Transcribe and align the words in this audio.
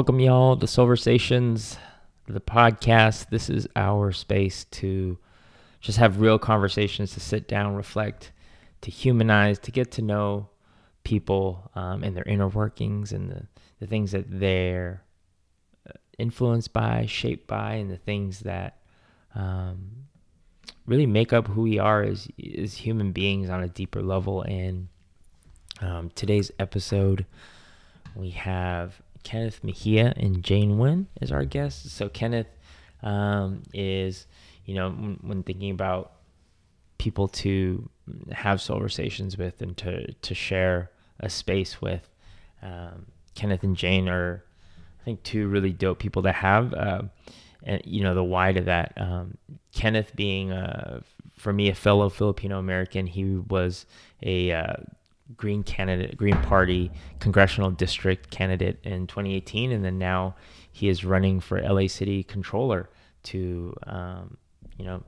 Welcome, 0.00 0.20
y'all, 0.20 0.56
to 0.56 0.66
Silversations, 0.66 1.76
the 2.26 2.40
podcast. 2.40 3.28
This 3.28 3.50
is 3.50 3.68
our 3.76 4.12
space 4.12 4.64
to 4.70 5.18
just 5.82 5.98
have 5.98 6.22
real 6.22 6.38
conversations, 6.38 7.12
to 7.12 7.20
sit 7.20 7.46
down, 7.48 7.74
reflect, 7.74 8.32
to 8.80 8.90
humanize, 8.90 9.58
to 9.58 9.70
get 9.70 9.90
to 9.90 10.02
know 10.02 10.48
people 11.04 11.70
um, 11.74 12.02
and 12.02 12.16
their 12.16 12.24
inner 12.24 12.48
workings 12.48 13.12
and 13.12 13.30
the, 13.30 13.42
the 13.78 13.86
things 13.86 14.12
that 14.12 14.24
they're 14.26 15.04
uh, 15.86 15.92
influenced 16.18 16.72
by, 16.72 17.04
shaped 17.04 17.46
by, 17.46 17.74
and 17.74 17.90
the 17.90 17.98
things 17.98 18.40
that 18.40 18.78
um, 19.34 20.06
really 20.86 21.04
make 21.04 21.34
up 21.34 21.46
who 21.46 21.60
we 21.60 21.78
are 21.78 22.02
as, 22.02 22.26
as 22.56 22.72
human 22.72 23.12
beings 23.12 23.50
on 23.50 23.62
a 23.62 23.68
deeper 23.68 24.00
level. 24.00 24.40
And 24.40 24.88
um, 25.82 26.10
today's 26.14 26.50
episode, 26.58 27.26
we 28.16 28.30
have 28.30 29.02
Kenneth 29.22 29.62
Mejia 29.62 30.12
and 30.16 30.42
Jane 30.42 30.76
Nguyen 30.76 31.06
as 31.20 31.32
our 31.32 31.44
guests. 31.44 31.92
So 31.92 32.08
Kenneth 32.08 32.48
um, 33.02 33.62
is, 33.72 34.26
you 34.64 34.74
know, 34.74 34.90
when, 34.90 35.18
when, 35.22 35.42
thinking 35.42 35.70
about 35.70 36.12
people 36.98 37.28
to 37.28 37.88
have 38.32 38.60
Silversations 38.60 39.38
with 39.38 39.60
and 39.62 39.76
to 39.78 40.12
to 40.12 40.34
share 40.34 40.90
a 41.18 41.30
space 41.30 41.80
with, 41.80 42.08
um, 42.62 43.06
Kenneth 43.34 43.62
and 43.62 43.76
Jane 43.76 44.08
are, 44.08 44.44
I 45.00 45.04
think, 45.04 45.22
two 45.22 45.48
really 45.48 45.72
dope 45.72 45.98
people 45.98 46.22
to 46.22 46.32
have. 46.32 46.74
Uh, 46.74 47.02
and 47.62 47.82
you 47.84 48.02
know 48.02 48.14
the 48.14 48.24
why 48.24 48.52
to 48.52 48.60
that. 48.62 48.92
Um, 48.96 49.36
Kenneth 49.72 50.14
being, 50.16 50.52
uh, 50.52 51.00
for 51.36 51.52
me, 51.52 51.68
a 51.70 51.74
fellow 51.74 52.08
Filipino 52.08 52.58
American, 52.58 53.06
he 53.06 53.36
was 53.36 53.86
a 54.22 54.52
uh, 54.52 54.76
Green 55.36 55.62
candidate, 55.62 56.16
Green 56.16 56.36
Party 56.42 56.90
congressional 57.18 57.70
district 57.70 58.30
candidate 58.30 58.78
in 58.82 59.06
2018, 59.06 59.72
and 59.72 59.84
then 59.84 59.98
now 59.98 60.34
he 60.72 60.88
is 60.88 61.04
running 61.04 61.40
for 61.40 61.60
LA 61.60 61.86
City 61.86 62.22
Controller 62.22 62.88
to, 63.24 63.74
um, 63.86 64.36
you 64.78 64.84
know, 64.84 65.02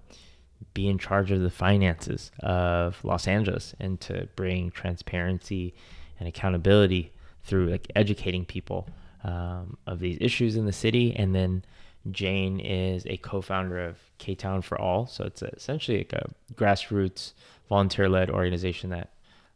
be 0.74 0.88
in 0.88 0.98
charge 0.98 1.30
of 1.30 1.40
the 1.40 1.50
finances 1.50 2.30
of 2.40 3.02
Los 3.04 3.26
Angeles 3.26 3.74
and 3.80 4.00
to 4.00 4.28
bring 4.36 4.70
transparency 4.70 5.74
and 6.18 6.28
accountability 6.28 7.12
through 7.44 7.70
like 7.70 7.90
educating 7.96 8.44
people 8.44 8.88
um, 9.24 9.76
of 9.86 9.98
these 9.98 10.18
issues 10.20 10.56
in 10.56 10.66
the 10.66 10.72
city. 10.72 11.14
And 11.16 11.34
then 11.34 11.64
Jane 12.10 12.60
is 12.60 13.04
a 13.06 13.16
co-founder 13.18 13.78
of 13.78 13.98
K 14.18 14.34
Town 14.34 14.62
for 14.62 14.80
All, 14.80 15.06
so 15.06 15.24
it's 15.24 15.42
essentially 15.42 15.98
like 15.98 16.12
a 16.12 16.30
grassroots 16.54 17.32
volunteer-led 17.68 18.30
organization 18.30 18.90
that 18.90 19.11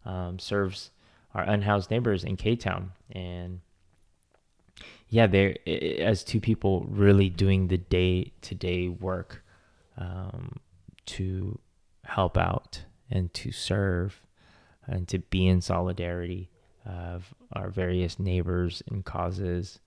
um, 0.06 0.38
serves 0.38 0.90
our 1.34 1.42
unhoused 1.42 1.90
neighbors 1.90 2.24
in 2.24 2.36
K 2.36 2.56
Town. 2.56 2.92
And 3.12 3.60
yeah, 5.08 5.26
they're 5.26 5.56
as 5.66 6.24
two 6.24 6.40
people 6.40 6.86
really 6.88 7.28
doing 7.28 7.68
the 7.68 7.78
day 7.78 8.32
to 8.42 8.54
day 8.54 8.88
work 8.88 9.44
um, 9.98 10.58
to 11.06 11.58
help 12.04 12.38
out 12.38 12.82
and 13.10 13.32
to 13.34 13.52
serve 13.52 14.20
and 14.86 15.06
to 15.08 15.18
be 15.18 15.46
in 15.46 15.60
solidarity 15.60 16.50
of 16.84 17.34
our 17.52 17.68
various 17.68 18.18
neighbors 18.18 18.82
and 18.88 19.04
causes 19.04 19.80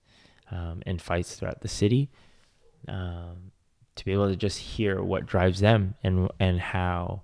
um, 0.50 0.82
and 0.86 1.00
fights 1.00 1.36
throughout 1.36 1.62
the 1.62 1.68
city. 1.68 2.10
Um, 2.88 3.52
to 3.96 4.04
be 4.04 4.12
able 4.12 4.28
to 4.28 4.36
just 4.36 4.58
hear 4.58 5.02
what 5.02 5.26
drives 5.26 5.60
them 5.60 5.94
and 6.02 6.30
and 6.40 6.58
how 6.58 7.22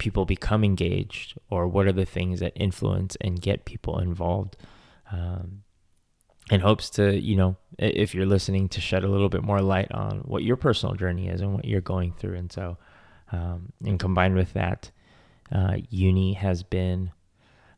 people 0.00 0.24
become 0.24 0.64
engaged 0.64 1.38
or 1.48 1.68
what 1.68 1.86
are 1.86 1.92
the 1.92 2.04
things 2.04 2.40
that 2.40 2.52
influence 2.56 3.16
and 3.20 3.40
get 3.40 3.64
people 3.64 4.00
involved 4.00 4.56
um, 5.12 5.62
in 6.50 6.60
hopes 6.60 6.90
to 6.90 7.20
you 7.20 7.36
know 7.36 7.56
if 7.78 8.14
you're 8.14 8.26
listening 8.26 8.68
to 8.68 8.80
shed 8.80 9.04
a 9.04 9.08
little 9.08 9.28
bit 9.28 9.42
more 9.42 9.60
light 9.60 9.90
on 9.92 10.18
what 10.20 10.42
your 10.42 10.56
personal 10.56 10.94
journey 10.94 11.28
is 11.28 11.40
and 11.40 11.54
what 11.54 11.64
you're 11.64 11.80
going 11.80 12.12
through. 12.12 12.36
And 12.36 12.50
so 12.50 12.76
um, 13.30 13.72
and 13.84 14.00
combined 14.00 14.34
with 14.34 14.52
that 14.54 14.90
uh, 15.52 15.76
uni 15.88 16.32
has 16.32 16.62
been 16.62 17.12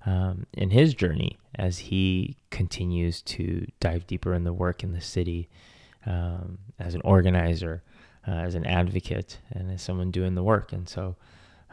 um, 0.06 0.46
in 0.54 0.70
his 0.70 0.94
journey 0.94 1.38
as 1.54 1.78
he 1.78 2.36
continues 2.50 3.20
to 3.22 3.66
dive 3.78 4.06
deeper 4.06 4.32
in 4.32 4.44
the 4.44 4.52
work 4.52 4.82
in 4.82 4.92
the 4.92 5.00
city 5.00 5.48
um, 6.06 6.58
as 6.78 6.94
an 6.94 7.02
organizer 7.04 7.82
uh, 8.26 8.30
as 8.30 8.54
an 8.54 8.64
advocate 8.66 9.38
and 9.50 9.70
as 9.70 9.82
someone 9.82 10.10
doing 10.10 10.34
the 10.34 10.42
work. 10.42 10.72
And 10.72 10.88
so 10.88 11.16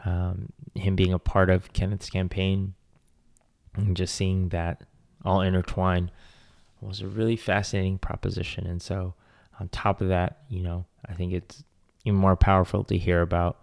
um, 0.04 0.52
him 0.74 0.96
being 0.96 1.12
a 1.12 1.18
part 1.18 1.50
of 1.50 1.72
Kenneth's 1.72 2.10
campaign 2.10 2.74
and 3.74 3.96
just 3.96 4.14
seeing 4.14 4.48
that 4.50 4.82
all 5.24 5.40
intertwine 5.40 6.10
was 6.80 7.00
a 7.00 7.06
really 7.06 7.36
fascinating 7.36 7.98
proposition. 7.98 8.66
And 8.66 8.80
so, 8.80 9.14
on 9.58 9.68
top 9.68 10.00
of 10.00 10.08
that, 10.08 10.38
you 10.48 10.62
know, 10.62 10.86
I 11.06 11.12
think 11.12 11.32
it's 11.32 11.62
even 12.04 12.18
more 12.18 12.36
powerful 12.36 12.84
to 12.84 12.96
hear 12.96 13.20
about 13.20 13.58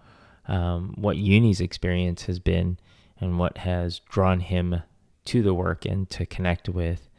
um, 0.48 0.94
what 0.96 1.18
Uni's 1.18 1.60
experience 1.60 2.24
has 2.24 2.40
been 2.40 2.78
and 3.20 3.40
what 3.40 3.58
has 3.60 4.00
drawn 4.00 4.40
him 4.40 4.84
to 5.26 5.42
the 5.42 5.54
work 5.54 5.86
and 5.86 6.10
to 6.12 6.26
connect 6.26 6.70
with 6.70 7.10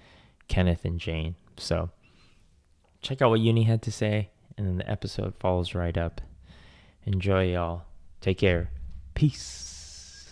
Kenneth 0.47 0.85
and 0.85 1.01
Jane. 1.01 1.35
So, 1.57 1.91
check 3.03 3.21
out 3.21 3.31
what 3.31 3.41
Uni 3.41 3.65
had 3.65 3.83
to 3.83 3.93
say, 3.93 4.31
and 4.57 4.67
then 4.67 4.79
the 4.79 4.91
episode 4.91 5.35
follows 5.41 5.75
right 5.75 5.97
up. 5.97 6.21
Enjoy, 7.05 7.53
y'all. 7.53 7.83
Take 8.21 8.39
care. 8.39 8.71
Peace. 9.19 10.31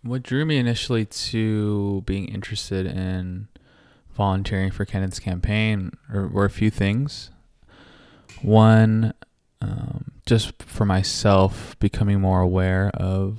What 0.00 0.22
drew 0.22 0.46
me 0.46 0.56
initially 0.56 1.04
to 1.04 2.02
being 2.06 2.26
interested 2.28 2.86
in 2.86 3.48
volunteering 4.16 4.70
for 4.70 4.86
Kenneth's 4.86 5.18
campaign 5.18 5.92
were 6.10 6.46
a 6.46 6.50
few 6.50 6.70
things. 6.70 7.30
One, 8.40 9.12
um, 9.60 10.12
just 10.24 10.62
for 10.62 10.86
myself, 10.86 11.78
becoming 11.80 12.18
more 12.18 12.40
aware 12.40 12.92
of 12.94 13.36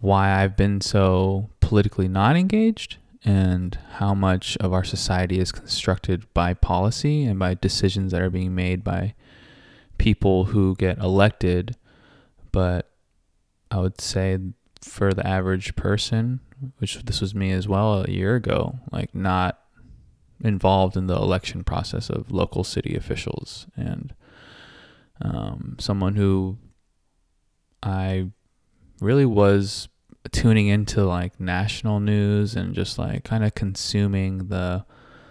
why 0.00 0.42
I've 0.42 0.56
been 0.56 0.80
so 0.80 1.50
politically 1.60 2.08
not 2.08 2.34
engaged 2.34 2.96
and 3.26 3.78
how 3.96 4.14
much 4.14 4.56
of 4.56 4.72
our 4.72 4.84
society 4.84 5.38
is 5.38 5.52
constructed 5.52 6.32
by 6.32 6.54
policy 6.54 7.24
and 7.26 7.38
by 7.38 7.52
decisions 7.52 8.12
that 8.12 8.22
are 8.22 8.30
being 8.30 8.54
made 8.54 8.82
by 8.82 9.12
people 9.98 10.44
who 10.46 10.74
get 10.76 10.96
elected 10.96 11.76
but 12.52 12.90
I 13.70 13.78
would 13.78 14.00
say 14.00 14.38
for 14.82 15.12
the 15.14 15.26
average 15.26 15.76
person, 15.76 16.40
which 16.78 16.96
this 17.04 17.20
was 17.20 17.34
me 17.34 17.52
as 17.52 17.68
well 17.68 18.04
a 18.04 18.10
year 18.10 18.34
ago, 18.36 18.78
like 18.90 19.14
not 19.14 19.58
involved 20.42 20.96
in 20.96 21.06
the 21.06 21.16
election 21.16 21.64
process 21.64 22.08
of 22.10 22.30
local 22.30 22.64
city 22.64 22.96
officials. 22.96 23.66
And 23.76 24.14
um, 25.20 25.76
someone 25.78 26.16
who 26.16 26.58
I 27.82 28.28
really 29.00 29.26
was 29.26 29.88
tuning 30.32 30.68
into 30.68 31.04
like 31.04 31.38
national 31.40 32.00
news 32.00 32.54
and 32.54 32.74
just 32.74 32.98
like 32.98 33.24
kind 33.24 33.44
of 33.44 33.54
consuming 33.54 34.48
the 34.48 34.84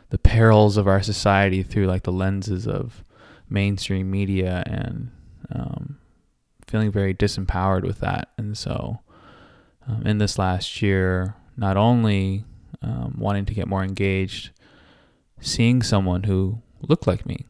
the 0.09 0.17
perils 0.17 0.75
of 0.75 0.87
our 0.87 1.03
society 1.03 1.61
through 1.61 1.85
like 1.85 2.01
the 2.01 2.11
lenses 2.11 2.67
of 2.67 3.03
mainstream 3.47 4.09
media 4.09 4.63
and 4.65 5.11
um, 5.53 5.98
feeling 6.69 6.91
very 6.91 7.13
disempowered 7.13 7.83
with 7.83 7.99
that. 7.99 8.29
And 8.37 8.57
so, 8.57 8.99
um, 9.87 10.05
in 10.05 10.19
this 10.19 10.37
last 10.37 10.81
year, 10.81 11.35
not 11.57 11.77
only 11.77 12.45
um, 12.81 13.15
wanting 13.17 13.45
to 13.45 13.53
get 13.53 13.67
more 13.67 13.83
engaged, 13.83 14.51
seeing 15.41 15.81
someone 15.81 16.23
who 16.23 16.61
looked 16.81 17.07
like 17.07 17.25
me. 17.25 17.45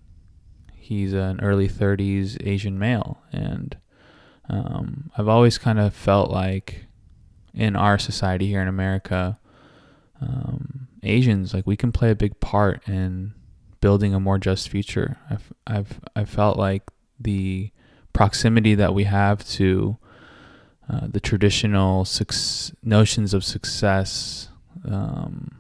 He's 0.74 1.14
an 1.14 1.40
early 1.42 1.68
30s 1.68 2.46
Asian 2.46 2.80
male. 2.80 3.22
And 3.32 3.78
um, 4.50 5.12
I've 5.18 5.28
always 5.28 5.58
kind 5.58 5.80
of 5.80 5.94
felt 5.94 6.32
like 6.32 6.86
in 7.54 7.76
our 7.76 8.00
society 8.00 8.48
here 8.48 8.62
in 8.62 8.68
America, 8.68 9.40
um, 10.22 10.88
Asians, 11.04 11.54
like 11.54 11.68
we 11.68 11.78
can 11.78 11.92
play 11.92 12.10
a 12.10 12.16
big 12.16 12.40
part 12.40 12.88
in 12.88 13.34
building 13.82 14.14
a 14.14 14.20
more 14.20 14.38
just 14.38 14.70
future. 14.70 15.18
I've, 15.30 15.54
I've, 15.68 16.00
I 16.16 16.26
felt 16.26 16.58
like 16.58 16.84
the 17.20 17.72
proximity 18.20 18.76
that 18.76 18.94
we 18.94 19.06
have 19.06 19.48
to 19.48 19.98
uh, 20.90 21.08
the 21.08 21.22
traditional 21.22 22.04
suc- 22.04 22.76
notions 22.84 23.34
of 23.34 23.46
success. 23.46 24.50
Um, 24.84 25.52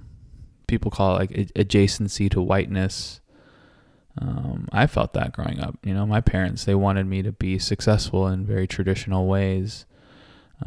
people 0.67 0.91
call 0.91 1.15
it 1.15 1.19
like 1.19 1.31
adjacency 1.55 2.29
to 2.31 2.41
whiteness. 2.41 3.21
Um, 4.17 4.67
I 4.73 4.87
felt 4.87 5.13
that 5.13 5.31
growing 5.31 5.61
up. 5.61 5.77
You 5.85 5.93
know, 5.93 6.05
my 6.05 6.19
parents 6.19 6.65
they 6.65 6.75
wanted 6.75 7.05
me 7.07 7.21
to 7.21 7.31
be 7.31 7.59
successful 7.59 8.27
in 8.27 8.45
very 8.45 8.67
traditional 8.67 9.25
ways, 9.25 9.85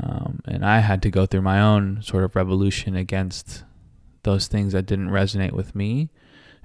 um, 0.03 0.41
and 0.47 0.65
I 0.65 0.79
had 0.79 1.03
to 1.03 1.11
go 1.11 1.27
through 1.27 1.43
my 1.43 1.61
own 1.61 2.01
sort 2.01 2.25
of 2.25 2.35
revolution 2.35 2.97
against 2.97 3.65
those 4.23 4.47
things 4.47 4.73
that 4.73 4.87
didn't 4.87 5.11
resonate 5.11 5.53
with 5.53 5.75
me, 5.75 6.09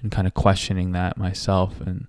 and 0.02 0.10
kind 0.10 0.26
of 0.26 0.34
questioning 0.34 0.94
that 0.94 1.18
myself 1.18 1.82
and 1.82 2.08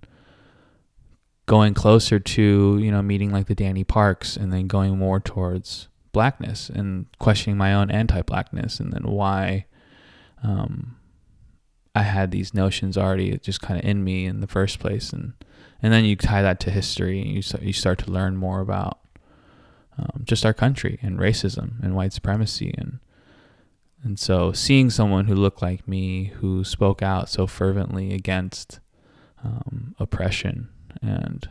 going 1.48 1.74
closer 1.74 2.20
to 2.20 2.78
you 2.78 2.92
know 2.92 3.02
meeting 3.02 3.32
like 3.32 3.48
the 3.48 3.54
Danny 3.56 3.82
Parks 3.82 4.36
and 4.36 4.52
then 4.52 4.68
going 4.68 4.96
more 4.96 5.18
towards 5.18 5.88
anti-blackness 6.18 6.70
and 6.70 7.06
questioning 7.18 7.56
my 7.56 7.74
own 7.74 7.90
anti-blackness 7.90 8.80
and 8.80 8.92
then 8.92 9.04
why 9.04 9.66
um, 10.42 10.96
I 11.94 12.02
had 12.02 12.30
these 12.30 12.54
notions 12.54 12.96
already 12.96 13.36
just 13.38 13.60
kind 13.60 13.78
of 13.78 13.88
in 13.88 14.04
me 14.04 14.26
in 14.26 14.40
the 14.40 14.46
first 14.46 14.78
place. 14.78 15.12
And 15.12 15.34
and 15.82 15.92
then 15.92 16.04
you 16.04 16.16
tie 16.16 16.42
that 16.42 16.60
to 16.60 16.70
history 16.70 17.20
and 17.20 17.30
you 17.30 17.42
start, 17.42 17.62
you 17.62 17.72
start 17.72 17.98
to 18.00 18.10
learn 18.10 18.36
more 18.36 18.60
about 18.60 18.98
um, 19.96 20.22
just 20.24 20.44
our 20.44 20.54
country 20.54 20.98
and 21.02 21.18
racism 21.18 21.82
and 21.82 21.94
white 21.94 22.12
supremacy. 22.12 22.74
And 22.76 22.98
and 24.02 24.18
so 24.18 24.52
seeing 24.52 24.90
someone 24.90 25.26
who 25.26 25.34
looked 25.34 25.62
like 25.62 25.86
me 25.86 26.32
who 26.40 26.64
spoke 26.64 27.02
out 27.02 27.28
so 27.28 27.46
fervently 27.46 28.12
against 28.12 28.80
um, 29.44 29.94
oppression 29.98 30.68
and 31.02 31.48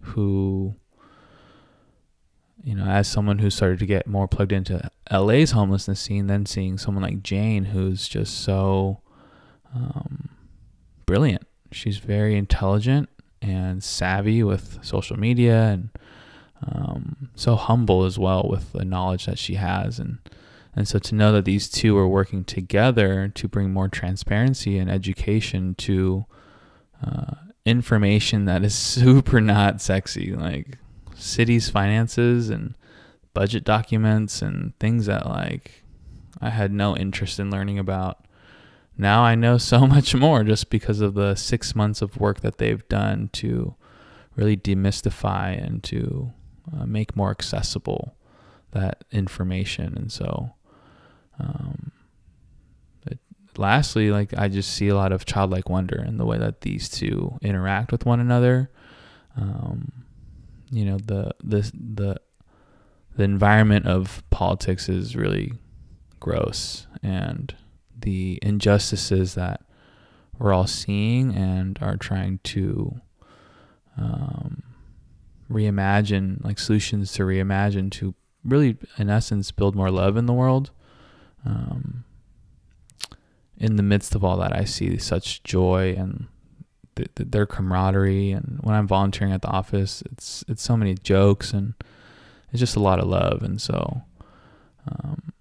who 0.00 0.74
you 2.62 2.74
know 2.74 2.84
as 2.84 3.08
someone 3.08 3.38
who 3.38 3.50
started 3.50 3.78
to 3.78 3.86
get 3.86 4.06
more 4.06 4.28
plugged 4.28 4.52
into 4.52 4.90
LA's 5.10 5.52
homelessness 5.52 6.00
scene 6.00 6.26
then 6.26 6.46
seeing 6.46 6.78
someone 6.78 7.02
like 7.02 7.22
Jane 7.22 7.66
who's 7.66 8.08
just 8.08 8.42
so 8.42 9.00
um, 9.74 10.30
brilliant. 11.06 11.46
She's 11.72 11.98
very 11.98 12.36
intelligent 12.36 13.08
and 13.42 13.82
savvy 13.82 14.42
with 14.42 14.78
social 14.82 15.18
media 15.18 15.64
and 15.64 15.90
um, 16.66 17.28
so 17.34 17.56
humble 17.56 18.04
as 18.04 18.18
well 18.18 18.46
with 18.48 18.72
the 18.72 18.84
knowledge 18.84 19.26
that 19.26 19.38
she 19.38 19.54
has. 19.54 19.98
And 19.98 20.18
and 20.76 20.88
so 20.88 20.98
to 20.98 21.14
know 21.14 21.30
that 21.32 21.44
these 21.44 21.68
two 21.68 21.96
are 21.96 22.08
working 22.08 22.42
together 22.42 23.28
to 23.28 23.48
bring 23.48 23.72
more 23.72 23.88
transparency 23.88 24.76
and 24.78 24.90
education 24.90 25.76
to 25.76 26.26
uh, 27.04 27.34
information 27.64 28.44
that 28.44 28.62
is 28.64 28.74
super 28.78 29.40
not 29.40 29.80
sexy, 29.80 30.32
like 30.32 30.78
cities' 31.14 31.70
finances 31.70 32.50
and 32.50 32.74
budget 33.32 33.64
documents 33.64 34.42
and 34.42 34.78
things 34.78 35.06
that 35.06 35.26
like 35.26 35.82
I 36.40 36.50
had 36.50 36.72
no 36.72 36.96
interest 36.96 37.40
in 37.40 37.50
learning 37.50 37.78
about. 37.78 38.24
Now 38.96 39.22
I 39.22 39.34
know 39.34 39.58
so 39.58 39.86
much 39.86 40.14
more 40.14 40.44
just 40.44 40.70
because 40.70 41.00
of 41.00 41.14
the 41.14 41.34
six 41.34 41.74
months 41.74 42.02
of 42.02 42.20
work 42.20 42.40
that 42.40 42.58
they've 42.58 42.86
done 42.88 43.30
to 43.34 43.74
really 44.36 44.56
demystify 44.56 45.60
and 45.64 45.82
to 45.84 46.32
uh, 46.72 46.86
make 46.86 47.16
more 47.16 47.30
accessible 47.30 48.16
that 48.72 49.04
information. 49.12 49.96
And 49.96 50.10
so, 50.10 50.54
um, 51.38 51.92
lastly, 53.58 54.10
like 54.10 54.36
I 54.36 54.48
just 54.48 54.72
see 54.72 54.88
a 54.88 54.94
lot 54.94 55.12
of 55.12 55.24
childlike 55.24 55.68
wonder 55.68 56.02
in 56.02 56.16
the 56.16 56.26
way 56.26 56.38
that 56.38 56.62
these 56.62 56.88
two 56.88 57.38
interact 57.42 57.92
with 57.92 58.06
one 58.06 58.20
another. 58.20 58.70
Um, 59.36 60.04
you 60.70 60.84
know, 60.84 60.98
the 60.98 61.34
the 61.42 61.70
the 61.74 62.20
the 63.16 63.24
environment 63.24 63.86
of 63.86 64.22
politics 64.30 64.88
is 64.88 65.16
really 65.16 65.52
gross, 66.20 66.86
and 67.02 67.54
the 67.98 68.38
injustices 68.42 69.34
that 69.34 69.62
we're 70.38 70.52
all 70.52 70.66
seeing 70.66 71.34
and 71.34 71.78
are 71.80 71.96
trying 71.96 72.40
to 72.42 73.00
um, 73.96 74.62
reimagine, 75.50 76.44
like 76.44 76.58
solutions 76.58 77.12
to 77.12 77.22
reimagine 77.22 77.90
to 77.92 78.14
really, 78.44 78.76
in 78.98 79.10
essence, 79.10 79.50
build 79.50 79.74
more 79.74 79.90
love 79.90 80.16
in 80.16 80.26
the 80.26 80.32
world. 80.32 80.70
Um, 81.46 82.03
in 83.64 83.76
the 83.76 83.82
midst 83.82 84.14
of 84.14 84.22
all 84.22 84.36
that, 84.36 84.54
I 84.54 84.64
see 84.64 84.98
such 84.98 85.42
joy 85.42 85.94
and 85.96 86.26
th- 86.96 87.08
th- 87.14 87.30
their 87.30 87.46
camaraderie. 87.46 88.30
And 88.30 88.58
when 88.60 88.74
I'm 88.74 88.86
volunteering 88.86 89.32
at 89.32 89.40
the 89.40 89.48
office, 89.48 90.02
it's 90.12 90.44
it's 90.48 90.62
so 90.62 90.76
many 90.76 90.94
jokes 90.94 91.54
and 91.54 91.72
it's 92.50 92.60
just 92.60 92.76
a 92.76 92.80
lot 92.80 92.98
of 92.98 93.08
love. 93.08 93.42
And 93.42 93.58
so, 93.58 94.02
um, 94.86 95.32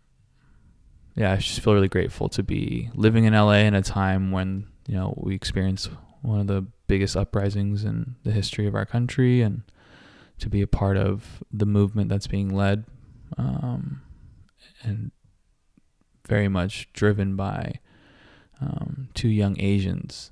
yeah, 1.16 1.34
I 1.34 1.36
just 1.36 1.60
feel 1.60 1.74
really 1.74 1.90
grateful 1.90 2.30
to 2.30 2.42
be 2.42 2.90
living 2.96 3.26
in 3.26 3.34
LA 3.34 3.66
in 3.68 3.76
a 3.76 3.82
time 3.82 4.32
when 4.32 4.68
you 4.88 4.96
know 4.96 5.14
we 5.18 5.36
experienced 5.36 5.90
one 6.22 6.40
of 6.40 6.48
the 6.48 6.66
biggest 6.88 7.18
uprisings 7.18 7.84
in 7.84 8.16
the 8.24 8.32
history 8.32 8.68
of 8.68 8.76
our 8.76 8.86
country 8.86 9.42
and 9.42 9.64
to 10.40 10.50
be 10.50 10.62
a 10.62 10.68
part 10.68 10.96
of 10.96 11.44
the 11.52 11.66
movement 11.66 12.08
that's 12.08 12.28
being 12.28 12.50
led 12.56 12.86
um, 13.38 14.02
and 14.82 15.12
very 16.26 16.48
much 16.48 16.88
driven 16.94 17.36
by 17.36 17.80
um, 18.64 19.10
two 19.14 19.30
young 19.30 19.60
Asians 19.60 20.32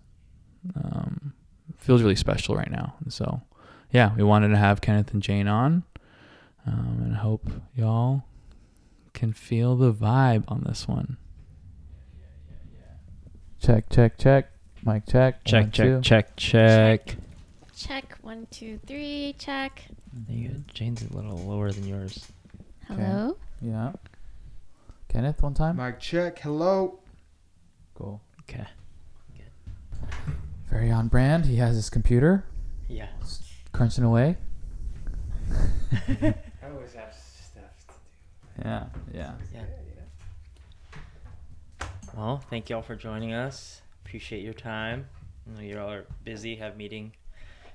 um, 0.76 1.34
feels 1.78 2.02
really 2.02 2.16
special 2.16 2.56
right 2.56 2.72
now. 2.72 2.96
And 3.04 3.12
so, 3.12 3.42
yeah, 3.92 4.14
we 4.16 4.24
wanted 4.24 4.50
to 4.50 4.58
have 4.58 4.80
Kenneth 4.82 5.14
and 5.14 5.22
Jane 5.22 5.48
on, 5.48 5.84
um, 6.66 7.00
and 7.04 7.16
hope 7.18 7.50
y'all 7.76 8.24
can 9.14 9.34
feel 9.34 9.76
the 9.76 9.92
vibe 9.94 10.44
on 10.48 10.64
this 10.66 10.88
one. 10.88 11.18
Check, 13.60 13.90
check, 13.90 14.18
check. 14.18 14.52
Mic 14.84 15.06
check. 15.08 15.44
Check, 15.44 15.64
One, 15.66 15.72
check, 15.72 15.86
two. 15.86 16.02
check, 16.02 16.36
check. 16.36 17.16
Check 17.76 18.18
one, 18.22 18.48
two, 18.50 18.80
three. 18.88 19.36
Check. 19.38 19.84
There 20.28 20.36
you 20.38 20.50
go. 20.50 20.56
Jane's 20.74 21.04
a 21.04 21.14
little 21.16 21.38
lower 21.38 21.72
than 21.72 21.88
yours. 21.88 22.28
Hello. 22.88 23.38
Yeah. 23.62 23.92
Kenneth, 25.10 25.44
one 25.44 25.54
time. 25.54 25.78
Mic 25.78 26.00
check. 26.00 26.40
Hello. 26.40 27.00
Cool. 28.02 28.20
Okay. 28.50 28.66
Very 30.72 30.90
on 30.90 31.08
brand. 31.08 31.46
He 31.46 31.58
has 31.58 31.76
his 31.76 31.90
computer 31.90 32.44
Yeah. 32.88 33.10
crunching 33.74 34.04
away. 34.04 34.38
I 35.52 36.34
always 36.74 36.94
have 36.94 37.14
stuff 37.14 37.64
to 38.58 38.64
do. 38.64 38.68
Yeah, 38.68 38.86
yeah. 39.14 39.34
Yeah. 39.54 39.66
Well, 42.18 42.44
thank 42.50 42.70
y'all 42.70 42.82
for 42.82 42.96
joining 42.96 43.34
us. 43.34 43.82
Appreciate 44.04 44.42
your 44.44 44.54
time. 44.54 45.06
I 45.48 45.56
know 45.58 45.62
you 45.68 45.80
all 45.80 45.92
are 45.92 46.06
busy, 46.24 46.56
have 46.56 46.78
meeting 46.78 47.12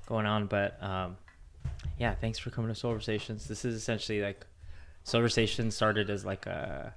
going 0.06 0.26
on, 0.26 0.46
but 0.46 0.82
um, 0.82 1.16
yeah, 1.98 2.14
thanks 2.14 2.38
for 2.38 2.50
coming 2.50 2.68
to 2.72 2.74
Silversations. 2.74 3.46
This 3.46 3.64
is 3.64 3.76
essentially 3.76 4.22
like 4.22 4.44
Silversation 5.04 5.70
started 5.70 6.10
as 6.10 6.24
like 6.24 6.46
a 6.46 6.94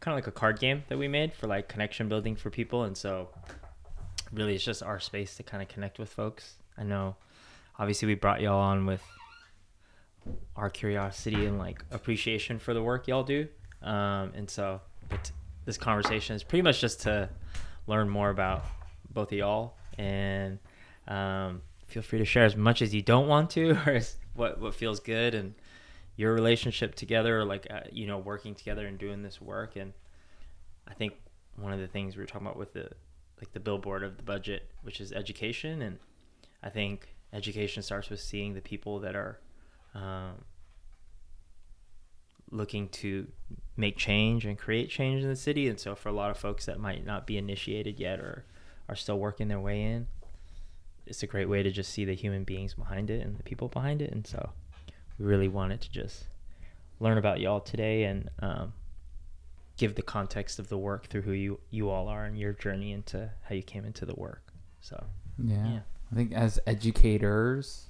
kind 0.00 0.14
of 0.14 0.16
like 0.16 0.26
a 0.26 0.32
card 0.32 0.58
game 0.58 0.82
that 0.88 0.98
we 0.98 1.08
made 1.08 1.32
for 1.32 1.46
like 1.46 1.68
connection 1.68 2.08
building 2.08 2.36
for 2.36 2.50
people, 2.50 2.84
and 2.84 2.96
so 2.96 3.28
really 4.32 4.54
it's 4.54 4.64
just 4.64 4.82
our 4.82 4.98
space 4.98 5.36
to 5.36 5.42
kind 5.42 5.62
of 5.62 5.68
connect 5.68 5.98
with 5.98 6.08
folks. 6.08 6.54
I 6.76 6.82
know, 6.82 7.16
obviously, 7.78 8.06
we 8.06 8.14
brought 8.14 8.40
y'all 8.40 8.60
on 8.60 8.86
with 8.86 9.02
our 10.56 10.70
curiosity 10.70 11.46
and 11.46 11.58
like 11.58 11.84
appreciation 11.90 12.58
for 12.58 12.74
the 12.74 12.82
work 12.82 13.08
y'all 13.08 13.24
do, 13.24 13.48
um, 13.82 14.32
and 14.34 14.48
so 14.48 14.80
but 15.08 15.30
this 15.64 15.76
conversation 15.76 16.36
is 16.36 16.42
pretty 16.42 16.62
much 16.62 16.80
just 16.80 17.02
to 17.02 17.28
learn 17.86 18.08
more 18.08 18.30
about 18.30 18.64
both 19.12 19.32
of 19.32 19.38
y'all 19.38 19.74
and 19.98 20.58
um, 21.08 21.62
feel 21.86 22.02
free 22.02 22.18
to 22.18 22.24
share 22.24 22.44
as 22.44 22.56
much 22.56 22.80
as 22.82 22.94
you 22.94 23.02
don't 23.02 23.28
want 23.28 23.50
to 23.50 23.70
or 23.86 24.00
what 24.34 24.60
what 24.60 24.74
feels 24.74 25.00
good 25.00 25.34
and 25.34 25.54
your 26.20 26.34
relationship 26.34 26.94
together 26.94 27.46
like 27.46 27.66
uh, 27.70 27.80
you 27.90 28.06
know 28.06 28.18
working 28.18 28.54
together 28.54 28.86
and 28.86 28.98
doing 28.98 29.22
this 29.22 29.40
work. 29.40 29.76
And 29.76 29.94
i 30.86 30.92
think 30.92 31.14
one 31.56 31.72
of 31.72 31.80
the 31.80 31.86
things 31.86 32.14
we 32.14 32.22
were 32.22 32.26
talking 32.26 32.46
about 32.46 32.58
with 32.58 32.74
the 32.74 32.90
like 33.38 33.52
the 33.52 33.60
billboard 33.60 34.02
of 34.02 34.18
the 34.18 34.22
budget 34.22 34.70
which 34.82 35.00
is 35.00 35.12
education. 35.12 35.80
And 35.80 35.98
i 36.62 36.68
think 36.68 37.14
education 37.32 37.82
starts 37.82 38.10
with 38.10 38.20
seeing 38.20 38.52
the 38.52 38.60
people 38.60 39.00
that 39.00 39.16
are 39.16 39.40
um, 39.94 40.44
looking 42.50 42.88
to 42.88 43.26
make 43.76 43.96
change 43.96 44.44
and 44.44 44.58
create 44.58 44.90
change 44.90 45.22
in 45.22 45.28
the 45.28 45.36
city. 45.36 45.68
And 45.68 45.80
so 45.80 45.94
for 45.94 46.10
a 46.10 46.12
lot 46.12 46.30
of 46.30 46.36
folks 46.36 46.66
that 46.66 46.78
might 46.78 47.06
not 47.06 47.26
be 47.26 47.38
initiated 47.38 47.98
yet 47.98 48.20
or 48.20 48.44
are 48.88 48.96
still 48.96 49.18
working 49.18 49.48
their 49.48 49.60
way 49.60 49.82
in 49.82 50.08
it's 51.06 51.22
a 51.24 51.26
great 51.26 51.48
way 51.48 51.62
to 51.62 51.70
just 51.70 51.92
see 51.92 52.04
the 52.04 52.14
human 52.14 52.44
beings 52.44 52.74
behind 52.74 53.10
it 53.10 53.20
and 53.24 53.36
the 53.36 53.42
people 53.42 53.68
behind 53.68 54.00
it. 54.00 54.12
And 54.12 54.26
so 54.26 54.50
we 55.20 55.26
really 55.26 55.48
wanted 55.48 55.80
to 55.82 55.90
just 55.92 56.24
learn 56.98 57.18
about 57.18 57.40
y'all 57.40 57.60
today 57.60 58.04
and 58.04 58.30
um, 58.40 58.72
give 59.76 59.94
the 59.94 60.02
context 60.02 60.58
of 60.58 60.68
the 60.68 60.78
work 60.78 61.06
through 61.06 61.22
who 61.22 61.32
you 61.32 61.60
you 61.70 61.90
all 61.90 62.08
are 62.08 62.24
and 62.24 62.38
your 62.38 62.52
journey 62.52 62.92
into 62.92 63.30
how 63.42 63.54
you 63.54 63.62
came 63.62 63.84
into 63.84 64.04
the 64.06 64.14
work 64.14 64.52
so 64.80 65.04
Yeah. 65.38 65.66
Yeah. 65.66 65.80
I 66.12 66.14
think 66.16 66.32
as 66.32 66.58
educators, 66.66 67.86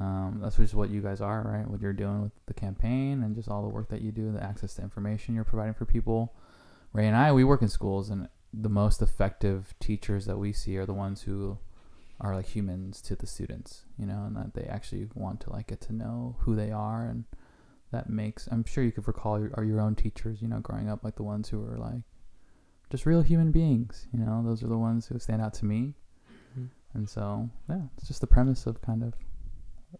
um, 0.00 0.40
that's 0.42 0.56
just 0.56 0.74
what 0.74 0.90
you 0.90 1.02
guys 1.02 1.20
are, 1.20 1.42
right? 1.42 1.68
What 1.68 1.80
you're 1.80 1.92
doing 1.92 2.22
with 2.22 2.32
the 2.46 2.54
campaign 2.54 3.22
and 3.22 3.36
just 3.36 3.48
all 3.48 3.62
the 3.62 3.68
work 3.68 3.88
that 3.90 4.00
you 4.00 4.12
do, 4.12 4.32
the 4.32 4.42
access 4.42 4.74
to 4.74 4.82
information 4.82 5.34
you're 5.34 5.44
providing 5.44 5.74
for 5.74 5.84
people. 5.84 6.32
Ray 6.92 7.06
and 7.06 7.16
I, 7.16 7.32
we 7.32 7.44
work 7.44 7.60
in 7.60 7.68
schools, 7.68 8.08
and 8.08 8.28
the 8.52 8.68
most 8.68 9.02
effective 9.02 9.74
teachers 9.80 10.26
that 10.26 10.38
we 10.38 10.52
see 10.52 10.76
are 10.78 10.86
the 10.86 10.94
ones 10.94 11.22
who 11.22 11.58
are 12.20 12.34
like 12.34 12.46
humans 12.46 13.00
to 13.02 13.16
the 13.16 13.26
students, 13.26 13.84
you 13.98 14.06
know, 14.06 14.24
and 14.26 14.36
that 14.36 14.54
they 14.54 14.64
actually 14.64 15.08
want 15.14 15.40
to 15.40 15.50
like 15.50 15.66
get 15.68 15.80
to 15.82 15.92
know 15.92 16.36
who 16.40 16.54
they 16.54 16.70
are, 16.70 17.06
and 17.06 17.24
that 17.90 18.08
makes. 18.08 18.48
I'm 18.50 18.64
sure 18.64 18.84
you 18.84 18.92
could 18.92 19.06
recall 19.06 19.38
your, 19.38 19.50
are 19.54 19.64
your 19.64 19.80
own 19.80 19.94
teachers, 19.94 20.40
you 20.40 20.48
know, 20.48 20.60
growing 20.60 20.88
up, 20.88 21.04
like 21.04 21.16
the 21.16 21.22
ones 21.22 21.48
who 21.48 21.62
are 21.64 21.76
like 21.78 22.02
just 22.90 23.06
real 23.06 23.22
human 23.22 23.50
beings, 23.50 24.06
you 24.12 24.18
know. 24.18 24.42
Those 24.44 24.62
are 24.62 24.68
the 24.68 24.78
ones 24.78 25.06
who 25.06 25.18
stand 25.18 25.42
out 25.42 25.54
to 25.54 25.64
me. 25.64 25.94
Mhm. 26.56 26.68
And 26.94 27.08
so, 27.08 27.50
yeah, 27.68 27.82
it's 27.96 28.06
just 28.08 28.20
the 28.20 28.26
premise 28.26 28.66
of 28.66 28.80
kind 28.80 29.02
of 29.02 29.14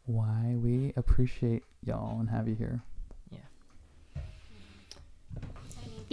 why 0.06 0.54
we 0.56 0.92
appreciate 0.96 1.62
y'all 1.82 2.18
and 2.20 2.30
have 2.30 2.48
you 2.48 2.54
here. 2.54 2.82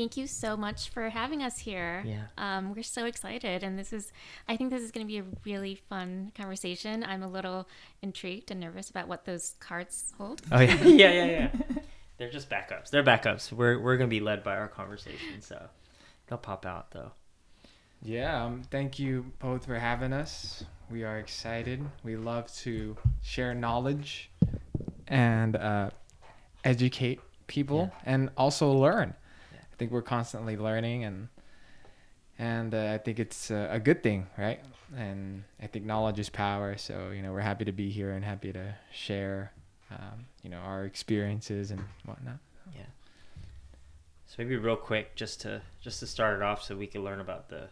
Thank 0.01 0.17
you 0.17 0.25
so 0.25 0.57
much 0.57 0.89
for 0.89 1.09
having 1.09 1.43
us 1.43 1.59
here. 1.59 2.03
Yeah. 2.03 2.23
Um, 2.35 2.73
we're 2.73 2.81
so 2.81 3.05
excited, 3.05 3.61
and 3.61 3.77
this 3.77 3.93
is, 3.93 4.11
I 4.49 4.57
think 4.57 4.71
this 4.71 4.81
is 4.81 4.89
going 4.89 5.05
to 5.05 5.07
be 5.07 5.19
a 5.19 5.23
really 5.45 5.75
fun 5.75 6.31
conversation. 6.35 7.03
I'm 7.03 7.21
a 7.21 7.27
little 7.27 7.67
intrigued 8.01 8.49
and 8.49 8.59
nervous 8.59 8.89
about 8.89 9.07
what 9.07 9.25
those 9.25 9.53
cards 9.59 10.11
hold. 10.17 10.41
Oh 10.51 10.59
yeah, 10.59 10.75
yeah, 10.83 11.11
yeah, 11.11 11.25
yeah. 11.25 11.49
They're 12.17 12.31
just 12.31 12.49
backups. 12.49 12.89
They're 12.89 13.03
backups. 13.03 13.51
We're 13.51 13.79
we're 13.79 13.95
gonna 13.97 14.07
be 14.07 14.19
led 14.19 14.43
by 14.43 14.57
our 14.57 14.67
conversation, 14.67 15.39
so 15.39 15.69
they'll 16.25 16.39
pop 16.39 16.65
out 16.65 16.89
though. 16.89 17.11
Yeah, 18.01 18.43
um, 18.43 18.63
thank 18.71 18.97
you 18.97 19.31
both 19.37 19.67
for 19.67 19.75
having 19.75 20.13
us. 20.13 20.63
We 20.89 21.03
are 21.03 21.19
excited. 21.19 21.85
We 22.03 22.15
love 22.15 22.51
to 22.63 22.97
share 23.21 23.53
knowledge 23.53 24.31
and 25.07 25.55
uh, 25.55 25.91
educate 26.63 27.19
people 27.45 27.91
and 28.03 28.31
also 28.35 28.71
learn. 28.71 29.13
Think 29.81 29.91
we're 29.91 30.03
constantly 30.03 30.57
learning 30.57 31.05
and 31.05 31.27
and 32.37 32.75
uh, 32.75 32.91
I 32.93 32.99
think 32.99 33.17
it's 33.17 33.49
uh, 33.49 33.67
a 33.71 33.79
good 33.79 34.03
thing, 34.03 34.27
right? 34.37 34.59
And 34.95 35.43
I 35.59 35.65
think 35.65 35.85
knowledge 35.85 36.19
is 36.19 36.29
power. 36.29 36.77
So 36.77 37.09
you 37.09 37.23
know, 37.23 37.31
we're 37.31 37.39
happy 37.39 37.65
to 37.65 37.71
be 37.71 37.89
here 37.89 38.11
and 38.11 38.23
happy 38.23 38.53
to 38.53 38.75
share, 38.93 39.51
um, 39.89 40.27
you 40.43 40.51
know, 40.51 40.59
our 40.59 40.85
experiences 40.85 41.71
and 41.71 41.81
whatnot. 42.05 42.37
Yeah. 42.75 42.83
So 44.27 44.35
maybe 44.37 44.55
real 44.55 44.75
quick, 44.75 45.15
just 45.15 45.41
to 45.41 45.63
just 45.81 45.99
to 46.01 46.05
start 46.05 46.35
it 46.35 46.43
off, 46.43 46.63
so 46.63 46.75
we 46.75 46.85
can 46.85 47.03
learn 47.03 47.19
about 47.19 47.49
the. 47.49 47.67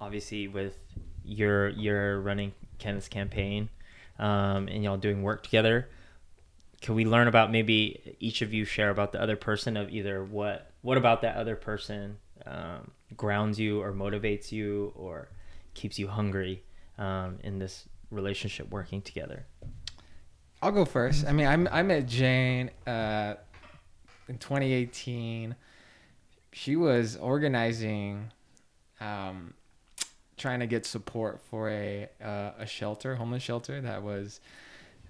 Obviously, 0.00 0.48
with 0.48 0.78
your 1.22 1.68
your 1.68 2.18
running 2.18 2.54
Kenneth's 2.78 3.08
campaign, 3.08 3.68
um, 4.18 4.68
and 4.68 4.82
y'all 4.82 4.96
doing 4.96 5.22
work 5.22 5.42
together, 5.42 5.86
can 6.80 6.94
we 6.94 7.04
learn 7.04 7.28
about 7.28 7.52
maybe 7.52 8.07
each 8.20 8.42
of 8.42 8.52
you 8.52 8.64
share 8.64 8.90
about 8.90 9.12
the 9.12 9.20
other 9.20 9.36
person 9.36 9.76
of 9.76 9.90
either 9.90 10.24
what 10.24 10.70
what 10.82 10.96
about 10.96 11.22
that 11.22 11.36
other 11.36 11.56
person 11.56 12.18
um, 12.46 12.90
grounds 13.16 13.58
you 13.58 13.80
or 13.80 13.92
motivates 13.92 14.52
you 14.52 14.92
or 14.96 15.28
keeps 15.74 15.98
you 15.98 16.08
hungry 16.08 16.62
um, 16.98 17.38
in 17.42 17.58
this 17.58 17.88
relationship 18.10 18.70
working 18.70 19.02
together. 19.02 19.46
I'll 20.60 20.72
go 20.72 20.84
first. 20.84 21.26
I 21.26 21.32
mean, 21.32 21.46
I, 21.46 21.78
I 21.78 21.82
met 21.82 22.06
Jane 22.06 22.70
uh, 22.86 23.34
in 24.28 24.38
2018. 24.38 25.54
She 26.52 26.76
was 26.76 27.16
organizing, 27.16 28.32
um, 29.00 29.54
trying 30.36 30.60
to 30.60 30.66
get 30.66 30.84
support 30.84 31.40
for 31.40 31.70
a 31.70 32.08
uh, 32.22 32.50
a 32.58 32.66
shelter, 32.66 33.14
homeless 33.14 33.42
shelter 33.42 33.80
that 33.80 34.02
was 34.02 34.40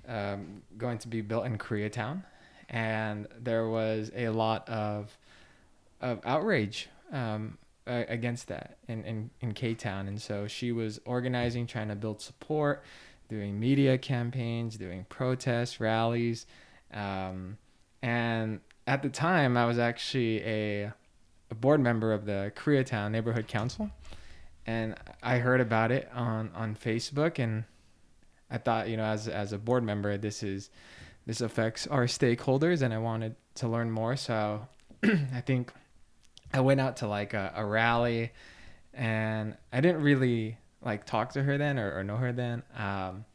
um, 0.07 0.63
going 0.77 0.99
to 0.99 1.09
be 1.09 1.23
built 1.23 1.47
in 1.47 1.57
Koreatown, 1.57 2.25
and 2.69 3.27
there 3.39 3.69
was 3.69 4.11
a 4.15 4.29
lot 4.29 4.69
of 4.69 5.17
of 6.01 6.21
outrage 6.25 6.89
um, 7.13 7.59
against 7.87 8.49
that 8.49 8.77
in, 8.87 9.03
in, 9.05 9.31
in 9.41 9.53
K 9.55 9.75
Town. 9.75 10.09
And 10.09 10.21
so 10.21 10.47
she 10.47 10.73
was 10.73 11.01
organizing, 11.05 11.67
trying 11.67 11.89
to 11.89 11.97
build 11.97 12.21
support, 12.21 12.85
doing 13.29 13.59
media 13.59 13.99
campaigns, 13.99 14.77
doing 14.77 15.07
protests, 15.09 15.81
rallies. 15.81 16.47
Um, 16.93 17.57
and 18.03 18.61
at 18.87 19.03
the 19.03 19.09
time, 19.09 19.57
I 19.57 19.67
was 19.67 19.79
actually 19.79 20.43
a, 20.45 20.93
a 21.51 21.55
board 21.55 21.81
member 21.81 22.13
of 22.13 22.27
the 22.27 22.53
Koreatown 22.55 23.11
Neighborhood 23.11 23.49
Council. 23.49 23.91
And 24.67 24.95
I 25.23 25.39
heard 25.39 25.61
about 25.61 25.91
it 25.91 26.11
on, 26.15 26.51
on 26.55 26.77
Facebook. 26.77 27.39
And 27.39 27.65
I 28.51 28.59
thought, 28.59 28.89
you 28.89 28.97
know, 28.97 29.05
as, 29.05 29.29
as 29.29 29.53
a 29.53 29.59
board 29.59 29.83
member, 29.83 30.17
this 30.19 30.43
is 30.43 30.71
this 31.29 31.43
affects 31.43 31.87
our 31.87 32.07
stakeholders 32.07 32.81
and 32.81 32.95
I 32.95 32.97
wanted 32.97 33.37
to 33.57 33.69
learn 33.69 33.91
more. 33.91 34.17
So 34.17 34.67
I 35.05 35.43
think 35.43 35.71
I 36.55 36.61
went 36.61 36.81
out 36.81 36.97
to 36.97 37.07
like 37.07 37.35
a, 37.35 37.53
a 37.55 37.67
rally 37.67 38.33
and 38.95 39.55
I 39.71 39.83
didn't 39.83 40.01
really 40.01 40.57
like 40.81 41.05
talk 41.05 41.35
to 41.35 41.43
her 41.43 41.59
then 41.59 41.79
or, 41.79 41.99
or 41.99 42.03
know 42.03 42.17
her 42.17 42.33
then. 42.33 42.63
Um, 42.75 43.27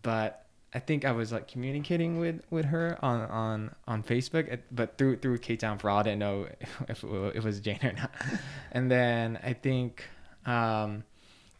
but 0.00 0.46
I 0.72 0.78
think 0.78 1.04
I 1.04 1.12
was 1.12 1.32
like 1.32 1.48
communicating 1.48 2.18
with, 2.18 2.40
with 2.48 2.64
her 2.64 2.98
on, 3.02 3.20
on, 3.20 3.74
on 3.86 4.02
Facebook, 4.02 4.58
but 4.72 4.96
through, 4.96 5.18
through 5.18 5.36
K 5.36 5.56
Town 5.56 5.76
for 5.76 5.90
all, 5.90 5.98
I 5.98 6.02
didn't 6.04 6.20
know 6.20 6.48
if 6.88 7.04
it 7.04 7.36
it 7.36 7.44
was 7.44 7.60
Jane 7.60 7.80
or 7.82 7.92
not. 7.92 8.10
and 8.72 8.90
then 8.90 9.38
I 9.42 9.52
think, 9.52 10.02
um, 10.46 11.04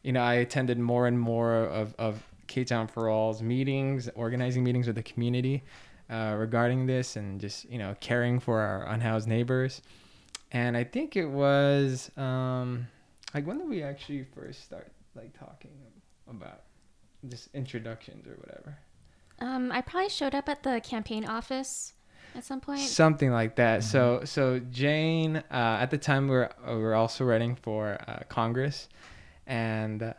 you 0.02 0.12
know, 0.12 0.23
I 0.23 0.37
attended 0.37 0.78
more 0.78 1.07
and 1.07 1.21
more 1.21 1.57
of, 1.57 1.95
of 1.99 2.23
K 2.47 2.65
Town 2.65 2.87
for 2.88 3.09
All's 3.09 3.43
meetings, 3.43 4.09
organizing 4.15 4.65
meetings 4.65 4.87
with 4.87 4.97
the 4.97 5.03
community 5.03 5.65
uh, 6.11 6.35
regarding 6.38 6.87
this 6.87 7.17
and 7.17 7.41
just, 7.41 7.69
you 7.71 7.79
know, 7.79 7.95
caring 8.00 8.41
for 8.41 8.61
our 8.61 8.87
unhoused 8.88 9.29
neighbors 9.29 9.83
and 10.53 10.76
I 10.76 10.85
think 10.85 11.17
it 11.17 11.26
was 11.26 12.11
um, 12.17 12.87
like 13.35 13.47
when 13.47 13.59
did 13.59 13.69
we 13.69 13.83
actually 13.83 14.25
first 14.35 14.62
start 14.65 14.93
like 15.15 15.38
talking 15.38 15.71
about 16.29 16.62
just 17.29 17.49
introductions 17.55 18.26
or 18.26 18.35
whatever, 18.35 18.79
Um, 19.41 19.73
I 19.73 19.81
probably 19.81 20.09
showed 20.09 20.35
up 20.35 20.49
at 20.49 20.62
the 20.62 20.81
campaign 20.81 21.25
office 21.25 21.95
at 22.35 22.45
some 22.45 22.61
point. 22.61 22.81
something 22.81 23.31
like 23.31 23.57
that. 23.57 23.83
So 23.83 24.23
so 24.25 24.61
Jane 24.71 25.38
uh, 25.50 25.79
at 25.81 25.91
the 25.91 25.99
time 25.99 26.29
we 26.29 26.37
were 26.37 26.50
we 26.69 26.76
were 26.76 26.95
also 26.95 27.25
running 27.25 27.57
for 27.57 27.99
uh, 28.07 28.21
Congress, 28.29 28.88
and 29.47 30.03
uh, 30.03 30.12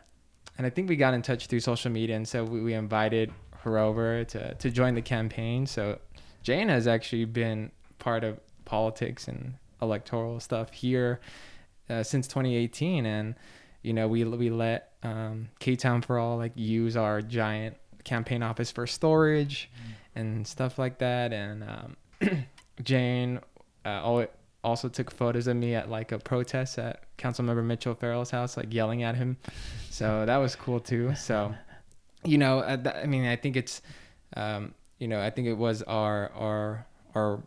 and 0.58 0.66
I 0.66 0.70
think 0.70 0.88
we 0.88 0.96
got 0.96 1.14
in 1.14 1.22
touch 1.22 1.46
through 1.46 1.60
social 1.60 1.90
media, 1.90 2.16
and 2.16 2.28
so 2.28 2.44
we, 2.44 2.60
we 2.60 2.74
invited 2.74 3.32
her 3.60 3.78
over 3.78 4.24
to 4.24 4.54
to 4.54 4.70
join 4.70 4.94
the 4.94 5.02
campaign. 5.02 5.66
So 5.66 5.98
Jane 6.42 6.68
has 6.68 6.86
actually 6.86 7.24
been 7.24 7.70
part 7.98 8.24
of 8.24 8.38
politics 8.64 9.28
and 9.28 9.54
electoral 9.80 10.40
stuff 10.40 10.72
here 10.72 11.20
uh, 11.88 12.02
since 12.02 12.26
2018 12.26 13.06
and 13.06 13.34
you 13.82 13.92
know 13.92 14.06
we 14.08 14.24
we 14.24 14.50
let 14.50 14.92
um, 15.02 15.48
K-Town 15.60 16.02
for 16.02 16.18
all 16.18 16.36
like 16.36 16.52
use 16.54 16.96
our 16.96 17.22
giant 17.22 17.76
campaign 18.04 18.42
office 18.42 18.70
for 18.70 18.86
storage 18.86 19.70
and 20.14 20.46
stuff 20.46 20.78
like 20.78 20.98
that. 20.98 21.32
And 21.32 21.64
um, 21.64 22.46
Jane 22.82 23.40
uh, 23.84 23.88
al- 23.88 24.26
also 24.64 24.88
took 24.88 25.10
photos 25.10 25.46
of 25.46 25.56
me 25.56 25.74
at 25.74 25.88
like 25.88 26.12
a 26.12 26.18
protest 26.18 26.78
at 26.78 27.04
Councilmember 27.16 27.64
Mitch 27.64 27.86
O'Farrell's 27.86 28.30
house 28.30 28.56
like 28.56 28.72
yelling 28.72 29.02
at 29.02 29.14
him. 29.14 29.36
So 29.90 30.26
that 30.26 30.36
was 30.38 30.56
cool 30.56 30.80
too. 30.80 31.14
So 31.14 31.54
you 32.24 32.38
know 32.38 32.60
uh, 32.60 32.76
th- 32.76 32.96
I 32.96 33.06
mean 33.06 33.26
I 33.26 33.36
think 33.36 33.56
it's 33.56 33.82
um, 34.36 34.74
you 34.98 35.08
know 35.08 35.20
I 35.20 35.30
think 35.30 35.48
it 35.48 35.54
was 35.54 35.82
our 35.82 36.30
our 36.32 36.86
our 37.14 37.42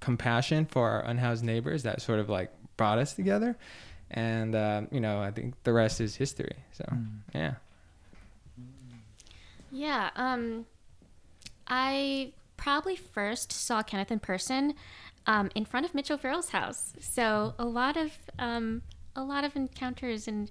compassion 0.00 0.64
for 0.66 0.88
our 0.88 1.04
unhoused 1.04 1.44
neighbors 1.44 1.82
that 1.82 2.00
sort 2.00 2.20
of 2.20 2.28
like 2.28 2.52
brought 2.76 2.98
us 2.98 3.14
together. 3.14 3.56
And 4.10 4.56
um, 4.56 4.88
you 4.90 5.00
know 5.00 5.20
i 5.20 5.30
think 5.30 5.54
the 5.64 5.72
rest 5.72 6.00
is 6.00 6.16
history. 6.16 6.56
So 6.72 6.84
yeah. 7.34 7.54
Yeah. 9.70 10.10
Um, 10.16 10.64
I 11.66 12.32
probably 12.56 12.96
first 12.96 13.52
saw 13.52 13.82
Kenneth 13.82 14.10
in 14.10 14.18
person 14.18 14.74
um, 15.28 15.50
in 15.54 15.66
front 15.66 15.84
of 15.84 15.94
Mitch 15.94 16.10
O'Farrell's 16.10 16.48
house. 16.48 16.94
So 16.98 17.54
a 17.58 17.66
lot 17.66 17.96
of 17.96 18.12
um, 18.38 18.82
a 19.14 19.22
lot 19.22 19.44
of 19.44 19.54
encounters 19.54 20.26
and 20.26 20.50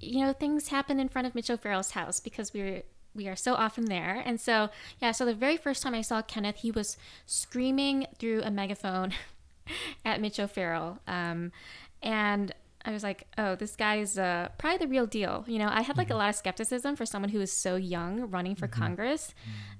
you 0.00 0.24
know 0.24 0.32
things 0.32 0.68
happen 0.68 0.98
in 0.98 1.08
front 1.08 1.28
of 1.28 1.34
Mitch 1.34 1.50
O'Farrell's 1.50 1.92
house 1.92 2.18
because 2.18 2.52
we 2.52 2.62
were 2.62 2.82
we 3.14 3.28
are 3.28 3.36
so 3.36 3.54
often 3.54 3.84
there. 3.84 4.22
And 4.24 4.40
so 4.40 4.70
yeah. 5.00 5.12
So 5.12 5.26
the 5.26 5.34
very 5.34 5.58
first 5.58 5.82
time 5.82 5.94
I 5.94 6.00
saw 6.00 6.22
Kenneth, 6.22 6.56
he 6.56 6.70
was 6.70 6.96
screaming 7.26 8.06
through 8.18 8.42
a 8.42 8.50
megaphone 8.50 9.12
at 10.04 10.20
Mitch 10.20 10.40
O'Farrell. 10.40 10.98
Um, 11.06 11.52
and 12.02 12.54
I 12.86 12.92
was 12.92 13.02
like, 13.02 13.26
oh, 13.36 13.54
this 13.54 13.76
guy's 13.76 14.16
uh, 14.16 14.48
probably 14.56 14.78
the 14.78 14.88
real 14.88 15.06
deal. 15.06 15.44
You 15.46 15.58
know, 15.58 15.68
I 15.70 15.82
had 15.82 15.98
like 15.98 16.10
a 16.10 16.14
lot 16.14 16.30
of 16.30 16.36
skepticism 16.36 16.96
for 16.96 17.04
someone 17.04 17.30
who 17.30 17.40
is 17.40 17.52
so 17.52 17.76
young 17.76 18.30
running 18.30 18.54
for 18.54 18.68
Congress. 18.68 19.34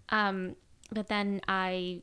Um, 0.08 0.56
but 0.90 1.06
then 1.06 1.40
I, 1.46 2.02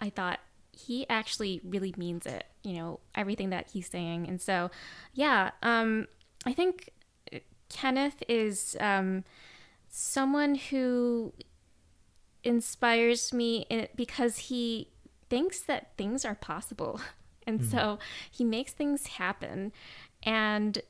I 0.00 0.08
thought 0.08 0.40
he 0.72 1.08
actually 1.08 1.60
really 1.64 1.94
means 1.96 2.26
it. 2.26 2.44
You 2.62 2.74
know, 2.74 3.00
everything 3.14 3.50
that 3.50 3.70
he's 3.72 3.88
saying. 3.88 4.28
And 4.28 4.40
so, 4.40 4.70
yeah, 5.12 5.50
um, 5.62 6.06
I 6.46 6.52
think 6.52 6.90
Kenneth 7.68 8.22
is 8.28 8.76
um, 8.80 9.24
someone 9.88 10.54
who 10.54 11.32
inspires 12.44 13.32
me 13.32 13.66
in, 13.68 13.88
because 13.96 14.38
he 14.38 14.88
thinks 15.28 15.60
that 15.60 15.96
things 15.96 16.24
are 16.24 16.34
possible. 16.34 17.00
And 17.44 17.64
so 17.64 17.98
he 18.30 18.44
makes 18.44 18.70
things 18.70 19.08
happen. 19.08 19.72
And 20.22 20.80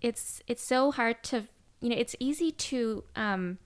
it's 0.00 0.40
it's 0.46 0.62
so 0.62 0.92
hard 0.92 1.24
to 1.24 1.48
you 1.80 1.88
know, 1.88 1.96
it's 1.96 2.14
easy 2.20 2.52
to 2.52 3.02
um 3.16 3.58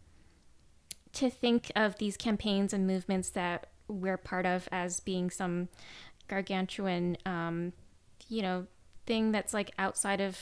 to 1.13 1.29
think 1.29 1.71
of 1.77 1.99
these 1.99 2.17
campaigns 2.17 2.73
and 2.73 2.87
movements 2.87 3.29
that 3.31 3.67
we're 3.93 4.17
part 4.17 4.47
of 4.47 4.69
as 4.73 5.01
being 5.01 5.31
some 5.31 5.69
gargantuan 6.29 7.17
um 7.27 7.73
you 8.29 8.43
know 8.43 8.67
thing 9.07 9.33
that's 9.33 9.53
like 9.53 9.71
outside 9.79 10.21
of 10.21 10.39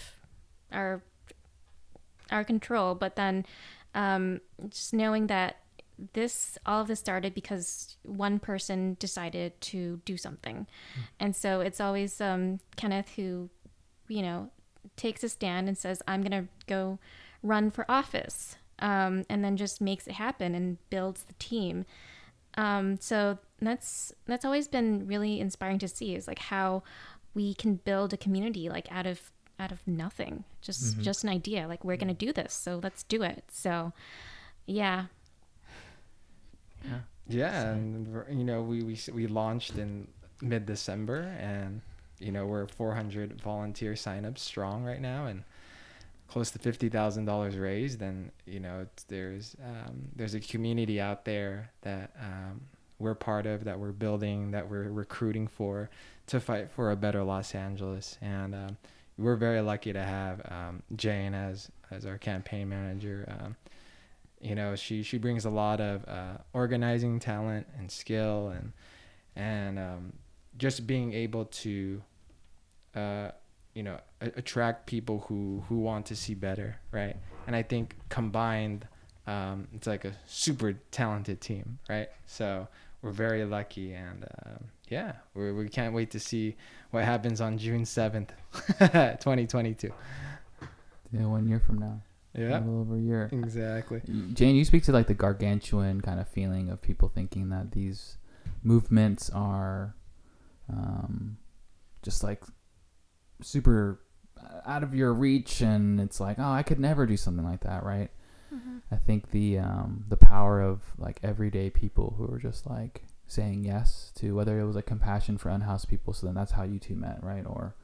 our 0.73 1.03
our 2.31 2.45
control. 2.45 2.95
But 2.95 3.17
then 3.17 3.45
um 3.95 4.41
just 4.69 4.95
knowing 4.95 5.27
that 5.27 5.57
this 6.13 6.57
all 6.65 6.81
of 6.81 6.89
this 6.89 7.01
started 7.01 7.35
because 7.35 7.97
one 8.03 8.39
person 8.39 8.97
decided 8.99 9.61
to 9.61 10.01
do 10.05 10.17
something, 10.17 10.67
and 11.19 11.37
so 11.37 11.61
it's 11.61 11.81
always 11.81 12.21
um, 12.21 12.61
Kenneth 12.77 13.13
who, 13.17 13.51
you 14.09 14.23
know, 14.23 14.51
takes 14.97 15.23
a 15.23 15.29
stand 15.29 15.69
and 15.69 15.77
says, 15.77 16.03
"I'm 16.09 16.23
gonna 16.23 16.47
go 16.67 16.99
run 17.43 17.71
for 17.71 17.85
office," 17.91 18.57
um, 18.79 19.25
and 19.29 19.45
then 19.45 19.57
just 19.57 19.81
makes 19.81 20.07
it 20.07 20.15
happen 20.15 20.55
and 20.55 20.79
builds 20.89 21.25
the 21.25 21.35
team. 21.35 21.85
Um, 22.61 22.99
so 23.01 23.39
that's 23.61 24.13
that's 24.27 24.45
always 24.45 24.67
been 24.69 25.07
really 25.07 25.35
inspiring 25.41 25.79
to 25.81 25.89
see 25.89 26.15
is 26.15 26.27
like 26.27 26.39
how 26.55 26.83
we 27.35 27.55
can 27.55 27.77
build 27.77 28.13
a 28.13 28.17
community 28.17 28.69
like 28.69 28.89
out 28.99 29.07
of 29.07 29.19
out 29.59 29.71
of 29.73 29.81
nothing 29.87 30.45
just 30.63 30.83
Mhm. 30.99 31.03
just 31.03 31.23
an 31.25 31.31
idea 31.31 31.69
like 31.69 31.85
we're 31.85 31.97
gonna 32.03 32.15
do 32.27 32.33
this 32.33 32.53
so 32.55 32.81
let's 32.83 33.03
do 33.15 33.23
it 33.23 33.45
so 33.51 33.93
yeah 34.67 35.07
Yeah. 36.85 37.01
Yeah, 37.29 37.63
and 37.73 38.09
you 38.31 38.45
know, 38.45 38.63
we 38.63 38.83
we 38.83 38.99
we 39.13 39.27
launched 39.29 39.77
in 39.79 40.09
mid 40.43 40.67
December, 40.67 41.21
and 41.39 41.81
you 42.19 42.33
know 42.33 42.45
we're 42.47 42.67
400 42.67 43.41
volunteer 43.41 43.93
signups 43.95 44.39
strong 44.41 44.83
right 44.83 45.01
now, 45.01 45.27
and 45.27 45.45
close 46.31 46.51
to 46.53 46.59
fifty 46.59 46.89
thousand 46.89 47.25
dollars 47.25 47.57
raised. 47.57 48.01
And 48.03 48.31
you 48.47 48.61
know, 48.61 48.87
there's 49.09 49.57
um, 49.65 50.09
there's 50.15 50.35
a 50.35 50.41
community 50.41 51.01
out 51.01 51.25
there 51.25 51.71
that 51.83 52.13
um, 52.21 52.61
we're 52.99 53.15
part 53.15 53.47
of, 53.47 53.65
that 53.65 53.79
we're 53.79 53.93
building, 53.93 54.53
that 54.53 54.69
we're 54.69 54.91
recruiting 54.91 55.47
for, 55.47 55.91
to 56.29 56.41
fight 56.41 56.71
for 56.71 56.91
a 56.91 56.97
better 56.97 57.23
Los 57.23 57.55
Angeles. 57.55 58.17
And 58.23 58.55
um, 58.55 58.77
we're 59.19 59.37
very 59.37 59.61
lucky 59.61 59.93
to 59.93 60.03
have 60.03 60.41
um, 60.51 60.83
Jane 60.97 61.35
as 61.35 61.71
as 61.91 62.07
our 62.07 62.19
campaign 62.19 62.69
manager. 62.69 63.27
Um, 63.41 63.57
you 64.41 64.55
know 64.55 64.75
she 64.75 65.03
she 65.03 65.19
brings 65.19 65.45
a 65.45 65.51
lot 65.51 65.81
of 65.81 66.07
uh, 66.09 66.39
organizing 66.53 67.19
talent 67.19 67.67
and 67.79 67.91
skill 67.91 68.49
and 68.49 68.73
and 69.37 69.79
um, 69.79 70.13
just 70.57 70.87
being 70.87 71.13
able 71.13 71.45
to 71.47 72.03
uh, 72.95 73.31
you 73.81 73.85
know 73.89 73.99
a- 74.21 74.35
attract 74.43 74.79
people 74.95 75.17
who 75.27 75.41
who 75.69 75.77
want 75.91 76.05
to 76.11 76.15
see 76.23 76.35
better 76.49 76.71
right? 76.93 77.17
And 77.47 77.57
i 77.57 77.63
think 77.73 77.85
combined 78.19 78.81
um, 79.35 79.57
it's 79.77 79.87
like 79.87 80.05
a 80.05 80.13
super 80.27 80.71
talented 80.99 81.39
team 81.49 81.79
right? 81.95 82.09
So 82.27 82.47
we're 83.01 83.17
very 83.27 83.45
lucky 83.57 83.89
and 83.95 84.19
um, 84.45 84.61
yeah 84.97 85.13
we 85.35 85.51
we 85.61 85.69
can't 85.79 85.95
wait 85.99 86.11
to 86.17 86.21
see 86.29 86.57
what 86.93 87.05
happens 87.13 87.41
on 87.41 87.57
june 87.65 87.85
7th 87.85 88.31
2022 89.25 89.91
Yeah, 91.13 91.27
one 91.27 91.49
year 91.49 91.61
from 91.67 91.79
now. 91.79 91.97
yeah. 92.35 92.59
A 92.59 92.61
little 92.61 92.81
over 92.83 92.97
a 92.97 93.01
year. 93.11 93.25
exactly. 93.33 94.01
Jane, 94.39 94.55
you 94.61 94.65
speak 94.65 94.83
to 94.85 94.93
like 94.93 95.07
the 95.13 95.19
gargantuan 95.25 95.97
kind 96.09 96.21
of 96.21 96.29
feeling 96.29 96.69
of 96.73 96.77
people 96.89 97.09
thinking 97.09 97.49
that 97.55 97.73
these 97.73 98.19
movements 98.63 99.31
are 99.31 99.95
um, 100.69 101.37
just 102.03 102.23
like 102.23 102.43
super 103.43 104.01
uh, 104.39 104.61
out 104.67 104.83
of 104.83 104.95
your 104.95 105.13
reach, 105.13 105.61
and 105.61 106.01
it's 106.01 106.21
like, 106.21 106.39
oh, 106.39 106.53
I 106.53 106.63
could 106.63 106.81
never 106.81 107.07
do 107.07 107.17
something 107.17 107.45
like 107.45 107.61
that, 107.61 107.85
right? 107.85 108.11
I 108.93 108.97
think 108.97 109.31
the 109.31 109.59
um, 109.59 110.05
the 110.09 110.17
power 110.17 110.61
of 110.61 110.83
like 110.99 111.21
everyday 111.23 111.71
people 111.71 112.15
who 112.19 112.33
are 112.33 112.39
just 112.39 112.67
like 112.67 113.03
saying 113.27 113.65
yes 113.65 114.11
to 114.17 114.35
whether 114.35 114.59
it 114.59 114.67
was 114.67 114.75
like 114.75 114.87
compassion 114.87 115.39
for 115.39 115.51
unhoused 115.51 115.89
people, 115.89 116.13
so 116.13 116.27
then 116.27 116.35
that's 116.35 116.53
how 116.53 116.65
you 116.65 116.79
two 116.79 116.97
met, 116.97 117.23
right? 117.23 117.45
Or 117.47 117.77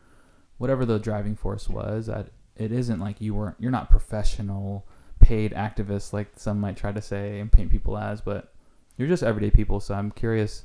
whatever 0.58 0.84
the 0.84 0.98
driving 0.98 1.36
force 1.36 1.68
was. 1.68 2.06
That 2.06 2.30
it 2.56 2.72
isn't 2.72 2.98
like 2.98 3.20
you 3.20 3.34
weren't 3.34 3.56
you're 3.60 3.70
not 3.70 3.90
professional 3.90 4.86
paid 5.20 5.52
activists 5.52 6.12
like 6.12 6.28
some 6.36 6.60
might 6.60 6.76
try 6.76 6.92
to 6.92 7.02
say 7.02 7.38
and 7.38 7.52
paint 7.52 7.70
people 7.70 7.96
as, 7.96 8.20
but 8.20 8.52
you're 8.96 9.08
just 9.08 9.22
everyday 9.22 9.50
people. 9.50 9.78
So 9.78 9.94
I'm 9.94 10.10
curious, 10.10 10.64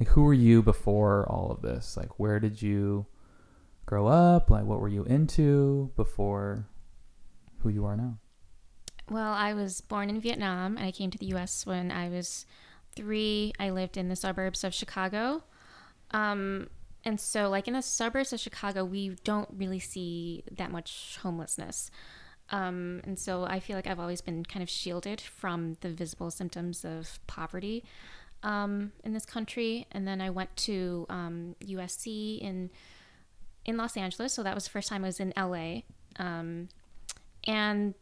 like 0.00 0.08
who 0.08 0.22
were 0.22 0.34
you 0.34 0.62
before 0.62 1.24
all 1.30 1.52
of 1.52 1.62
this? 1.62 1.96
Like 1.96 2.18
where 2.18 2.40
did 2.40 2.60
you 2.60 3.06
grow 3.86 4.06
up? 4.06 4.50
Like 4.50 4.64
what 4.64 4.80
were 4.80 4.88
you 4.88 5.04
into 5.04 5.92
before 5.96 6.66
who 7.60 7.68
you 7.68 7.86
are 7.86 7.96
now? 7.96 8.18
Well, 9.08 9.32
I 9.32 9.54
was 9.54 9.80
born 9.80 10.10
in 10.10 10.20
Vietnam 10.20 10.76
and 10.76 10.84
I 10.84 10.90
came 10.90 11.10
to 11.12 11.18
the 11.18 11.26
US 11.26 11.64
when 11.64 11.92
I 11.92 12.08
was 12.08 12.44
three. 12.96 13.52
I 13.58 13.70
lived 13.70 13.96
in 13.96 14.08
the 14.08 14.16
suburbs 14.16 14.64
of 14.64 14.74
Chicago. 14.74 15.44
Um, 16.10 16.68
and 17.04 17.20
so, 17.20 17.48
like 17.48 17.68
in 17.68 17.74
the 17.74 17.82
suburbs 17.82 18.32
of 18.32 18.40
Chicago, 18.40 18.84
we 18.84 19.16
don't 19.22 19.48
really 19.52 19.78
see 19.78 20.42
that 20.50 20.72
much 20.72 21.18
homelessness. 21.22 21.90
Um, 22.50 23.00
and 23.04 23.16
so, 23.16 23.44
I 23.44 23.60
feel 23.60 23.76
like 23.76 23.86
I've 23.86 24.00
always 24.00 24.20
been 24.20 24.44
kind 24.44 24.62
of 24.62 24.68
shielded 24.68 25.20
from 25.20 25.76
the 25.82 25.90
visible 25.90 26.32
symptoms 26.32 26.84
of 26.84 27.20
poverty 27.28 27.84
um, 28.42 28.92
in 29.04 29.12
this 29.12 29.24
country. 29.24 29.86
And 29.92 30.06
then 30.06 30.20
I 30.20 30.30
went 30.30 30.56
to 30.56 31.06
um, 31.08 31.54
USC 31.64 32.40
in 32.40 32.70
in 33.66 33.76
Los 33.76 33.96
Angeles, 33.96 34.32
so 34.32 34.42
that 34.42 34.54
was 34.54 34.64
the 34.64 34.70
first 34.70 34.88
time 34.88 35.04
I 35.04 35.08
was 35.08 35.20
in 35.20 35.32
LA. 35.36 35.80
Um, 36.18 36.68
and 37.46 37.94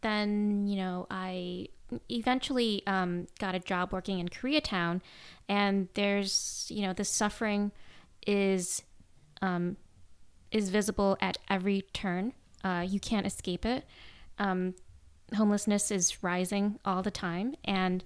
then 0.00 0.66
you 0.66 0.76
know 0.76 1.06
I 1.10 1.68
eventually 2.08 2.82
um, 2.86 3.26
got 3.38 3.54
a 3.54 3.58
job 3.58 3.92
working 3.92 4.18
in 4.18 4.28
Koreatown, 4.28 5.00
and 5.48 5.88
there's 5.94 6.66
you 6.70 6.82
know 6.82 6.92
the 6.92 7.04
suffering 7.04 7.70
is 8.26 8.82
um, 9.42 9.76
is 10.50 10.70
visible 10.70 11.16
at 11.20 11.38
every 11.48 11.82
turn. 11.92 12.32
Uh, 12.64 12.84
you 12.86 13.00
can't 13.00 13.26
escape 13.26 13.64
it. 13.64 13.84
Um, 14.38 14.74
homelessness 15.34 15.90
is 15.90 16.22
rising 16.22 16.78
all 16.84 17.02
the 17.02 17.10
time, 17.10 17.54
and 17.64 18.02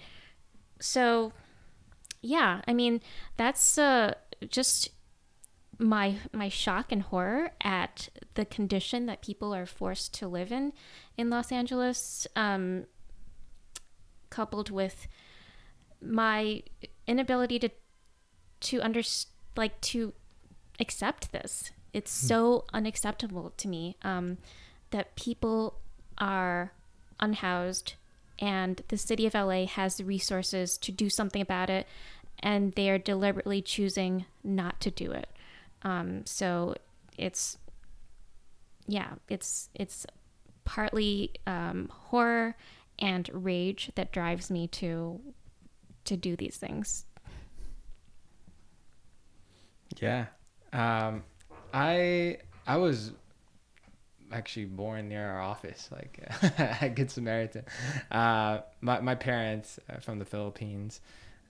so 0.80 1.32
yeah, 2.20 2.62
I 2.66 2.74
mean 2.74 3.00
that's 3.36 3.78
uh, 3.78 4.14
just 4.48 4.90
my 5.84 6.16
my 6.32 6.48
shock 6.48 6.90
and 6.90 7.02
horror 7.02 7.50
at 7.60 8.08
the 8.34 8.44
condition 8.44 9.06
that 9.06 9.20
people 9.20 9.54
are 9.54 9.66
forced 9.66 10.14
to 10.14 10.26
live 10.26 10.50
in 10.50 10.72
in 11.16 11.30
Los 11.30 11.52
Angeles, 11.52 12.26
um, 12.34 12.86
coupled 14.30 14.70
with 14.70 15.06
my 16.00 16.62
inability 17.06 17.58
to 17.58 17.68
to 18.60 18.80
under 18.80 19.02
like 19.56 19.80
to 19.82 20.14
accept 20.80 21.32
this. 21.32 21.70
It's 21.92 22.10
so 22.10 22.64
unacceptable 22.72 23.52
to 23.56 23.68
me 23.68 23.96
um, 24.02 24.38
that 24.90 25.14
people 25.14 25.78
are 26.18 26.72
unhoused, 27.20 27.94
and 28.40 28.82
the 28.88 28.96
city 28.96 29.26
of 29.26 29.34
LA 29.34 29.66
has 29.66 29.96
the 29.96 30.04
resources 30.04 30.76
to 30.78 30.90
do 30.90 31.08
something 31.08 31.42
about 31.42 31.70
it, 31.70 31.86
and 32.40 32.72
they 32.72 32.90
are 32.90 32.98
deliberately 32.98 33.62
choosing 33.62 34.24
not 34.42 34.80
to 34.80 34.90
do 34.90 35.12
it. 35.12 35.28
Um, 35.84 36.24
so 36.26 36.74
it's 37.16 37.58
yeah, 38.86 39.14
it's 39.28 39.68
it's 39.74 40.06
partly 40.64 41.32
um, 41.46 41.90
horror 41.92 42.56
and 42.98 43.28
rage 43.32 43.90
that 43.94 44.12
drives 44.12 44.50
me 44.50 44.66
to 44.68 45.20
to 46.04 46.16
do 46.16 46.36
these 46.36 46.56
things. 46.56 47.06
Yeah. 50.00 50.26
Um, 50.72 51.22
I 51.72 52.38
I 52.66 52.76
was 52.76 53.12
actually 54.32 54.66
born 54.66 55.08
near 55.08 55.26
our 55.26 55.40
office, 55.40 55.88
like 55.92 56.18
at 56.58 56.94
Good 56.94 57.10
Samaritan. 57.10 57.64
Uh, 58.10 58.60
my 58.80 59.00
my 59.00 59.14
parents 59.14 59.78
are 59.88 60.00
from 60.00 60.18
the 60.18 60.24
Philippines. 60.24 61.00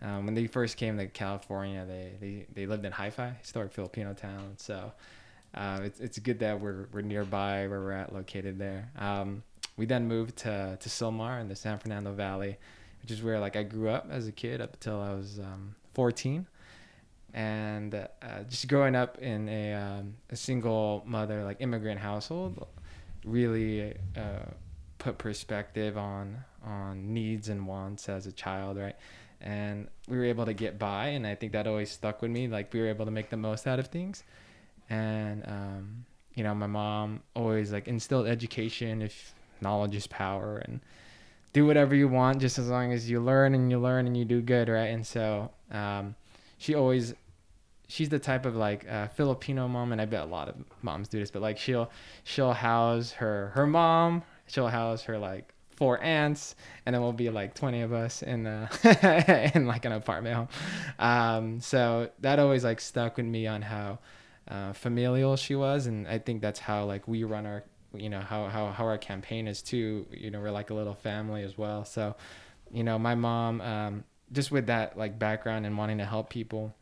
Um, 0.04 0.26
when 0.26 0.34
they 0.34 0.46
first 0.46 0.76
came 0.76 0.98
to 0.98 1.06
California, 1.06 1.86
they, 1.86 2.12
they, 2.20 2.46
they 2.52 2.66
lived 2.66 2.84
in 2.84 2.92
HiFi, 2.92 3.38
historic 3.40 3.72
Filipino 3.72 4.12
town. 4.12 4.54
So 4.58 4.92
uh, 5.54 5.80
it's 5.82 6.00
it's 6.00 6.18
good 6.18 6.40
that 6.40 6.60
we're 6.60 6.88
we're 6.92 7.00
nearby 7.00 7.66
where 7.66 7.80
we're 7.80 7.92
at, 7.92 8.12
located 8.12 8.58
there. 8.58 8.90
Um, 8.98 9.42
we 9.76 9.86
then 9.86 10.06
moved 10.06 10.36
to 10.38 10.76
to 10.78 10.88
Sylmar 10.88 11.40
in 11.40 11.48
the 11.48 11.56
San 11.56 11.78
Fernando 11.78 12.12
Valley, 12.12 12.58
which 13.00 13.10
is 13.10 13.22
where 13.22 13.40
like 13.40 13.56
I 13.56 13.62
grew 13.62 13.88
up 13.88 14.08
as 14.10 14.28
a 14.28 14.32
kid 14.32 14.60
up 14.60 14.74
until 14.74 15.00
I 15.00 15.14
was 15.14 15.38
um, 15.38 15.74
14 15.94 16.46
and 17.32 17.94
uh, 17.94 18.06
just 18.48 18.68
growing 18.68 18.94
up 18.94 19.18
in 19.18 19.48
a, 19.48 19.74
um, 19.74 20.14
a 20.30 20.36
single 20.36 21.02
mother 21.04 21.42
like 21.44 21.56
immigrant 21.60 22.00
household 22.00 22.64
really 23.24 23.92
uh, 24.16 24.50
put 24.98 25.18
perspective 25.18 25.98
on 25.98 26.36
on 26.64 27.12
needs 27.12 27.48
and 27.48 27.66
wants 27.66 28.08
as 28.08 28.26
a 28.26 28.32
child 28.32 28.78
right 28.78 28.96
and 29.44 29.86
we 30.08 30.16
were 30.16 30.24
able 30.24 30.44
to 30.44 30.52
get 30.52 30.78
by 30.78 31.08
and 31.08 31.26
i 31.26 31.34
think 31.34 31.52
that 31.52 31.66
always 31.66 31.90
stuck 31.90 32.20
with 32.20 32.30
me 32.30 32.48
like 32.48 32.72
we 32.72 32.80
were 32.80 32.88
able 32.88 33.04
to 33.04 33.10
make 33.10 33.30
the 33.30 33.36
most 33.36 33.66
out 33.66 33.78
of 33.78 33.86
things 33.86 34.24
and 34.90 35.44
um, 35.46 36.04
you 36.34 36.42
know 36.42 36.54
my 36.54 36.66
mom 36.66 37.20
always 37.36 37.72
like 37.72 37.86
instilled 37.86 38.26
education 38.26 39.02
if 39.02 39.34
knowledge 39.60 39.94
is 39.94 40.06
power 40.06 40.58
and 40.64 40.80
do 41.52 41.64
whatever 41.66 41.94
you 41.94 42.08
want 42.08 42.40
just 42.40 42.58
as 42.58 42.68
long 42.68 42.92
as 42.92 43.08
you 43.08 43.20
learn 43.20 43.54
and 43.54 43.70
you 43.70 43.78
learn 43.78 44.06
and 44.06 44.16
you 44.16 44.24
do 44.24 44.40
good 44.40 44.68
right 44.68 44.86
and 44.86 45.06
so 45.06 45.50
um, 45.70 46.16
she 46.58 46.74
always 46.74 47.14
she's 47.88 48.08
the 48.08 48.18
type 48.18 48.46
of 48.46 48.56
like 48.56 48.88
uh, 48.90 49.08
Filipino 49.08 49.68
mom, 49.68 49.92
and 49.92 50.00
I 50.00 50.04
bet 50.04 50.22
a 50.22 50.26
lot 50.26 50.48
of 50.48 50.56
moms 50.82 51.08
do 51.08 51.18
this. 51.18 51.30
But 51.30 51.42
like 51.42 51.58
she'll 51.58 51.90
she'll 52.24 52.52
house 52.52 53.12
her 53.12 53.52
her 53.54 53.66
mom, 53.66 54.22
she'll 54.46 54.68
house 54.68 55.02
her 55.04 55.18
like 55.18 55.53
four 55.76 56.00
aunts, 56.02 56.54
and 56.86 56.94
then 56.94 57.02
we'll 57.02 57.12
be 57.12 57.30
like 57.30 57.54
20 57.54 57.82
of 57.82 57.92
us 57.92 58.22
in 58.22 58.46
uh, 58.46 59.50
in 59.54 59.66
like 59.66 59.84
an 59.84 59.92
apartment 59.92 60.36
home. 60.36 60.48
Um, 60.98 61.60
so 61.60 62.10
that 62.20 62.38
always 62.38 62.64
like 62.64 62.80
stuck 62.80 63.16
with 63.16 63.26
me 63.26 63.46
on 63.46 63.62
how 63.62 63.98
uh, 64.48 64.72
familial 64.72 65.36
she 65.36 65.54
was, 65.54 65.86
and 65.86 66.06
I 66.08 66.18
think 66.18 66.42
that's 66.42 66.60
how 66.60 66.84
like 66.84 67.08
we 67.08 67.24
run 67.24 67.46
our 67.46 67.64
you 67.94 68.10
know 68.10 68.20
how 68.20 68.48
how 68.48 68.70
how 68.72 68.84
our 68.84 68.98
campaign 68.98 69.48
is 69.48 69.62
too. 69.62 70.06
You 70.10 70.30
know, 70.30 70.40
we're 70.40 70.50
like 70.50 70.70
a 70.70 70.74
little 70.74 70.94
family 70.94 71.42
as 71.42 71.56
well. 71.56 71.84
So, 71.84 72.16
you 72.72 72.84
know, 72.84 72.98
my 72.98 73.14
mom 73.14 73.60
um, 73.60 74.04
just 74.32 74.50
with 74.50 74.66
that 74.66 74.98
like 74.98 75.18
background 75.18 75.66
and 75.66 75.76
wanting 75.78 75.98
to 75.98 76.04
help 76.04 76.30
people, 76.30 76.74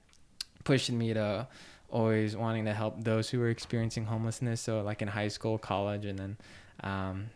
pushing 0.64 0.98
me 0.98 1.14
to 1.14 1.46
always 1.90 2.34
wanting 2.34 2.64
to 2.64 2.72
help 2.72 3.04
those 3.04 3.28
who 3.28 3.40
are 3.42 3.50
experiencing 3.50 4.06
homelessness. 4.06 4.60
So 4.60 4.82
like 4.82 5.02
in 5.02 5.08
high 5.08 5.28
school, 5.28 5.58
college, 5.58 6.06
and 6.06 6.18
then 6.18 6.36
um, 6.82 7.26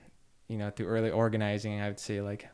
you 0.48 0.56
know 0.56 0.70
through 0.70 0.87
early 0.87 1.11
organizing, 1.11 1.80
I 1.80 1.88
would 1.88 2.00
say 2.00 2.20
like 2.20 2.48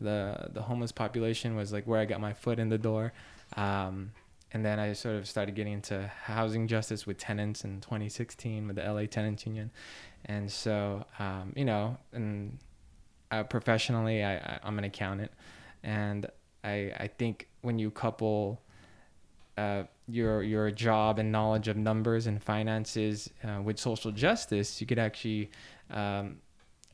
the 0.00 0.48
the 0.52 0.62
homeless 0.62 0.92
population 0.92 1.56
was 1.56 1.72
like 1.72 1.86
where 1.86 2.00
I 2.00 2.04
got 2.04 2.20
my 2.20 2.32
foot 2.32 2.58
in 2.58 2.68
the 2.68 2.78
door. 2.78 3.12
Um, 3.56 4.12
and 4.52 4.64
then 4.64 4.78
I 4.78 4.92
sort 4.92 5.16
of 5.16 5.26
started 5.26 5.54
getting 5.54 5.74
into 5.74 6.06
housing 6.06 6.68
justice 6.68 7.06
with 7.06 7.18
tenants 7.18 7.64
in 7.64 7.80
2016 7.80 8.66
with 8.66 8.76
the 8.76 8.82
LA 8.82 9.06
Tenants 9.06 9.44
Union, 9.44 9.70
and 10.24 10.50
so 10.50 11.04
um, 11.18 11.52
you 11.56 11.64
know, 11.64 11.96
and 12.12 12.58
uh, 13.30 13.42
professionally, 13.42 14.22
I, 14.22 14.36
I 14.36 14.60
I'm 14.62 14.78
an 14.78 14.84
accountant, 14.84 15.30
and 15.82 16.26
I 16.64 16.92
I 16.98 17.10
think 17.18 17.48
when 17.62 17.78
you 17.78 17.90
couple 17.90 18.62
uh, 19.56 19.84
your 20.08 20.42
your 20.42 20.70
job 20.70 21.18
and 21.18 21.32
knowledge 21.32 21.68
of 21.68 21.76
numbers 21.76 22.26
and 22.26 22.42
finances 22.42 23.30
uh, 23.44 23.60
with 23.62 23.78
social 23.78 24.12
justice, 24.12 24.80
you 24.80 24.86
could 24.86 24.98
actually 24.98 25.50
um, 25.90 26.36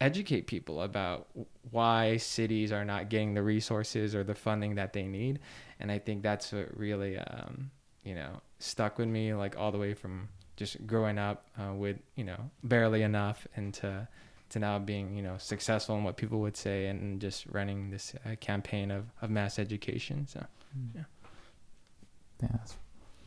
educate 0.00 0.46
people 0.46 0.82
about 0.82 1.28
why 1.70 2.16
cities 2.16 2.72
are 2.72 2.84
not 2.84 3.08
getting 3.08 3.34
the 3.34 3.42
resources 3.42 4.14
or 4.14 4.24
the 4.24 4.34
funding 4.34 4.74
that 4.74 4.92
they 4.92 5.04
need. 5.06 5.38
And 5.78 5.92
I 5.92 5.98
think 5.98 6.22
that's 6.22 6.52
what 6.52 6.76
really, 6.76 7.18
um, 7.18 7.70
you 8.04 8.14
know, 8.14 8.40
stuck 8.58 8.98
with 8.98 9.08
me 9.08 9.34
like 9.34 9.56
all 9.56 9.70
the 9.72 9.78
way 9.78 9.94
from 9.94 10.28
just 10.56 10.86
growing 10.86 11.18
up 11.18 11.46
uh, 11.58 11.72
with, 11.72 11.98
you 12.16 12.24
know, 12.24 12.50
barely 12.62 13.02
enough 13.02 13.46
and 13.56 13.72
to, 13.74 14.08
to 14.50 14.58
now 14.58 14.78
being, 14.78 15.16
you 15.16 15.22
know, 15.22 15.36
successful 15.38 15.96
in 15.96 16.04
what 16.04 16.16
people 16.16 16.40
would 16.40 16.56
say 16.56 16.86
and 16.86 17.20
just 17.20 17.46
running 17.46 17.90
this 17.90 18.14
uh, 18.26 18.34
campaign 18.40 18.90
of, 18.90 19.06
of 19.22 19.30
mass 19.30 19.58
education. 19.58 20.26
So, 20.26 20.44
yeah. 20.94 21.02
Yeah, 22.42 22.48
that's, 22.52 22.76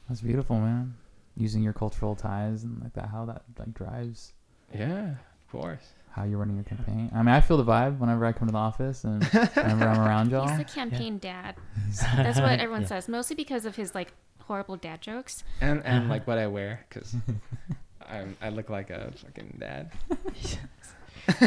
that's 0.10 0.22
beautiful, 0.22 0.60
man. 0.60 0.96
Using 1.38 1.64
your 1.64 1.74
cultural 1.74 2.16
ties 2.16 2.64
and 2.64 2.82
like 2.82 2.94
that, 2.94 3.10
how 3.10 3.26
that 3.26 3.44
like 3.58 3.74
drives 3.74 4.34
Yeah, 4.74 5.12
of 5.12 5.52
course. 5.52 5.94
How 6.16 6.24
you're 6.24 6.38
running 6.40 6.56
your 6.56 6.64
campaign. 6.64 7.12
I 7.14 7.18
mean, 7.18 7.28
I 7.30 7.42
feel 7.42 7.58
the 7.58 7.66
vibe 7.66 8.00
whenever 8.00 8.26
I 8.26 8.32
come 8.32 8.48
to 8.48 8.52
the 8.54 8.58
office 8.58 9.04
and 9.04 9.22
whenever 9.24 9.86
I'm 9.86 10.00
around 10.00 10.32
y'all. 10.32 10.48
He's 10.48 10.58
the 10.58 10.64
campaign 10.64 11.18
dad. 11.18 11.56
That's 12.16 12.40
what 12.40 12.60
everyone 12.60 12.82
Yeah. 12.84 12.88
says, 12.88 13.10
mostly 13.10 13.36
because 13.36 13.66
of 13.66 13.76
his 13.76 13.94
like 13.94 14.14
horrible 14.44 14.78
dad 14.78 15.02
jokes. 15.02 15.44
And, 15.60 15.84
and 15.86 16.08
like 16.08 16.26
what 16.26 16.38
I 16.38 16.48
wear, 16.48 16.86
because 16.88 17.16
I'm 18.10 18.38
I 18.42 18.50
look 18.50 18.70
like 18.70 18.90
a 18.92 19.12
fucking 19.18 19.58
dad. 19.60 19.92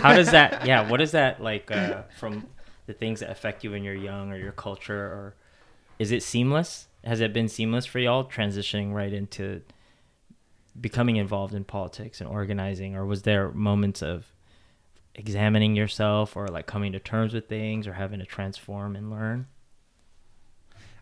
How 0.02 0.14
does 0.14 0.30
that? 0.32 0.66
Yeah, 0.66 0.88
what 0.90 1.00
is 1.00 1.12
that 1.12 1.42
like 1.42 1.70
uh, 1.70 2.02
from 2.18 2.46
the 2.86 2.92
things 2.92 3.20
that 3.20 3.30
affect 3.30 3.64
you 3.64 3.70
when 3.70 3.84
you're 3.84 3.94
young 3.94 4.30
or 4.32 4.36
your 4.36 4.52
culture, 4.52 4.98
or 5.00 5.34
is 5.98 6.10
it 6.12 6.22
seamless? 6.22 6.88
Has 7.04 7.20
it 7.20 7.32
been 7.32 7.48
seamless 7.48 7.86
for 7.86 8.00
y'all 8.00 8.24
transitioning 8.24 8.92
right 8.92 9.12
into 9.12 9.62
becoming 10.78 11.16
involved 11.16 11.54
in 11.54 11.64
politics 11.64 12.20
and 12.20 12.28
organizing, 12.28 12.96
or 12.96 13.06
was 13.06 13.22
there 13.22 13.50
moments 13.52 14.02
of 14.02 14.32
examining 15.18 15.74
yourself 15.76 16.36
or 16.36 16.46
like 16.48 16.66
coming 16.66 16.92
to 16.92 17.00
terms 17.00 17.34
with 17.34 17.48
things 17.48 17.86
or 17.86 17.92
having 17.92 18.20
to 18.20 18.24
transform 18.24 18.96
and 18.96 19.10
learn? 19.10 19.46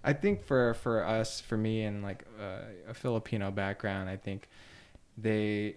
I 0.03 0.13
think 0.13 0.45
for 0.45 0.75
for 0.75 1.05
us, 1.05 1.41
for 1.41 1.57
me, 1.57 1.83
and 1.83 2.03
like 2.03 2.25
uh, 2.41 2.63
a 2.89 2.95
Filipino 2.95 3.51
background, 3.51 4.09
I 4.09 4.17
think 4.17 4.49
they 5.19 5.77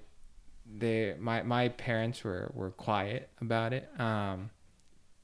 they 0.77 1.15
my 1.19 1.43
my 1.43 1.69
parents 1.69 2.23
were 2.23 2.51
were 2.53 2.71
quiet 2.71 3.29
about 3.41 3.73
it. 3.73 3.89
Um, 3.99 4.51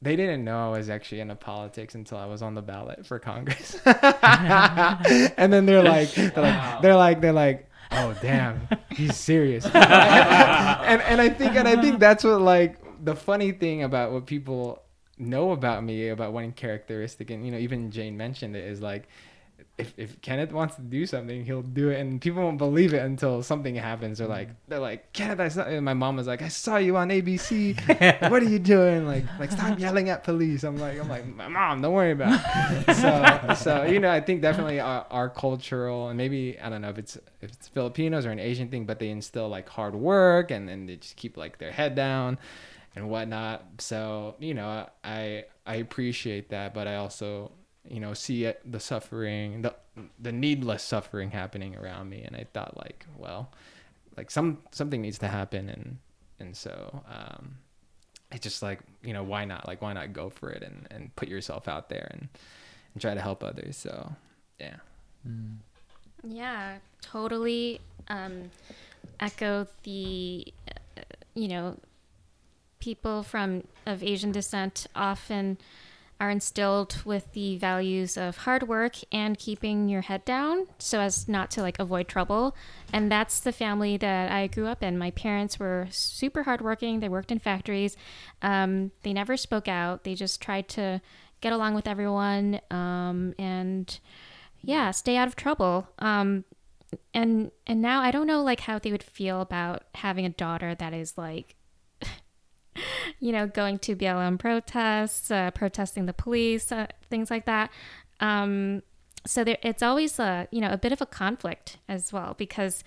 they 0.01 0.15
didn't 0.15 0.43
know 0.43 0.73
I 0.73 0.77
was 0.77 0.89
actually 0.89 1.21
into 1.21 1.35
politics 1.35 1.95
until 1.95 2.17
I 2.17 2.25
was 2.25 2.41
on 2.41 2.53
the 2.53 2.61
ballot 2.61 3.05
for 3.05 3.17
Congress. 3.17 3.79
and 3.85 5.53
then 5.53 5.65
they're 5.65 5.81
like, 5.81 6.11
they're 6.11 6.31
like, 6.35 6.81
they're 6.81 6.95
like, 6.95 7.21
they're 7.21 7.33
like, 7.33 7.69
oh 7.91 8.15
damn, 8.21 8.67
he's 8.91 9.15
serious. 9.15 9.65
and 9.73 11.01
and 11.01 11.21
I 11.21 11.29
think 11.29 11.55
and 11.55 11.67
I 11.67 11.79
think 11.81 11.99
that's 11.99 12.23
what 12.23 12.41
like 12.41 12.84
the 13.05 13.15
funny 13.15 13.51
thing 13.51 13.83
about 13.83 14.11
what 14.11 14.25
people 14.25 14.81
know 15.17 15.51
about 15.51 15.83
me 15.83 16.09
about 16.09 16.33
one 16.33 16.51
characteristic 16.51 17.29
and 17.29 17.45
you 17.45 17.51
know 17.51 17.57
even 17.57 17.89
Jane 17.89 18.17
mentioned 18.17 18.55
it 18.55 18.65
is 18.65 18.81
like 18.81 19.07
if, 19.77 19.93
if 19.97 20.21
Kenneth 20.21 20.53
wants 20.53 20.75
to 20.75 20.81
do 20.81 21.05
something, 21.05 21.43
he'll 21.43 21.61
do 21.61 21.89
it, 21.89 21.99
and 21.99 22.21
people 22.21 22.41
won't 22.41 22.57
believe 22.57 22.93
it 22.93 22.99
until 22.99 23.43
something 23.43 23.75
happens. 23.75 24.19
They're 24.19 24.27
like, 24.27 24.49
they're 24.69 24.79
like, 24.79 25.11
Kenneth, 25.11 25.39
I 25.39 25.49
saw. 25.49 25.63
And 25.63 25.83
my 25.83 25.93
mom 25.93 26.15
was 26.15 26.27
like, 26.27 26.41
I 26.41 26.47
saw 26.47 26.77
you 26.77 26.95
on 26.95 27.09
ABC. 27.09 27.75
what 28.31 28.41
are 28.41 28.49
you 28.49 28.59
doing? 28.59 29.05
Like, 29.05 29.25
like 29.37 29.51
stop 29.51 29.77
yelling 29.77 30.09
at 30.09 30.23
police. 30.23 30.63
I'm 30.63 30.77
like, 30.77 30.97
I'm 30.99 31.09
like, 31.09 31.25
mom, 31.25 31.81
don't 31.81 31.93
worry 31.93 32.11
about. 32.11 32.39
it. 32.39 32.95
So, 32.95 33.53
so 33.55 33.83
you 33.83 33.99
know, 33.99 34.09
I 34.09 34.21
think 34.21 34.41
definitely 34.41 34.79
our, 34.79 35.05
our 35.11 35.29
cultural 35.29 36.07
and 36.07 36.17
maybe 36.17 36.57
I 36.59 36.69
don't 36.69 36.81
know 36.81 36.89
if 36.89 36.97
it's 36.97 37.17
if 37.41 37.51
it's 37.51 37.67
Filipinos 37.67 38.25
or 38.25 38.31
an 38.31 38.39
Asian 38.39 38.69
thing, 38.69 38.85
but 38.85 38.99
they 38.99 39.09
instill 39.09 39.49
like 39.49 39.67
hard 39.67 39.95
work 39.95 40.49
and 40.49 40.69
and 40.69 40.87
they 40.87 40.95
just 40.95 41.17
keep 41.17 41.35
like 41.35 41.57
their 41.57 41.71
head 41.71 41.93
down 41.93 42.37
and 42.95 43.09
whatnot. 43.09 43.63
So 43.79 44.35
you 44.39 44.53
know, 44.53 44.87
I 45.03 45.45
I 45.65 45.75
appreciate 45.75 46.49
that, 46.49 46.73
but 46.73 46.87
I 46.87 46.95
also 46.95 47.51
you 47.87 47.99
know 47.99 48.13
see 48.13 48.51
the 48.65 48.79
suffering, 48.79 49.61
the 49.61 49.75
the 50.19 50.31
needless 50.31 50.83
suffering 50.83 51.31
happening 51.31 51.75
around 51.75 52.09
me, 52.09 52.21
and 52.23 52.35
I 52.35 52.45
thought 52.53 52.77
like, 52.77 53.05
well, 53.17 53.51
like 54.17 54.31
some 54.31 54.59
something 54.71 55.01
needs 55.01 55.19
to 55.19 55.27
happen, 55.27 55.69
and 55.69 55.97
and 56.39 56.55
so 56.55 57.03
um, 57.09 57.57
it's 58.31 58.43
just 58.43 58.61
like 58.61 58.79
you 59.03 59.13
know 59.13 59.23
why 59.23 59.45
not 59.45 59.67
like 59.67 59.81
why 59.81 59.93
not 59.93 60.13
go 60.13 60.29
for 60.29 60.51
it 60.51 60.63
and 60.63 60.87
and 60.91 61.15
put 61.15 61.27
yourself 61.27 61.67
out 61.67 61.89
there 61.89 62.07
and 62.11 62.29
and 62.93 63.01
try 63.01 63.13
to 63.13 63.21
help 63.21 63.43
others. 63.43 63.77
So 63.77 64.13
yeah. 64.59 64.77
Mm. 65.27 65.57
Yeah, 66.27 66.77
totally 67.01 67.81
um, 68.07 68.49
echo 69.19 69.67
the, 69.83 70.45
uh, 70.97 71.01
you 71.33 71.47
know, 71.47 71.77
people 72.79 73.23
from 73.23 73.63
of 73.85 74.03
Asian 74.03 74.31
descent 74.31 74.87
often 74.95 75.57
are 76.19 76.29
instilled 76.29 77.01
with 77.03 77.33
the 77.33 77.57
values 77.57 78.15
of 78.17 78.37
hard 78.37 78.67
work 78.67 78.95
and 79.11 79.37
keeping 79.37 79.89
your 79.89 80.01
head 80.01 80.23
down 80.23 80.65
so 80.79 81.01
as 81.01 81.27
not 81.27 81.51
to 81.51 81.61
like 81.61 81.77
avoid 81.77 82.07
trouble. 82.07 82.55
And 82.93 83.11
that's 83.11 83.41
the 83.41 83.51
family 83.51 83.97
that 83.97 84.31
I 84.31 84.47
grew 84.47 84.67
up 84.67 84.81
in. 84.81 84.97
My 84.97 85.11
parents 85.11 85.59
were 85.59 85.87
super 85.91 86.43
hardworking. 86.43 87.01
They 87.01 87.09
worked 87.09 87.31
in 87.31 87.39
factories. 87.39 87.97
Um, 88.41 88.91
they 89.03 89.11
never 89.11 89.35
spoke 89.35 89.67
out. 89.67 90.05
They 90.05 90.15
just 90.15 90.41
tried 90.41 90.69
to 90.69 91.01
get 91.41 91.51
along 91.51 91.75
with 91.75 91.87
everyone 91.87 92.61
um, 92.71 93.35
and 93.37 93.99
yeah, 94.61 94.91
stay 94.91 95.17
out 95.17 95.27
of 95.27 95.35
trouble. 95.35 95.89
Um, 95.99 96.45
and 97.13 97.51
and 97.67 97.81
now 97.81 98.01
I 98.01 98.11
don't 98.11 98.27
know 98.27 98.41
like 98.41 98.61
how 98.61 98.79
they 98.79 98.91
would 98.91 99.03
feel 99.03 99.41
about 99.41 99.83
having 99.95 100.25
a 100.25 100.29
daughter 100.29 100.75
that 100.75 100.93
is 100.93 101.17
like 101.17 101.55
you 103.19 103.31
know 103.31 103.47
going 103.47 103.79
to 103.79 103.95
BLM 103.95 104.39
protests, 104.39 105.31
uh, 105.31 105.51
protesting 105.51 106.05
the 106.05 106.13
police, 106.13 106.71
uh, 106.71 106.87
things 107.09 107.29
like 107.29 107.45
that. 107.45 107.71
Um, 108.19 108.83
so 109.25 109.43
there, 109.43 109.57
it's 109.63 109.83
always 109.83 110.19
a 110.19 110.47
you 110.51 110.61
know 110.61 110.71
a 110.71 110.77
bit 110.77 110.91
of 110.91 111.01
a 111.01 111.05
conflict 111.05 111.77
as 111.87 112.13
well 112.13 112.35
because 112.37 112.83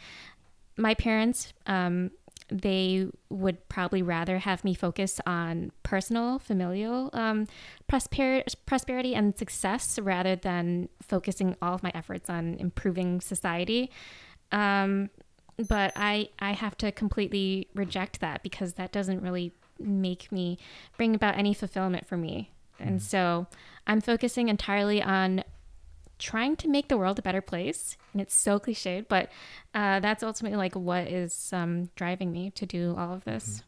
my 0.77 0.95
parents 0.95 1.53
um, 1.67 2.11
they 2.51 3.09
would 3.29 3.69
probably 3.69 4.01
rather 4.01 4.39
have 4.39 4.65
me 4.65 4.73
focus 4.73 5.21
on 5.27 5.71
personal 5.83 6.39
familial 6.39 7.11
um, 7.13 7.47
prosper- 7.89 8.45
prosperity 8.65 9.15
and 9.15 9.37
success 9.37 9.99
rather 9.99 10.35
than 10.37 10.89
focusing 11.03 11.57
all 11.61 11.75
of 11.75 11.83
my 11.83 11.93
efforts 11.95 12.31
on 12.31 12.55
improving 12.55 13.21
society 13.21 13.91
um, 14.53 15.11
but 15.69 15.93
I, 15.97 16.29
I 16.39 16.53
have 16.53 16.77
to 16.79 16.93
completely 16.93 17.69
reject 17.75 18.21
that 18.21 18.43
because 18.43 18.75
that 18.75 18.93
doesn't 18.93 19.21
really 19.21 19.53
make 19.79 20.31
me 20.33 20.59
bring 20.97 21.15
about 21.15 21.37
any 21.37 21.55
fulfillment 21.55 22.07
for 22.07 22.17
me 22.17 22.51
and 22.81 23.03
so 23.03 23.47
i'm 23.87 24.01
focusing 24.01 24.49
entirely 24.49 25.03
on 25.03 25.43
trying 26.19 26.57
to 26.57 26.69
make 26.69 26.89
the 26.89 26.97
world 26.97 27.19
a 27.19 27.23
better 27.23 27.41
place 27.41 27.97
and 28.13 28.21
it's 28.23 28.35
so 28.35 28.59
cliched 28.59 29.07
but 29.09 29.31
uh, 29.75 30.01
that's 30.01 30.23
ultimately 30.23 30.57
like 30.57 30.75
what 30.75 31.07
is 31.07 31.51
um, 31.53 31.89
driving 31.97 32.31
me 32.33 32.51
to 32.51 32.67
do 32.67 32.95
all 32.99 33.15
of 33.15 33.25
this 33.25 33.63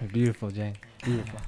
Yeah. 0.00 0.06
Beautiful, 0.12 0.50
Jane. 0.50 0.76
Beautiful. 1.02 1.40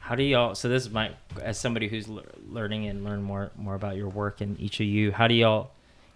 How 0.00 0.14
do 0.14 0.22
y'all? 0.22 0.54
So 0.54 0.68
this 0.68 0.84
is 0.86 0.90
my 0.90 1.10
as 1.42 1.58
somebody 1.58 1.88
who's 1.88 2.08
lear- 2.08 2.24
learning 2.48 2.86
and 2.86 3.04
learn 3.04 3.22
more 3.22 3.50
more 3.56 3.74
about 3.74 3.96
your 3.96 4.08
work 4.08 4.40
and 4.40 4.58
each 4.60 4.80
of 4.80 4.86
you. 4.86 5.12
How 5.12 5.28
do 5.28 5.34
y'all 5.34 5.70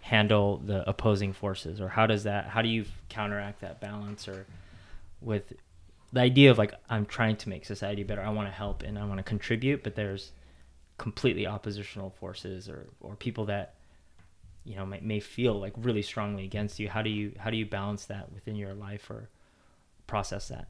handle 0.09 0.57
the 0.65 0.89
opposing 0.89 1.35
forces, 1.35 1.83
or 1.83 1.89
how 1.89 2.07
does 2.07 2.25
that? 2.25 2.47
How 2.47 2.63
do 2.63 2.69
you 2.69 2.87
counteract 3.11 3.61
that 3.61 3.79
balance, 3.79 4.27
or 4.27 4.47
with 5.21 5.53
the 6.15 6.21
idea 6.21 6.51
of 6.51 6.57
like 6.57 6.73
I'm 6.89 7.05
trying 7.05 7.37
to 7.37 7.51
make 7.51 7.67
society 7.67 8.05
better. 8.05 8.23
I 8.23 8.31
want 8.31 8.49
to 8.49 8.53
help 8.53 8.83
and 8.83 8.99
I 8.99 9.05
want 9.05 9.19
to 9.19 9.23
contribute, 9.23 9.83
but 9.83 9.97
there's 9.97 10.33
completely 10.97 11.47
oppositional 11.47 12.09
forces 12.09 12.71
or 12.71 12.87
or 13.01 13.17
people 13.17 13.45
that 13.47 13.75
you 14.65 14.77
know 14.77 14.87
may, 14.87 15.01
may 15.01 15.21
feel 15.21 15.61
like 15.61 15.75
really 15.77 16.01
strongly 16.01 16.45
against 16.45 16.79
you. 16.79 16.89
How 16.89 17.03
do 17.03 17.11
you 17.11 17.35
how 17.39 17.51
do 17.51 17.59
you 17.59 17.67
balance 17.67 18.07
that 18.07 18.33
within 18.33 18.57
your 18.57 18.73
life 18.73 19.11
or 19.11 19.29
process 20.07 20.49
that? 20.49 20.69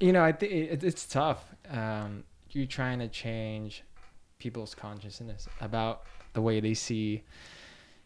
You 0.00 0.12
know, 0.12 0.24
I 0.24 0.32
think 0.32 0.50
it, 0.50 0.82
it's 0.82 1.06
tough. 1.06 1.44
Um, 1.70 2.24
you're 2.50 2.66
trying 2.66 2.98
to 2.98 3.08
change 3.08 3.84
people's 4.38 4.74
consciousness 4.74 5.48
about 5.60 6.02
the 6.32 6.42
way 6.42 6.60
they 6.60 6.74
see 6.74 7.22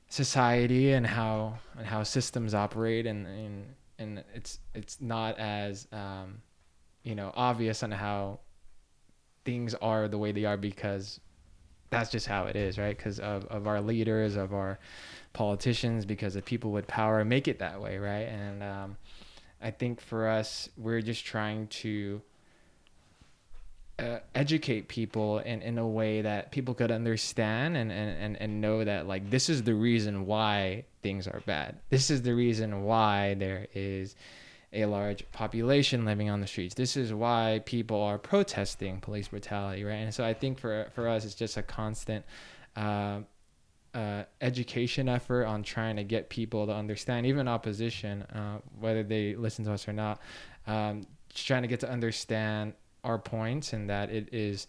society 0.09 0.93
and 0.93 1.07
how 1.07 1.59
and 1.77 1.87
how 1.87 2.03
systems 2.03 2.55
operate. 2.55 3.07
And 3.07 3.27
and, 3.27 3.75
and 3.99 4.25
it's 4.35 4.59
it's 4.75 5.01
not 5.01 5.39
as 5.39 5.87
um, 5.93 6.43
you 7.03 7.15
know 7.15 7.33
obvious 7.35 7.83
on 7.83 7.91
how 7.91 8.41
things 9.45 9.75
are 9.75 10.09
the 10.09 10.19
way 10.19 10.33
they 10.33 10.45
are 10.45 10.57
because 10.57 11.21
that's 11.91 12.11
just 12.11 12.27
how 12.27 12.47
it 12.47 12.57
is 12.57 12.79
right? 12.79 12.97
Because 12.97 13.19
of, 13.21 13.45
of 13.47 13.67
our 13.67 13.81
leaders 13.81 14.37
of 14.37 14.55
our 14.55 14.79
politicians 15.33 16.05
because 16.05 16.35
the 16.35 16.43
people 16.43 16.73
with 16.73 16.87
power 16.87 17.25
make 17.25 17.49
it 17.49 17.59
that 17.59 17.81
way 17.81 17.99
right? 17.99 18.29
And 18.29 18.63
um, 18.63 18.97
i 19.63 19.71
think 19.71 20.01
for 20.01 20.29
us 20.29 20.69
we're 20.77 21.01
just 21.01 21.25
trying 21.25 21.69
to 21.69 22.21
uh, 23.99 24.19
educate 24.35 24.89
people 24.89 25.39
in, 25.41 25.63
in 25.63 25.79
a 25.79 25.87
way 25.87 26.23
that 26.23 26.51
people 26.51 26.75
could 26.75 26.91
understand 26.91 27.77
and, 27.77 27.93
and, 27.93 28.19
and, 28.19 28.37
and 28.41 28.61
know 28.61 28.85
that 28.85 29.07
like 29.07 29.31
this 29.31 29.49
is 29.49 29.63
the 29.63 29.75
reason 29.75 30.27
why 30.27 30.85
things 31.03 31.27
are 31.29 31.43
bad. 31.47 31.79
This 31.91 32.11
is 32.11 32.23
the 32.23 32.35
reason 32.35 32.85
why 32.85 33.35
there 33.35 33.67
is 33.75 34.17
a 34.73 34.87
large 34.87 35.31
population 35.33 36.05
living 36.05 36.31
on 36.31 36.41
the 36.41 36.47
streets. 36.47 36.75
This 36.75 36.97
is 36.97 37.13
why 37.13 37.61
people 37.67 38.01
are 38.01 38.19
protesting 38.19 39.01
police 39.01 39.29
brutality 39.29 39.85
right? 39.85 39.97
And 39.97 40.15
so 40.15 40.25
i 40.25 40.33
think 40.33 40.59
for 40.59 40.89
for 40.95 41.09
us 41.09 41.25
it's 41.25 41.35
just 41.35 41.57
a 41.57 41.63
constant 41.63 42.25
uh, 42.77 43.21
uh, 43.95 44.23
education 44.41 45.09
effort 45.09 45.45
on 45.45 45.63
trying 45.63 45.97
to 45.97 46.05
get 46.05 46.31
people 46.31 46.67
to 46.67 46.73
understand 46.73 47.27
even 47.27 47.47
opposition 47.47 48.23
uh, 48.23 48.59
whether 48.81 49.03
they 49.03 49.35
listen 49.35 49.65
to 49.67 49.73
us 49.73 49.87
or 49.87 49.93
not 49.93 50.19
um, 50.67 51.07
just 51.29 51.47
trying 51.47 51.63
to 51.63 51.69
get 51.69 51.81
to 51.81 51.91
understand 51.91 52.73
our 53.05 53.19
points 53.19 53.73
and 53.73 53.91
that 53.91 54.11
it 54.11 54.29
is 54.33 54.67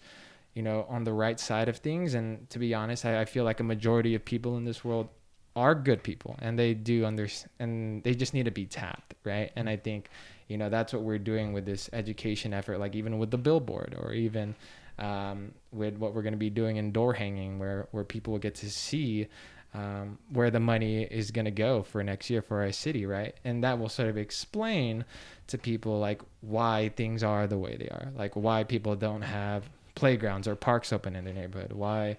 you 0.54 0.62
know 0.62 0.86
on 0.90 1.04
the 1.04 1.14
right 1.14 1.40
side 1.40 1.70
of 1.70 1.78
things 1.78 2.14
and 2.14 2.50
to 2.50 2.60
be 2.60 2.74
honest 2.74 3.06
I, 3.06 3.22
I 3.22 3.26
feel 3.26 3.44
like 3.44 3.60
a 3.60 3.64
majority 3.64 4.16
of 4.16 4.26
people 4.26 4.58
in 4.58 4.66
this 4.66 4.84
world 4.84 5.10
are 5.56 5.76
good 5.76 6.02
people 6.02 6.36
and 6.40 6.58
they 6.58 6.74
do 6.74 7.06
understand 7.06 7.52
and 7.60 8.04
they 8.04 8.16
just 8.16 8.34
need 8.34 8.46
to 8.46 8.52
be 8.52 8.66
tapped 8.66 9.14
right 9.24 9.52
and 9.56 9.70
i 9.70 9.78
think 9.78 10.10
you 10.48 10.58
know 10.58 10.70
that's 10.70 10.94
what 10.94 11.04
we're 11.04 11.20
doing 11.20 11.54
with 11.54 11.66
this 11.66 11.90
education 11.94 12.54
effort 12.54 12.80
like 12.80 12.96
even 12.96 13.20
with 13.20 13.30
the 13.32 13.38
billboard 13.38 13.96
or 14.00 14.14
even 14.14 14.56
um, 15.00 15.54
with 15.72 15.98
what 15.98 16.14
we're 16.14 16.22
going 16.22 16.34
to 16.34 16.38
be 16.38 16.52
doing 16.52 16.78
in 16.78 16.92
door 16.92 17.14
hanging 17.14 17.60
where 17.60 17.88
where 17.92 18.04
people 18.04 18.34
will 18.34 18.40
get 18.40 18.56
to 18.56 18.70
see 18.70 19.28
um, 19.74 20.20
where 20.32 20.52
the 20.52 20.60
money 20.60 21.04
is 21.04 21.32
going 21.32 21.46
to 21.46 21.52
go 21.52 21.82
for 21.82 22.04
next 22.04 22.30
year 22.30 22.42
for 22.42 22.62
our 22.62 22.72
city, 22.72 23.06
right? 23.06 23.36
And 23.44 23.64
that 23.64 23.80
will 23.80 23.90
sort 23.90 24.10
of 24.10 24.18
explain 24.18 25.04
to 25.48 25.58
people 25.58 26.00
like 26.00 26.22
why 26.42 26.90
things 26.96 27.24
are 27.24 27.48
the 27.48 27.58
way 27.58 27.76
they 27.76 27.90
are, 27.90 28.10
like 28.16 28.36
why 28.36 28.64
people 28.64 28.96
don't 28.96 29.22
have 29.22 29.64
playgrounds 29.96 30.48
or 30.48 30.56
parks 30.56 30.92
open 30.94 31.16
in 31.16 31.26
their 31.26 31.34
neighborhood, 31.34 31.74
why 31.74 32.18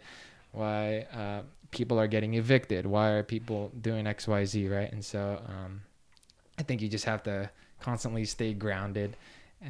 why 0.52 1.06
uh, 1.12 1.42
people 1.70 1.98
are 1.98 2.06
getting 2.06 2.34
evicted, 2.34 2.86
why 2.86 3.10
are 3.10 3.22
people 3.22 3.72
doing 3.80 4.06
X 4.06 4.28
Y 4.28 4.44
Z, 4.44 4.68
right? 4.68 4.92
And 4.92 5.04
so 5.04 5.40
um, 5.48 5.82
I 6.58 6.62
think 6.62 6.80
you 6.80 6.88
just 6.88 7.04
have 7.04 7.22
to 7.24 7.50
constantly 7.80 8.24
stay 8.24 8.54
grounded. 8.54 9.16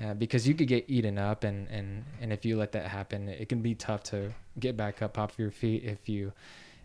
Uh, 0.02 0.12
because 0.12 0.48
you 0.48 0.54
could 0.54 0.66
get 0.66 0.84
eaten 0.88 1.18
up 1.18 1.44
and, 1.44 1.68
and, 1.68 2.04
and 2.20 2.32
if 2.32 2.44
you 2.44 2.56
let 2.56 2.72
that 2.72 2.88
happen 2.88 3.28
it 3.28 3.48
can 3.48 3.62
be 3.62 3.76
tough 3.76 4.02
to 4.02 4.32
get 4.58 4.76
back 4.76 5.02
up 5.02 5.18
off 5.18 5.38
your 5.38 5.52
feet 5.52 5.84
if 5.84 6.08
you 6.08 6.32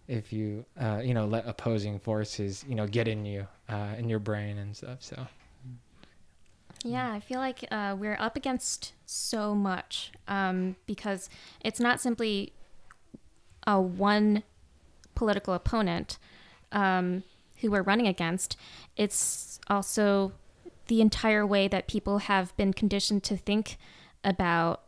if 0.07 0.33
you 0.33 0.65
uh, 0.79 1.01
you 1.03 1.13
know 1.13 1.25
let 1.25 1.47
opposing 1.47 1.97
forces 1.97 2.63
you 2.67 2.75
know 2.75 2.85
get 2.85 3.07
in 3.07 3.25
you 3.25 3.47
uh, 3.69 3.95
in 3.97 4.09
your 4.09 4.19
brain 4.19 4.59
and 4.59 4.75
stuff 4.75 4.97
so 4.99 5.25
yeah 6.83 7.11
i 7.11 7.19
feel 7.19 7.39
like 7.39 7.65
uh, 7.71 7.95
we're 7.97 8.17
up 8.19 8.35
against 8.35 8.93
so 9.05 9.55
much 9.55 10.11
um, 10.27 10.75
because 10.85 11.29
it's 11.61 11.79
not 11.79 11.99
simply 11.99 12.53
a 13.65 13.79
one 13.79 14.43
political 15.15 15.53
opponent 15.53 16.17
um, 16.71 17.23
who 17.59 17.71
we're 17.71 17.81
running 17.81 18.07
against. 18.07 18.55
It's 18.95 19.59
also 19.67 20.33
the 20.87 21.01
entire 21.01 21.45
way 21.45 21.67
that 21.67 21.87
people 21.87 22.19
have 22.19 22.55
been 22.57 22.73
conditioned 22.73 23.23
to 23.23 23.37
think 23.37 23.77
about 24.23 24.83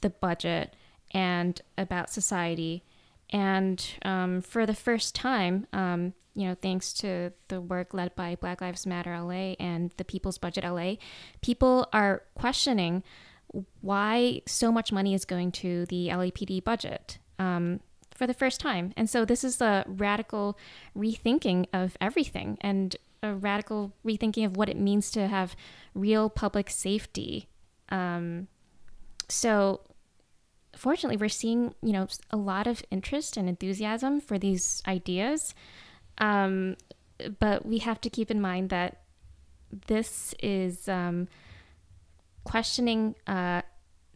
the 0.00 0.10
budget 0.10 0.76
and 1.12 1.60
about 1.76 2.10
society. 2.10 2.84
And 3.30 3.84
um, 4.02 4.42
for 4.42 4.66
the 4.66 4.74
first 4.74 5.14
time, 5.14 5.66
um, 5.72 6.14
you 6.34 6.46
know, 6.46 6.54
thanks 6.54 6.92
to 6.94 7.32
the 7.48 7.60
work 7.60 7.92
led 7.94 8.14
by 8.14 8.36
Black 8.36 8.60
Lives 8.60 8.86
Matter 8.86 9.18
LA 9.18 9.54
and 9.58 9.92
the 9.96 10.04
People's 10.04 10.38
Budget 10.38 10.64
LA, 10.64 10.94
people 11.40 11.88
are 11.92 12.22
questioning 12.34 13.02
why 13.80 14.42
so 14.46 14.70
much 14.70 14.92
money 14.92 15.14
is 15.14 15.24
going 15.24 15.50
to 15.50 15.86
the 15.86 16.08
LAPD 16.08 16.62
budget 16.62 17.18
um, 17.38 17.80
for 18.14 18.26
the 18.26 18.34
first 18.34 18.60
time. 18.60 18.92
And 18.96 19.10
so 19.10 19.24
this 19.24 19.42
is 19.42 19.60
a 19.60 19.84
radical 19.86 20.56
rethinking 20.96 21.66
of 21.72 21.96
everything 22.00 22.58
and 22.60 22.96
a 23.22 23.34
radical 23.34 23.92
rethinking 24.04 24.46
of 24.46 24.56
what 24.56 24.68
it 24.68 24.76
means 24.76 25.10
to 25.12 25.26
have 25.26 25.56
real 25.94 26.30
public 26.30 26.70
safety. 26.70 27.48
Um, 27.88 28.48
so 29.28 29.80
fortunately, 30.76 31.16
we're 31.16 31.28
seeing 31.28 31.74
you 31.82 31.92
know 31.92 32.06
a 32.30 32.36
lot 32.36 32.66
of 32.66 32.82
interest 32.90 33.36
and 33.36 33.48
enthusiasm 33.48 34.20
for 34.20 34.38
these 34.38 34.82
ideas, 34.86 35.54
um, 36.20 36.76
but 37.38 37.66
we 37.66 37.78
have 37.78 38.00
to 38.02 38.10
keep 38.10 38.30
in 38.30 38.40
mind 38.40 38.70
that 38.70 38.98
this 39.86 40.34
is 40.42 40.88
um, 40.88 41.28
questioning 42.44 43.14
uh, 43.26 43.62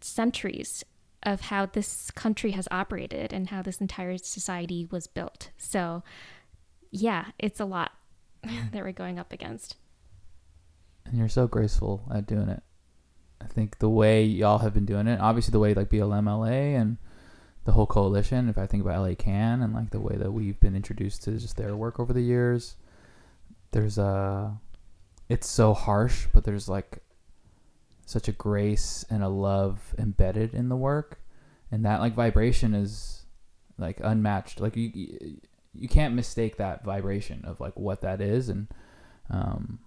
centuries 0.00 0.84
of 1.22 1.42
how 1.42 1.66
this 1.66 2.10
country 2.10 2.50
has 2.52 2.68
operated 2.70 3.32
and 3.32 3.48
how 3.48 3.62
this 3.62 3.80
entire 3.80 4.18
society 4.18 4.86
was 4.90 5.06
built. 5.06 5.50
So, 5.56 6.02
yeah, 6.90 7.26
it's 7.38 7.60
a 7.60 7.64
lot 7.64 7.92
that 8.42 8.84
we're 8.84 8.92
going 8.92 9.18
up 9.18 9.32
against. 9.32 9.76
And 11.06 11.16
you're 11.18 11.28
so 11.28 11.46
graceful 11.46 12.02
at 12.12 12.26
doing 12.26 12.48
it. 12.48 12.62
I 13.40 13.46
think 13.46 13.78
the 13.78 13.88
way 13.88 14.24
y'all 14.24 14.58
have 14.58 14.74
been 14.74 14.86
doing 14.86 15.06
it, 15.06 15.20
obviously 15.20 15.52
the 15.52 15.58
way 15.58 15.74
like 15.74 15.90
BLM 15.90 16.26
LA 16.26 16.78
and 16.78 16.96
the 17.64 17.72
whole 17.72 17.86
coalition, 17.86 18.48
if 18.48 18.58
I 18.58 18.66
think 18.66 18.82
about 18.82 19.00
LA 19.00 19.14
Can 19.14 19.62
and 19.62 19.74
like 19.74 19.90
the 19.90 20.00
way 20.00 20.16
that 20.16 20.32
we've 20.32 20.60
been 20.60 20.76
introduced 20.76 21.22
to 21.24 21.32
just 21.32 21.56
their 21.56 21.74
work 21.74 21.98
over 21.98 22.12
the 22.12 22.22
years, 22.22 22.76
there's 23.72 23.98
a 23.98 24.58
it's 25.28 25.48
so 25.48 25.72
harsh, 25.72 26.26
but 26.32 26.44
there's 26.44 26.68
like 26.68 26.98
such 28.06 28.28
a 28.28 28.32
grace 28.32 29.04
and 29.08 29.22
a 29.22 29.28
love 29.28 29.94
embedded 29.98 30.52
in 30.52 30.68
the 30.68 30.76
work 30.76 31.20
and 31.74 31.84
that 31.84 32.00
like 32.00 32.14
vibration 32.14 32.74
is 32.74 33.24
like 33.78 33.98
unmatched. 34.00 34.60
Like 34.60 34.76
you 34.76 35.38
you, 35.74 35.88
can't 35.88 36.14
mistake 36.14 36.56
that 36.58 36.84
vibration 36.84 37.44
of 37.44 37.58
like 37.60 37.76
what 37.76 38.00
that 38.02 38.20
is 38.20 38.48
and 38.48 38.68
um 39.28 39.80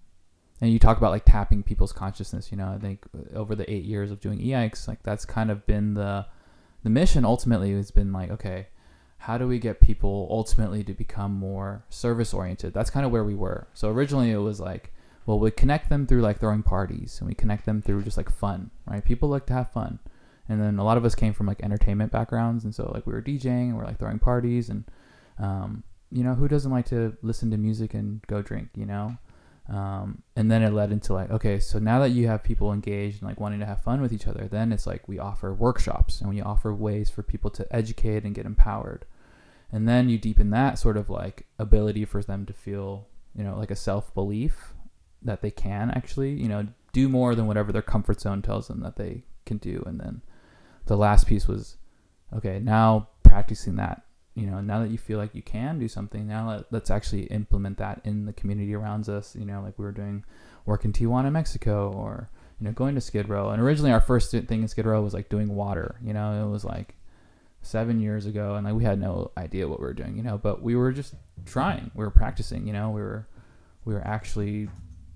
and 0.60 0.74
you 0.74 0.80
talk 0.80 0.98
about 0.98 1.12
like 1.12 1.24
tapping 1.24 1.64
people's 1.64 1.94
consciousness 1.94 2.52
you 2.52 2.58
know 2.58 2.68
i 2.68 2.78
think 2.78 3.06
over 3.34 3.56
the 3.56 3.72
eight 3.72 3.86
years 3.86 4.12
of 4.12 4.20
doing 4.20 4.42
e-ikes 4.42 4.88
like 4.88 5.02
that's 5.04 5.24
kind 5.24 5.50
of 5.50 5.66
been 5.66 5.94
the 5.94 6.26
the 6.88 6.92
mission 6.92 7.26
ultimately 7.26 7.74
has 7.74 7.92
been 7.92 8.14
like 8.14 8.32
okay 8.32 8.68
how 9.18 9.38
do 9.38 9.46
we 9.46 9.60
get 9.60 9.82
people 9.82 10.26
ultimately 10.32 10.86
to 10.86 10.94
become 10.94 11.34
more 11.34 11.84
service 11.90 12.34
oriented 12.34 12.74
that's 12.74 12.90
kind 12.90 13.06
of 13.06 13.12
where 13.12 13.26
we 13.26 13.36
were. 13.36 13.68
So 13.74 13.90
originally 13.90 14.32
it 14.32 14.38
was 14.38 14.62
like 14.62 14.94
well 15.26 15.38
we 15.38 15.52
connect 15.52 15.90
them 15.90 16.08
through 16.08 16.22
like 16.22 16.40
throwing 16.40 16.64
parties 16.64 17.18
and 17.20 17.28
we 17.28 17.36
connect 17.36 17.66
them 17.66 17.82
through 17.82 18.04
just 18.04 18.16
like 18.16 18.30
fun 18.30 18.72
right? 18.90 19.04
People 19.04 19.28
like 19.28 19.46
to 19.48 19.54
have 19.54 19.70
fun. 19.70 20.00
And 20.48 20.62
then 20.62 20.80
a 20.80 20.86
lot 20.86 20.96
of 20.96 21.04
us 21.04 21.14
came 21.14 21.34
from 21.34 21.46
like 21.46 21.62
entertainment 21.62 22.14
backgrounds 22.14 22.64
and 22.64 22.74
so 22.74 22.90
like 22.94 23.06
we 23.06 23.12
were 23.12 23.22
djing 23.22 23.68
and 23.68 23.74
we 23.74 23.80
we're 23.80 23.84
like 23.84 24.00
throwing 24.00 24.20
parties 24.20 24.70
and 24.70 24.86
um, 25.40 25.84
you 26.10 26.24
know 26.24 26.36
who 26.36 26.48
doesn't 26.48 26.72
like 26.72 26.86
to 26.86 27.18
listen 27.22 27.52
to 27.52 27.58
music 27.58 27.96
and 27.96 28.26
go 28.28 28.42
drink 28.42 28.70
you 28.78 28.86
know 28.86 29.18
um, 29.70 30.24
and 30.36 30.50
then 30.50 30.64
it 30.64 30.72
led 30.72 30.92
into 30.92 31.14
like, 31.14 31.30
okay, 31.30 31.60
so 31.60 31.78
now 31.78 32.00
that 32.00 32.10
you 32.10 32.28
have 32.28 32.44
people 32.44 32.72
engaged 32.72 33.22
and 33.22 33.30
like 33.30 33.40
wanting 33.40 33.60
to 33.60 33.66
have 33.66 33.82
fun 33.82 34.02
with 34.02 34.14
each 34.14 34.28
other, 34.28 34.48
then 34.48 34.72
it's 34.72 34.88
like 34.88 35.08
we 35.08 35.20
offer 35.20 35.54
workshops 35.54 36.22
and 36.22 36.30
we 36.30 36.42
offer 36.42 36.74
ways 36.74 37.10
for 37.10 37.22
people 37.22 37.50
to 37.52 37.68
educate 37.76 38.24
and 38.24 38.36
get 38.36 38.46
empowered. 38.46 39.06
And 39.72 39.88
then 39.88 40.08
you 40.08 40.18
deepen 40.18 40.52
that 40.52 40.80
sort 40.80 40.96
of 40.96 41.10
like 41.10 41.48
ability 41.60 42.06
for 42.06 42.24
them 42.24 42.46
to 42.46 42.54
feel, 42.54 43.08
you 43.36 43.44
know, 43.44 43.58
like 43.58 43.72
a 43.72 43.76
self 43.76 44.14
belief 44.14 44.74
that 45.22 45.42
they 45.42 45.52
can 45.52 45.92
actually, 45.92 46.32
you 46.32 46.48
know, 46.48 46.68
do 46.94 47.10
more 47.10 47.36
than 47.36 47.48
whatever 47.48 47.74
their 47.74 47.82
comfort 47.82 48.22
zone 48.22 48.42
tells 48.42 48.70
them 48.70 48.80
that 48.82 48.96
they 48.96 49.24
can 49.46 49.58
do. 49.58 49.84
And 49.86 50.00
then 50.00 50.22
the 50.86 50.96
last 50.96 51.28
piece 51.28 51.46
was, 51.46 51.76
okay, 52.34 52.60
now 52.60 53.10
practicing 53.24 53.76
that 53.76 54.04
you 54.38 54.46
know, 54.46 54.62
now 54.62 54.80
that 54.82 54.92
you 54.92 55.00
feel 55.00 55.18
like 55.18 55.34
you 55.34 55.42
can 55.42 55.80
do 55.80 55.88
something, 55.88 56.28
now 56.28 56.48
let, 56.48 56.72
let's 56.72 56.92
actually 56.92 57.24
implement 57.24 57.80
that 57.80 58.02
in 58.04 58.28
the 58.28 58.34
community 58.34 58.76
around 58.76 59.10
us. 59.10 59.36
You 59.36 59.46
know, 59.46 59.64
like 59.64 59.80
we 59.80 59.86
were 59.86 59.92
doing 59.92 60.24
work 60.68 60.86
in 60.86 60.94
Tijuana, 60.94 61.32
Mexico, 61.32 61.92
or 61.92 62.30
you 62.60 62.66
know, 62.66 62.72
going 62.72 62.94
to 62.94 63.02
Skid 63.02 63.30
Row. 63.30 63.50
And 63.50 63.60
originally, 63.60 63.92
our 63.92 64.00
first 64.00 64.30
thing 64.30 64.62
in 64.62 64.68
Skid 64.68 64.86
Row 64.86 65.02
was 65.02 65.16
like 65.16 65.30
doing 65.30 65.56
water. 65.56 65.96
You 66.04 66.14
know, 66.14 66.46
it 66.46 66.52
was 66.52 66.64
like 66.64 66.94
seven 67.64 68.00
years 68.00 68.28
ago, 68.28 68.54
and 68.54 68.64
like 68.64 68.76
we 68.76 68.84
had 68.84 69.02
no 69.02 69.32
idea 69.38 69.68
what 69.68 69.80
we 69.80 69.88
were 69.88 69.94
doing. 69.94 70.16
You 70.16 70.22
know, 70.24 70.38
but 70.38 70.62
we 70.62 70.76
were 70.76 70.92
just 70.92 71.16
trying. 71.46 71.90
We 71.96 72.06
were 72.06 72.12
practicing. 72.12 72.68
You 72.68 72.74
know, 72.74 72.92
we 72.92 73.02
were 73.02 73.28
we 73.86 73.96
were 73.96 74.06
actually 74.06 74.70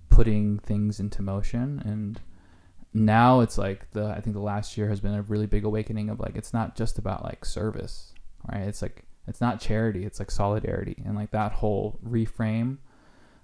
putting 0.10 0.58
things 0.60 1.00
into 1.00 1.22
motion 1.22 1.82
and 1.86 2.20
now 2.94 3.40
it's 3.40 3.58
like 3.58 3.90
the 3.92 4.08
I 4.08 4.20
think 4.20 4.34
the 4.34 4.42
last 4.42 4.78
year 4.78 4.90
has 4.90 5.00
been 5.00 5.14
a 5.14 5.22
really 5.22 5.46
big 5.46 5.64
awakening 5.64 6.10
of 6.10 6.20
like 6.20 6.36
it's 6.36 6.54
not 6.54 6.76
just 6.76 6.98
about 6.98 7.24
like 7.24 7.46
service, 7.46 8.14
right? 8.52 8.64
It's 8.64 8.82
like 8.82 9.06
it's 9.28 9.42
not 9.42 9.60
charity, 9.60 10.06
it's 10.06 10.20
like 10.20 10.32
solidarity 10.32 11.02
and 11.06 11.16
like 11.16 11.32
that 11.32 11.54
whole 11.54 12.00
reframe. 12.06 12.78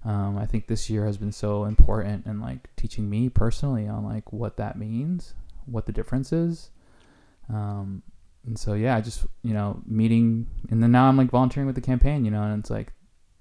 Um, 0.04 0.38
I 0.38 0.46
think 0.46 0.68
this 0.68 0.90
year 0.90 1.06
has 1.06 1.18
been 1.18 1.32
so 1.32 1.66
important 1.66 2.26
and 2.26 2.42
like 2.42 2.70
teaching 2.76 3.10
me 3.10 3.30
personally 3.30 3.88
on 3.88 4.06
like 4.06 4.32
what 4.32 4.58
that 4.58 4.78
means, 4.78 5.34
what 5.66 5.86
the 5.86 5.92
difference 5.92 6.32
is. 6.32 6.70
Um, 7.50 8.04
and 8.46 8.58
so 8.58 8.74
yeah, 8.74 8.96
i 8.96 9.02
just 9.02 9.26
you 9.44 9.54
know 9.54 9.82
meeting 9.86 10.48
and 10.70 10.82
then 10.82 10.92
now 10.92 11.08
I'm 11.08 11.18
like 11.18 11.30
volunteering 11.30 11.68
with 11.68 11.76
the 11.76 11.82
campaign, 11.82 12.26
you 12.26 12.32
know, 12.32 12.44
and 12.44 12.60
it's 12.60 12.70
like 12.70 12.94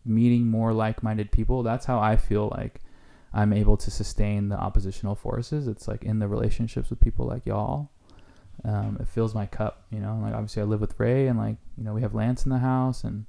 meeting 0.04 0.48
more 0.48 0.72
like-minded 0.72 1.32
people. 1.32 1.62
That's 1.62 1.86
how 1.86 1.98
I 1.98 2.16
feel 2.16 2.48
like 2.56 2.80
I'm 3.32 3.52
able 3.52 3.76
to 3.78 3.90
sustain 3.90 4.48
the 4.48 4.56
oppositional 4.56 5.14
forces. 5.14 5.68
It's 5.68 5.88
like 5.88 6.04
in 6.04 6.18
the 6.18 6.28
relationships 6.28 6.90
with 6.90 7.00
people 7.00 7.26
like 7.26 7.44
y'all. 7.46 7.90
Um, 8.64 8.98
it 9.00 9.08
fills 9.08 9.34
my 9.34 9.46
cup, 9.46 9.86
you 9.90 10.00
know. 10.00 10.18
Like 10.22 10.34
obviously, 10.34 10.62
I 10.62 10.64
live 10.64 10.80
with 10.80 10.98
Ray, 10.98 11.28
and 11.28 11.38
like 11.38 11.56
you 11.76 11.84
know, 11.84 11.94
we 11.94 12.02
have 12.02 12.14
Lance 12.14 12.44
in 12.44 12.50
the 12.50 12.58
house, 12.58 13.04
and 13.04 13.26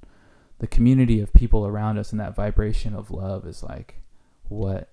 the 0.58 0.66
community 0.66 1.20
of 1.20 1.32
people 1.32 1.66
around 1.66 1.98
us, 1.98 2.10
and 2.10 2.20
that 2.20 2.34
vibration 2.34 2.94
of 2.94 3.10
love 3.10 3.46
is 3.46 3.62
like 3.62 3.96
what 4.48 4.90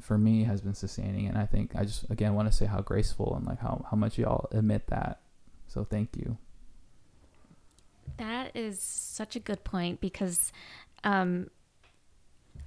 for 0.00 0.18
me 0.18 0.44
has 0.44 0.60
been 0.60 0.74
sustaining. 0.74 1.26
And 1.26 1.38
I 1.38 1.46
think 1.46 1.72
I 1.74 1.84
just 1.84 2.08
again 2.10 2.34
want 2.34 2.48
to 2.48 2.56
say 2.56 2.66
how 2.66 2.80
graceful 2.80 3.34
and 3.36 3.46
like 3.46 3.60
how 3.60 3.84
how 3.90 3.96
much 3.96 4.18
y'all 4.18 4.48
admit 4.52 4.86
that. 4.88 5.20
So 5.66 5.84
thank 5.84 6.16
you. 6.16 6.38
That 8.16 8.56
is 8.56 8.80
such 8.80 9.36
a 9.36 9.40
good 9.40 9.64
point 9.64 10.00
because 10.00 10.52
um, 11.04 11.50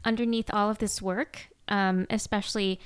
underneath 0.06 0.50
all 0.54 0.70
of 0.70 0.78
this 0.78 1.02
work, 1.02 1.48
um, 1.68 2.08
especially 2.10 2.80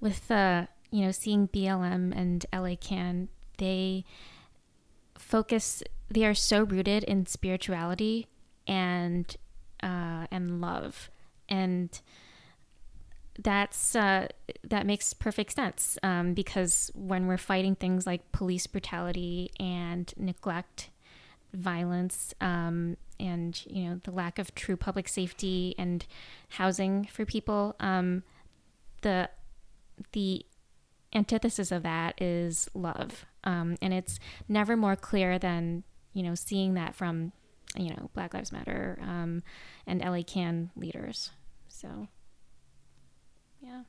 with 0.00 0.28
the 0.28 0.68
you 0.90 1.04
know 1.04 1.10
seeing 1.10 1.48
BLM 1.48 2.16
and 2.16 2.46
LA 2.52 2.76
Can, 2.80 3.28
they 3.58 4.04
focus. 5.18 5.82
They 6.08 6.24
are 6.24 6.34
so 6.34 6.62
rooted 6.62 7.04
in 7.04 7.26
spirituality 7.26 8.26
and 8.66 9.34
uh, 9.82 10.26
and 10.30 10.60
love, 10.60 11.10
and 11.48 12.00
that's 13.38 13.94
uh, 13.94 14.28
that 14.64 14.86
makes 14.86 15.12
perfect 15.12 15.54
sense 15.54 15.98
um, 16.02 16.34
because 16.34 16.90
when 16.94 17.26
we're 17.26 17.36
fighting 17.36 17.74
things 17.74 18.06
like 18.06 18.32
police 18.32 18.66
brutality 18.66 19.50
and 19.60 20.12
neglect, 20.16 20.90
violence, 21.52 22.34
um, 22.40 22.96
and 23.18 23.62
you 23.66 23.88
know 23.88 24.00
the 24.04 24.10
lack 24.10 24.38
of 24.38 24.54
true 24.54 24.76
public 24.76 25.08
safety 25.08 25.74
and 25.78 26.06
housing 26.50 27.04
for 27.06 27.24
people 27.24 27.74
um, 27.80 28.22
the 29.02 29.28
the 30.12 30.44
antithesis 31.14 31.72
of 31.72 31.82
that 31.82 32.20
is 32.20 32.68
love 32.74 33.24
um, 33.46 33.76
and 33.80 33.94
it's 33.94 34.18
never 34.48 34.76
more 34.76 34.96
clear 34.96 35.38
than 35.38 35.82
you 36.12 36.22
know 36.22 36.34
seeing 36.34 36.74
that 36.74 36.94
from 36.94 37.32
you 37.76 37.88
know 37.88 38.10
black 38.12 38.34
lives 38.34 38.52
matter 38.52 38.98
um, 39.02 39.42
and 39.86 40.00
la 40.00 40.22
can 40.22 40.70
leaders 40.76 41.30
so 41.68 42.06
yeah 43.62 43.82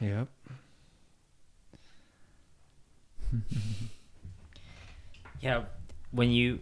Yep. 0.00 0.28
Yeah, 5.40 5.64
when 6.10 6.30
you, 6.30 6.60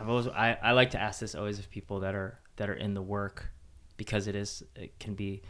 I've 0.00 0.08
always 0.08 0.26
I, 0.26 0.58
I 0.60 0.72
like 0.72 0.90
to 0.90 1.00
ask 1.00 1.20
this 1.20 1.36
always 1.36 1.60
of 1.60 1.70
people 1.70 2.00
that 2.00 2.12
are 2.12 2.40
that 2.56 2.68
are 2.68 2.74
in 2.74 2.94
the 2.94 3.02
work, 3.02 3.52
because 3.96 4.26
it 4.26 4.34
is 4.34 4.64
it 4.74 4.98
can 4.98 5.14
be, 5.14 5.42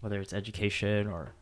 whether 0.00 0.20
it's 0.20 0.32
education 0.32 1.06
or, 1.06 1.36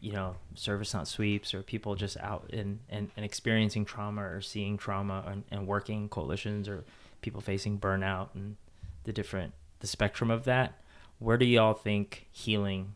you 0.00 0.12
know, 0.12 0.36
service 0.54 0.94
not 0.94 1.08
sweeps 1.08 1.54
or 1.54 1.62
people 1.62 1.94
just 1.94 2.16
out 2.18 2.50
in 2.50 2.80
and, 2.88 3.10
and 3.16 3.24
experiencing 3.24 3.84
trauma 3.84 4.22
or 4.22 4.40
seeing 4.40 4.76
trauma 4.76 5.24
and, 5.26 5.44
and 5.50 5.66
working 5.66 6.08
coalitions 6.08 6.68
or 6.68 6.84
people 7.20 7.40
facing 7.40 7.78
burnout 7.78 8.28
and 8.34 8.56
the 9.04 9.12
different 9.12 9.52
the 9.80 9.86
spectrum 9.86 10.30
of 10.30 10.44
that. 10.44 10.80
Where 11.18 11.36
do 11.36 11.44
y'all 11.44 11.74
think 11.74 12.26
healing, 12.30 12.94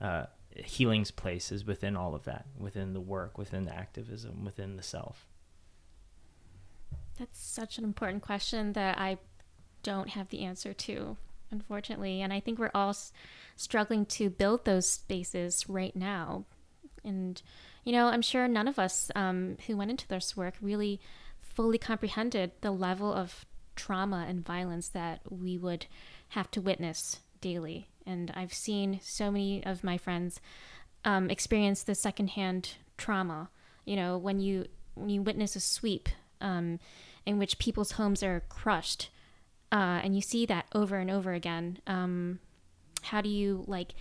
uh, 0.00 0.26
healing's 0.54 1.10
place 1.10 1.52
is 1.52 1.64
within 1.64 1.96
all 1.96 2.14
of 2.14 2.24
that, 2.24 2.46
within 2.58 2.92
the 2.92 3.00
work, 3.00 3.38
within 3.38 3.64
the 3.64 3.74
activism, 3.74 4.44
within 4.44 4.76
the 4.76 4.82
self? 4.82 5.26
That's 7.18 7.40
such 7.40 7.78
an 7.78 7.84
important 7.84 8.22
question 8.22 8.72
that 8.72 8.98
I 8.98 9.18
don't 9.82 10.10
have 10.10 10.28
the 10.30 10.44
answer 10.44 10.72
to, 10.72 11.16
unfortunately. 11.52 12.20
And 12.22 12.32
I 12.32 12.40
think 12.40 12.58
we're 12.58 12.70
all 12.74 12.90
s- 12.90 13.12
struggling 13.56 14.06
to 14.06 14.30
build 14.30 14.64
those 14.64 14.88
spaces 14.88 15.68
right 15.68 15.94
now. 15.94 16.46
And, 17.04 17.40
you 17.84 17.92
know, 17.92 18.06
I'm 18.06 18.22
sure 18.22 18.48
none 18.48 18.68
of 18.68 18.78
us 18.78 19.10
um, 19.14 19.56
who 19.66 19.76
went 19.76 19.90
into 19.90 20.08
this 20.08 20.36
work 20.36 20.54
really 20.60 21.00
fully 21.40 21.78
comprehended 21.78 22.52
the 22.60 22.70
level 22.70 23.12
of 23.12 23.44
trauma 23.76 24.26
and 24.28 24.44
violence 24.44 24.88
that 24.88 25.20
we 25.30 25.58
would 25.58 25.86
have 26.30 26.50
to 26.52 26.60
witness 26.60 27.20
daily. 27.40 27.88
And 28.06 28.32
I've 28.34 28.54
seen 28.54 29.00
so 29.02 29.30
many 29.30 29.64
of 29.64 29.84
my 29.84 29.98
friends 29.98 30.40
um, 31.04 31.30
experience 31.30 31.82
the 31.82 31.94
secondhand 31.94 32.74
trauma. 32.96 33.50
You 33.84 33.96
know, 33.96 34.18
when 34.18 34.40
you 34.40 34.66
when 34.94 35.08
you 35.08 35.22
witness 35.22 35.56
a 35.56 35.60
sweep 35.60 36.08
um, 36.40 36.78
in 37.24 37.38
which 37.38 37.58
people's 37.58 37.92
homes 37.92 38.22
are 38.22 38.42
crushed, 38.48 39.10
uh, 39.72 40.00
and 40.04 40.14
you 40.14 40.20
see 40.20 40.46
that 40.46 40.66
over 40.74 40.96
and 40.98 41.10
over 41.10 41.32
again. 41.32 41.78
Um, 41.86 42.38
how 43.02 43.20
do 43.20 43.28
you 43.28 43.64
like 43.66 43.94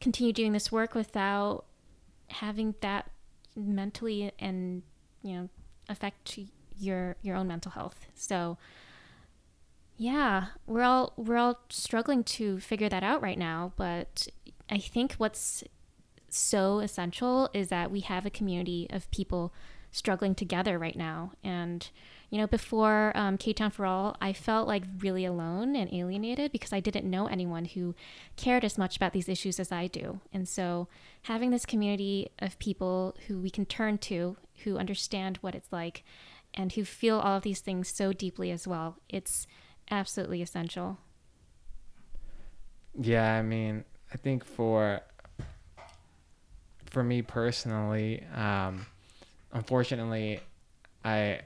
continue 0.00 0.32
doing 0.32 0.52
this 0.52 0.70
work 0.70 0.94
without 0.94 1.64
having 2.28 2.74
that 2.80 3.10
mentally 3.54 4.32
and 4.38 4.82
you 5.22 5.34
know 5.34 5.48
affect 5.88 6.38
your 6.78 7.16
your 7.22 7.36
own 7.36 7.46
mental 7.46 7.70
health? 7.72 8.06
So 8.14 8.58
yeah, 9.96 10.46
we're 10.66 10.82
all 10.82 11.12
we're 11.16 11.36
all 11.36 11.60
struggling 11.70 12.24
to 12.24 12.58
figure 12.58 12.88
that 12.88 13.04
out 13.04 13.22
right 13.22 13.38
now, 13.38 13.72
but 13.76 14.26
I 14.68 14.78
think 14.78 15.14
what's 15.14 15.62
so 16.28 16.80
essential 16.80 17.50
is 17.52 17.68
that 17.68 17.90
we 17.90 18.00
have 18.00 18.26
a 18.26 18.30
community 18.30 18.88
of 18.90 19.10
people 19.10 19.52
struggling 19.90 20.34
together 20.34 20.78
right 20.78 20.96
now. 20.96 21.32
And, 21.44 21.88
you 22.32 22.38
know, 22.38 22.46
before 22.46 23.12
um, 23.14 23.36
K 23.36 23.52
Town 23.52 23.70
for 23.70 23.84
All, 23.84 24.16
I 24.18 24.32
felt 24.32 24.66
like 24.66 24.84
really 25.00 25.26
alone 25.26 25.76
and 25.76 25.92
alienated 25.92 26.50
because 26.50 26.72
I 26.72 26.80
didn't 26.80 27.08
know 27.08 27.26
anyone 27.26 27.66
who 27.66 27.94
cared 28.36 28.64
as 28.64 28.78
much 28.78 28.96
about 28.96 29.12
these 29.12 29.28
issues 29.28 29.60
as 29.60 29.70
I 29.70 29.86
do. 29.86 30.20
And 30.32 30.48
so 30.48 30.88
having 31.24 31.50
this 31.50 31.66
community 31.66 32.30
of 32.38 32.58
people 32.58 33.14
who 33.26 33.38
we 33.38 33.50
can 33.50 33.66
turn 33.66 33.98
to, 33.98 34.38
who 34.64 34.78
understand 34.78 35.40
what 35.42 35.54
it's 35.54 35.70
like, 35.70 36.04
and 36.54 36.72
who 36.72 36.86
feel 36.86 37.18
all 37.18 37.36
of 37.36 37.42
these 37.42 37.60
things 37.60 37.92
so 37.94 38.14
deeply 38.14 38.50
as 38.50 38.66
well, 38.66 38.96
it's 39.10 39.46
absolutely 39.90 40.40
essential. 40.40 40.96
Yeah, 42.98 43.34
I 43.34 43.42
mean, 43.42 43.84
I 44.10 44.16
think 44.16 44.42
for 44.42 45.02
for 46.86 47.04
me 47.04 47.20
personally, 47.20 48.24
um, 48.34 48.86
unfortunately, 49.52 50.40
I 51.04 51.40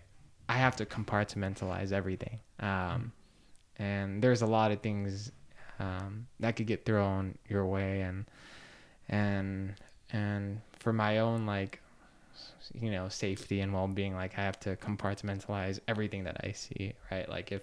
I 0.49 0.55
have 0.55 0.77
to 0.77 0.87
compartmentalize 0.87 1.93
everything, 1.93 2.41
um, 2.61 3.13
and 3.79 4.23
there's 4.23 4.43
a 4.43 4.47
lot 4.47 4.71
of 4.71 4.81
things 4.81 5.33
um, 5.79 6.27
that 6.41 6.57
could 6.57 6.67
get 6.67 6.85
thrown 6.85 7.37
your 7.49 7.67
way, 7.67 8.03
and 8.03 8.27
and 9.09 9.75
and 10.13 10.61
for 10.79 10.93
my 10.93 11.19
own 11.19 11.47
like 11.47 11.81
you 12.75 12.91
know 12.91 13.09
safety 13.09 13.61
and 13.61 13.73
well-being 13.73 14.15
like 14.15 14.39
i 14.39 14.43
have 14.43 14.59
to 14.59 14.77
compartmentalize 14.77 15.79
everything 15.89 16.25
that 16.25 16.37
i 16.45 16.53
see 16.53 16.93
right? 17.11 17.29
Like 17.29 17.53
if 17.53 17.63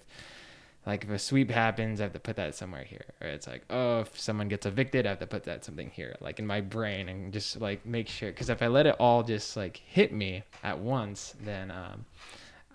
like 0.86 1.04
if 1.04 1.10
a 1.10 1.18
sweep 1.18 1.50
happens 1.50 2.00
i 2.00 2.04
have 2.04 2.12
to 2.12 2.20
put 2.20 2.36
that 2.36 2.54
somewhere 2.54 2.84
here 2.84 3.04
or 3.20 3.28
it's 3.28 3.46
like 3.46 3.62
oh 3.70 4.00
if 4.00 4.18
someone 4.18 4.48
gets 4.48 4.66
evicted 4.66 5.06
i 5.06 5.10
have 5.10 5.18
to 5.18 5.26
put 5.26 5.44
that 5.44 5.64
something 5.64 5.90
here 5.90 6.14
like 6.20 6.38
in 6.38 6.46
my 6.46 6.60
brain 6.60 7.08
and 7.08 7.32
just 7.32 7.60
like 7.60 7.84
make 7.86 8.08
sure 8.08 8.30
because 8.30 8.50
if 8.50 8.62
i 8.62 8.66
let 8.66 8.86
it 8.86 8.96
all 8.98 9.22
just 9.22 9.56
like 9.56 9.76
hit 9.76 10.12
me 10.12 10.42
at 10.62 10.78
once 10.78 11.34
then 11.42 11.70
um 11.70 12.04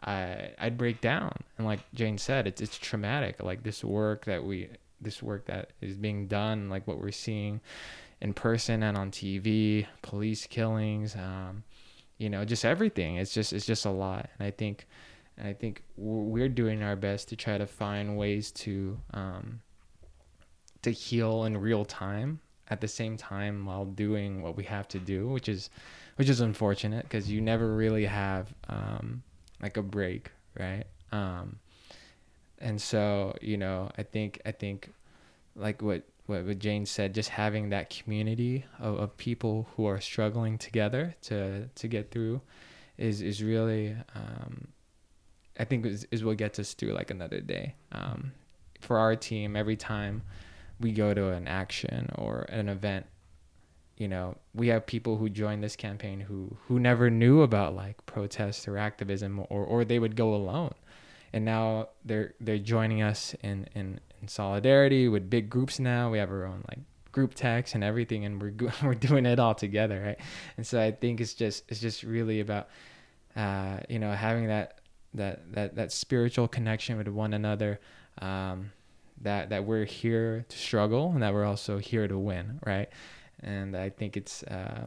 i 0.04 0.52
i'd 0.60 0.78
break 0.78 1.02
down. 1.02 1.34
And 1.58 1.66
like 1.68 1.80
jane 1.94 2.18
said 2.18 2.48
it's, 2.48 2.62
it's 2.62 2.78
traumatic. 2.78 3.42
Like 3.42 3.64
this 3.64 3.84
work 3.84 4.26
that 4.26 4.44
we 4.44 4.70
this 5.02 5.24
work 5.24 5.46
that 5.46 5.72
is 5.82 5.96
being 5.96 6.28
done 6.28 6.70
like 6.70 6.86
what 6.86 7.00
we're 7.00 7.12
seeing 7.12 7.62
in 8.20 8.34
person 8.34 8.84
and 8.84 8.98
on 8.98 9.12
tv 9.12 9.86
police 10.02 10.46
killings 10.46 11.16
um 11.16 11.64
you 12.18 12.30
know 12.30 12.44
just 12.46 12.66
everything. 12.66 13.18
It's 13.18 13.34
just 13.34 13.54
it's 13.54 13.66
just 13.66 13.86
a 13.86 13.92
lot. 13.92 14.30
And 14.38 14.48
i 14.48 14.52
think 14.52 14.88
and 15.40 15.48
I 15.48 15.54
think 15.54 15.84
we're 15.96 16.50
doing 16.50 16.84
our 16.84 16.98
best 16.98 17.30
to 17.30 17.36
try 17.36 17.58
to 17.58 17.66
find 17.66 18.18
ways 18.18 18.52
to 18.52 19.00
um, 19.14 19.62
to 20.82 20.92
heal 20.92 21.46
in 21.46 21.58
real 21.58 21.86
time 21.86 22.42
at 22.68 22.82
the 22.82 22.88
same 22.88 23.18
time 23.18 23.66
while 23.66 23.86
doing 23.86 24.42
what 24.42 24.58
we 24.58 24.66
have 24.66 24.88
to 24.90 25.00
do, 25.00 25.30
which 25.30 25.48
is 25.48 25.70
which 26.18 26.30
is 26.30 26.42
unfortunate 26.42 27.04
because 27.04 27.32
you 27.32 27.40
never 27.40 27.74
really 27.74 28.06
have 28.06 28.54
um, 28.68 29.24
like 29.62 29.78
a 29.78 29.82
break, 29.82 30.32
right? 30.58 30.86
Um, 31.12 31.58
and 32.60 32.82
so 32.82 33.36
you 33.42 33.58
know, 33.58 33.90
I 33.98 34.04
think 34.04 34.42
I 34.46 34.52
think 34.52 34.92
like 35.56 35.82
what 35.82 36.04
what, 36.26 36.46
what 36.46 36.60
Jane 36.60 36.86
said, 36.86 37.16
just 37.16 37.30
having 37.30 37.70
that 37.70 37.90
community 37.90 38.66
of, 38.80 39.00
of 39.00 39.18
people 39.18 39.68
who 39.76 39.86
are 39.86 40.00
struggling 40.00 40.58
together 40.58 41.16
to 41.24 41.68
to 41.68 41.88
get 41.88 42.12
through 42.12 42.42
is 42.98 43.22
is 43.22 43.42
really 43.44 43.96
um, 44.16 44.68
I 45.58 45.66
think 45.66 45.86
is, 45.86 46.08
is 46.12 46.24
what 46.24 46.38
gets 46.38 46.60
us 46.60 46.74
through 46.74 46.94
like 46.94 47.12
another 47.12 47.42
day. 47.42 47.76
Um, 47.92 48.32
for 48.80 48.98
our 48.98 49.16
team, 49.16 49.56
every 49.56 49.76
time 49.76 50.22
we 50.80 50.92
go 50.92 51.14
to 51.14 51.32
an 51.32 51.48
action 51.48 52.10
or 52.16 52.46
an 52.50 52.70
event, 52.70 53.06
you 54.00 54.08
know, 54.08 54.38
we 54.56 54.70
have 54.70 54.88
people 54.88 55.18
who 55.18 55.30
join 55.30 55.60
this 55.60 55.76
campaign 55.76 56.22
who 56.22 56.56
who 56.68 56.80
never 56.80 57.10
knew 57.10 57.42
about 57.42 57.76
like 57.76 58.04
protests 58.06 58.68
or 58.68 58.78
activism 58.78 59.40
or 59.50 59.64
or 59.64 59.86
they 59.86 60.00
would 60.00 60.16
go 60.16 60.34
alone. 60.34 60.74
And 61.34 61.46
now 61.46 61.90
they're 62.06 62.34
they're 62.40 62.58
joining 62.58 63.02
us 63.04 63.36
in, 63.44 63.68
in, 63.76 64.00
in 64.22 64.28
solidarity 64.28 65.08
with 65.10 65.30
big 65.30 65.50
groups 65.50 65.80
now. 65.80 66.10
We 66.10 66.18
have 66.18 66.32
our 66.32 66.46
own 66.46 66.64
like 66.70 66.80
group 67.12 67.34
text 67.34 67.76
and 67.76 67.84
everything 67.84 68.24
and 68.24 68.42
we're 68.42 68.54
we're 68.84 68.96
doing 68.96 69.26
it 69.26 69.38
all 69.38 69.54
together, 69.54 70.02
right? 70.02 70.20
And 70.56 70.66
so 70.66 70.82
I 70.82 70.92
think 70.92 71.20
it's 71.20 71.34
just 71.34 71.66
it's 71.68 71.82
just 71.82 72.04
really 72.04 72.40
about 72.40 72.70
uh, 73.36 73.80
you 73.90 74.00
know, 74.00 74.14
having 74.14 74.48
that 74.48 74.80
that 75.14 75.52
that 75.54 75.76
that 75.76 75.92
spiritual 75.92 76.48
connection 76.48 76.98
with 76.98 77.10
one 77.10 77.34
another 77.34 77.82
um, 78.22 78.72
that 79.22 79.50
that 79.50 79.66
we're 79.66 79.86
here 79.86 80.46
to 80.48 80.58
struggle 80.58 81.12
and 81.12 81.22
that 81.22 81.34
we're 81.34 81.46
also 81.46 81.80
here 81.80 82.08
to 82.08 82.18
win 82.18 82.60
right 82.66 82.90
and 83.42 83.76
i 83.76 83.90
think 83.90 84.18
it's 84.18 84.44
uh, 84.44 84.86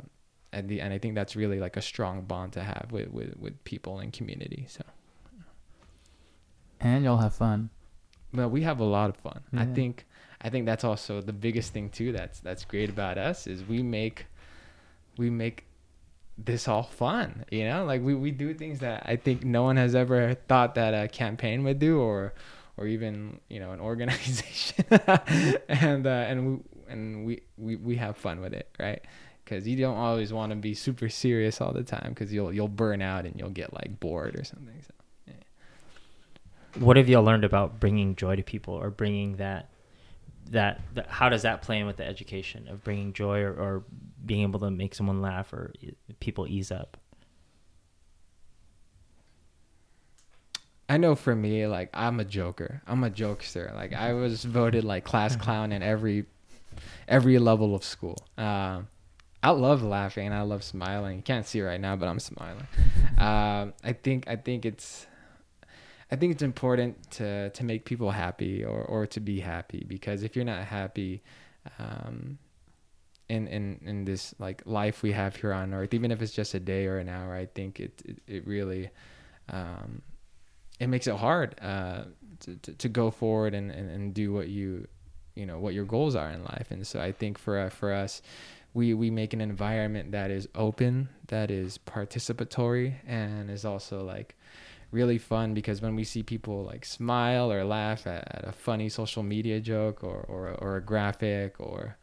and, 0.53 0.69
the, 0.69 0.81
and 0.81 0.93
i 0.93 0.99
think 0.99 1.15
that's 1.15 1.37
really 1.37 1.61
like 1.61 1.77
a 1.77 1.83
strong 1.83 2.23
bond 2.23 2.53
to 2.53 2.63
have 2.63 2.89
with 2.91 3.09
with, 3.09 3.37
with 3.39 3.65
people 3.65 3.99
and 3.99 4.13
community 4.13 4.67
so. 4.69 4.83
And 6.85 7.05
y'all 7.05 7.19
have 7.19 7.35
fun. 7.35 7.71
well 8.35 8.51
we 8.51 8.63
have 8.63 8.81
a 8.81 8.85
lot 8.85 9.09
of 9.09 9.17
fun. 9.17 9.43
I 9.57 9.67
think 9.67 10.07
i 10.41 10.49
think 10.49 10.67
that's 10.67 10.85
also 10.85 11.21
the 11.21 11.33
biggest 11.33 11.73
thing 11.73 11.91
too 11.91 12.13
that's 12.13 12.41
that's 12.41 12.65
great 12.65 12.91
about 12.91 13.19
us 13.19 13.47
is 13.47 13.65
we 13.65 13.83
make 13.83 14.27
we 15.17 15.31
make 15.31 15.67
this 16.37 16.67
all 16.67 16.83
fun 16.83 17.45
you 17.53 17.65
know? 17.65 17.85
Like 17.85 18.03
we, 18.03 18.15
we 18.15 18.33
do 18.33 18.53
things 18.53 18.81
that 18.81 19.05
i 19.07 19.17
think 19.17 19.45
no 19.45 19.63
one 19.63 19.77
has 19.77 19.95
ever 19.95 20.35
thought 20.49 20.75
that 20.75 20.93
a 20.93 21.07
campaign 21.07 21.63
would 21.63 21.79
do 21.79 22.01
or 22.01 22.35
or 22.77 22.87
even 22.87 23.41
you 23.49 23.61
know 23.61 23.73
an 23.73 23.81
organization. 23.91 24.85
And 25.69 26.07
uh, 26.07 26.11
and 26.11 26.47
we 26.47 26.59
and 26.93 27.27
we, 27.27 27.43
we 27.57 27.77
we 27.77 27.97
have 27.97 28.17
fun 28.17 28.41
with 28.41 28.53
it 28.53 28.69
right 28.79 29.03
because 29.45 29.67
you 29.67 29.77
don't 29.77 29.97
always 29.97 30.33
want 30.33 30.51
to 30.51 30.57
be 30.57 30.75
super 30.75 31.09
serious 31.09 31.61
all 31.61 31.73
the 31.73 31.83
time 31.83 32.11
because 32.11 32.33
you'll 32.33 32.53
you'll 32.53 32.69
burn 32.69 33.03
out 33.03 33.27
and 33.27 33.39
you'll 33.39 33.51
get 33.51 33.73
like 33.73 33.99
bored 34.01 34.39
or 34.39 34.45
something 34.45 34.75
so 34.87 34.95
What 36.79 36.97
have 36.97 37.09
y'all 37.09 37.23
learned 37.23 37.45
about 37.45 37.81
bringing 37.81 38.17
joy 38.17 38.37
to 38.37 38.43
people 38.43 38.75
or 38.75 38.91
bringing 38.91 39.37
that, 39.37 39.69
that, 40.51 40.81
that 40.95 41.07
how 41.09 41.29
does 41.29 41.43
that 41.43 41.63
play 41.63 41.79
in 41.79 41.87
with 41.87 41.97
the 41.97 42.07
education 42.07 42.67
of 42.69 42.83
bringing 42.83 43.13
joy 43.13 43.41
or, 43.41 43.53
or 43.53 43.85
being 44.25 44.43
able 44.43 44.61
to 44.61 44.71
make 44.71 44.95
someone 44.95 45.21
laugh 45.21 45.53
or 45.53 45.73
people 46.21 46.47
ease 46.49 46.73
up? 46.73 46.97
I 50.89 50.99
know 50.99 51.15
for 51.15 51.35
me, 51.35 51.67
like 51.67 51.91
I'm 51.95 52.21
a 52.21 52.25
joker. 52.25 52.83
I'm 52.87 53.05
a 53.05 53.11
jokester. 53.11 53.75
Like 53.75 53.95
I 53.95 54.13
was 54.13 54.45
voted 54.45 54.85
like 54.85 55.05
class 55.05 55.37
clown 55.37 55.73
in 55.73 55.83
every 55.83 56.27
every 57.09 57.39
level 57.39 57.75
of 57.75 57.85
school. 57.85 58.17
Um, 58.39 58.89
I 59.43 59.51
love 59.51 59.83
laughing 59.83 60.27
and 60.27 60.35
I 60.35 60.43
love 60.43 60.63
smiling. 60.63 61.17
You 61.17 61.23
can't 61.23 61.47
see 61.47 61.61
right 61.61 61.81
now, 61.81 61.97
but 61.97 62.09
I'm 62.09 62.21
smiling. 62.21 62.67
Um, 63.19 63.75
I 63.85 63.93
think 63.93 64.29
I 64.29 64.37
think 64.37 64.65
it's 64.65 65.07
I 66.11 66.17
think 66.17 66.33
it's 66.33 66.43
important 66.43 67.11
to 67.13 67.51
to 67.51 67.65
make 67.65 67.85
people 67.85 68.11
happy 68.11 68.65
or 68.65 68.83
or 68.83 69.07
to 69.07 69.21
be 69.21 69.41
happy 69.41 69.85
because 69.89 70.23
if 70.23 70.37
you're 70.37 70.45
not 70.45 70.65
happy, 70.65 71.23
um, 71.79 72.39
in 73.29 73.49
in 73.49 73.81
in 73.85 74.05
this 74.05 74.35
like 74.39 74.63
life 74.65 75.03
we 75.03 75.13
have 75.13 75.37
here 75.37 75.53
on 75.53 75.75
earth, 75.75 75.95
even 75.95 76.11
if 76.11 76.23
it's 76.23 76.33
just 76.33 76.55
a 76.55 76.61
day 76.61 76.87
or 76.87 76.99
an 76.99 77.09
hour, 77.09 77.35
I 77.35 77.47
think 77.47 77.81
it 77.81 78.03
it, 78.05 78.19
it 78.29 78.47
really 78.47 78.91
um, 79.49 80.03
it 80.79 80.89
makes 80.89 81.07
it 81.07 81.17
hard 81.17 81.57
uh, 81.61 82.05
to, 82.41 82.57
to, 82.57 82.75
to 82.75 82.89
go 82.89 83.11
forward 83.11 83.55
and, 83.55 83.71
and, 83.71 83.91
and 83.91 84.15
do 84.15 84.33
what 84.33 84.49
you 84.49 84.87
you 85.35 85.47
know 85.47 85.59
what 85.59 85.75
your 85.75 85.85
goals 85.85 86.15
are 86.15 86.31
in 86.31 86.43
life. 86.45 86.71
And 86.71 86.87
so 86.87 87.01
i 87.01 87.13
think 87.13 87.39
for 87.39 87.59
uh, 87.59 87.69
for 87.71 87.93
us 87.93 88.23
we 88.75 88.95
we 88.95 89.11
make 89.11 89.33
an 89.33 89.41
environment 89.41 90.13
that 90.13 90.31
is 90.31 90.49
open 90.55 91.09
that 91.29 91.51
is 91.51 91.79
participatory 91.79 92.95
and 93.07 93.51
is 93.51 93.65
also 93.65 94.03
like 94.05 94.35
really 94.91 95.19
fun 95.19 95.55
because 95.55 95.81
when 95.81 95.97
we 95.97 96.05
see 96.05 96.23
people 96.23 96.65
like 96.65 96.85
smile 96.85 97.51
or 97.51 97.65
laugh 97.65 98.07
at, 98.07 98.29
at 98.31 98.45
a 98.47 98.53
funny 98.53 98.89
social 98.89 99.23
media 99.23 99.61
joke 99.61 100.05
or, 100.05 100.25
or 100.29 100.51
or 100.51 100.77
a 100.77 100.81
graphic 100.81 101.59
or 101.59 101.97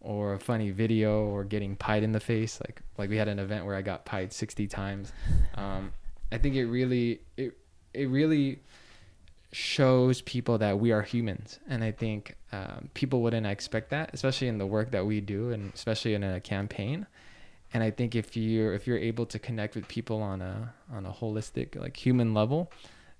or 0.00 0.34
a 0.34 0.38
funny 0.38 0.70
video 0.70 1.24
or 1.24 1.44
getting 1.44 1.74
pied 1.76 2.02
in 2.02 2.12
the 2.12 2.20
face 2.20 2.60
like 2.60 2.80
like 2.96 3.10
we 3.10 3.16
had 3.16 3.28
an 3.28 3.38
event 3.38 3.64
where 3.64 3.76
i 3.76 3.82
got 3.82 4.04
pied 4.04 4.32
60 4.32 4.66
times. 4.66 5.12
Um, 5.54 5.92
i 6.30 6.38
think 6.38 6.54
it 6.54 6.66
really 6.66 7.20
it 7.36 7.56
it 7.94 8.08
really 8.08 8.60
shows 9.52 10.20
people 10.22 10.58
that 10.58 10.78
we 10.78 10.92
are 10.92 11.02
humans. 11.02 11.58
And 11.68 11.82
i 11.82 11.90
think 11.90 12.36
um, 12.52 12.90
people 12.94 13.22
wouldn't 13.22 13.46
expect 13.46 13.90
that 13.90 14.10
especially 14.12 14.48
in 14.48 14.58
the 14.58 14.66
work 14.66 14.90
that 14.90 15.06
we 15.06 15.20
do 15.20 15.50
and 15.50 15.72
especially 15.74 16.14
in 16.14 16.22
a 16.22 16.40
campaign. 16.40 17.06
And 17.72 17.82
i 17.82 17.90
think 17.90 18.14
if 18.14 18.36
you're 18.36 18.72
if 18.74 18.86
you're 18.86 18.98
able 18.98 19.26
to 19.26 19.38
connect 19.38 19.74
with 19.74 19.88
people 19.88 20.22
on 20.22 20.42
a 20.42 20.72
on 20.92 21.06
a 21.06 21.10
holistic 21.12 21.76
like 21.76 21.96
human 21.96 22.34
level 22.34 22.72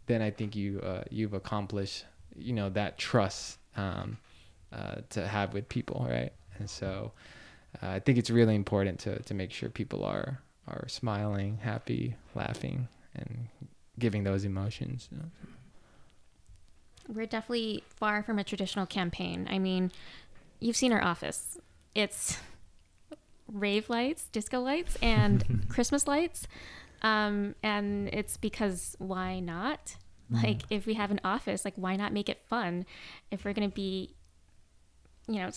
then 0.07 0.23
i 0.23 0.31
think 0.31 0.57
you 0.57 0.81
uh, 0.81 1.05
you've 1.11 1.35
accomplished 1.35 2.05
you 2.35 2.53
know 2.53 2.69
that 2.71 2.99
trust 2.99 3.59
um, 3.77 4.19
uh, 4.73 4.97
to 5.11 5.27
have 5.27 5.55
with 5.55 5.69
people 5.69 6.07
right? 6.09 6.33
And 6.59 6.69
so 6.69 7.13
uh, 7.83 7.89
i 7.89 8.01
think 8.01 8.19
it's 8.19 8.31
really 8.31 8.55
important 8.55 8.99
to 9.01 9.23
to 9.23 9.35
make 9.35 9.53
sure 9.53 9.69
people 9.69 10.05
are 10.05 10.41
are 10.67 10.87
smiling 10.89 11.59
happy 11.63 12.17
laughing 12.35 12.89
and 13.15 13.49
giving 13.99 14.25
those 14.25 14.45
emotions. 14.45 15.09
you 15.11 15.19
know? 15.19 15.25
We're 17.09 17.27
definitely 17.27 17.85
far 17.97 18.23
from 18.23 18.39
a 18.39 18.45
traditional 18.45 18.87
campaign. 18.87 19.49
I 19.51 19.59
mean, 19.59 19.91
you've 20.61 20.77
seen 20.77 20.93
our 20.93 21.03
office. 21.03 21.59
It's 21.95 22.39
rave 23.51 23.89
lights, 23.89 24.29
disco 24.31 24.61
lights, 24.61 24.97
and 25.03 25.67
Christmas 25.69 26.07
lights. 26.07 26.47
Um, 27.03 27.55
and 27.63 28.09
it's 28.09 28.37
because 28.37 28.97
why 28.99 29.41
not? 29.41 29.97
Like, 30.31 30.63
if 30.69 30.85
we 30.85 30.95
have 30.95 31.11
an 31.11 31.21
office, 31.25 31.65
like, 31.65 31.75
why 31.77 31.97
not 31.97 32.13
make 32.13 32.29
it 32.29 32.43
fun? 32.43 32.85
If 33.31 33.45
we're 33.45 33.55
going 33.55 33.71
to 33.71 33.75
be, 33.75 34.15
you 35.27 35.37
know, 35.37 35.51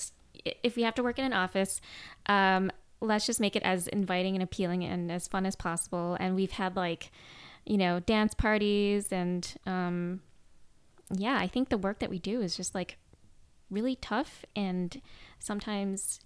if 0.64 0.78
we 0.78 0.84
have 0.84 0.96
to 0.96 1.04
work 1.04 1.20
in 1.20 1.26
an 1.26 1.34
office, 1.34 1.82
um, 2.28 2.72
let's 3.02 3.26
just 3.26 3.42
make 3.42 3.58
it 3.58 3.64
as 3.64 3.88
inviting 3.88 4.34
and 4.36 4.42
appealing 4.42 4.86
and 4.86 5.12
as 5.12 5.28
fun 5.28 5.46
as 5.46 5.58
possible. 5.58 6.16
And 6.20 6.36
we've 6.36 6.52
had, 6.52 6.78
like, 6.78 7.12
you 7.66 7.78
know, 7.78 8.00
dance 8.00 8.34
parties 8.34 9.12
and, 9.12 9.54
um, 9.66 10.22
yeah, 11.16 11.38
I 11.40 11.48
think 11.48 11.70
the 11.70 11.78
work 11.78 12.00
that 12.00 12.10
we 12.10 12.20
do 12.20 12.42
is 12.42 12.56
just 12.56 12.76
like 12.76 12.98
really 13.70 13.96
tough 13.96 14.46
and 14.56 15.02
sometimes 15.40 16.20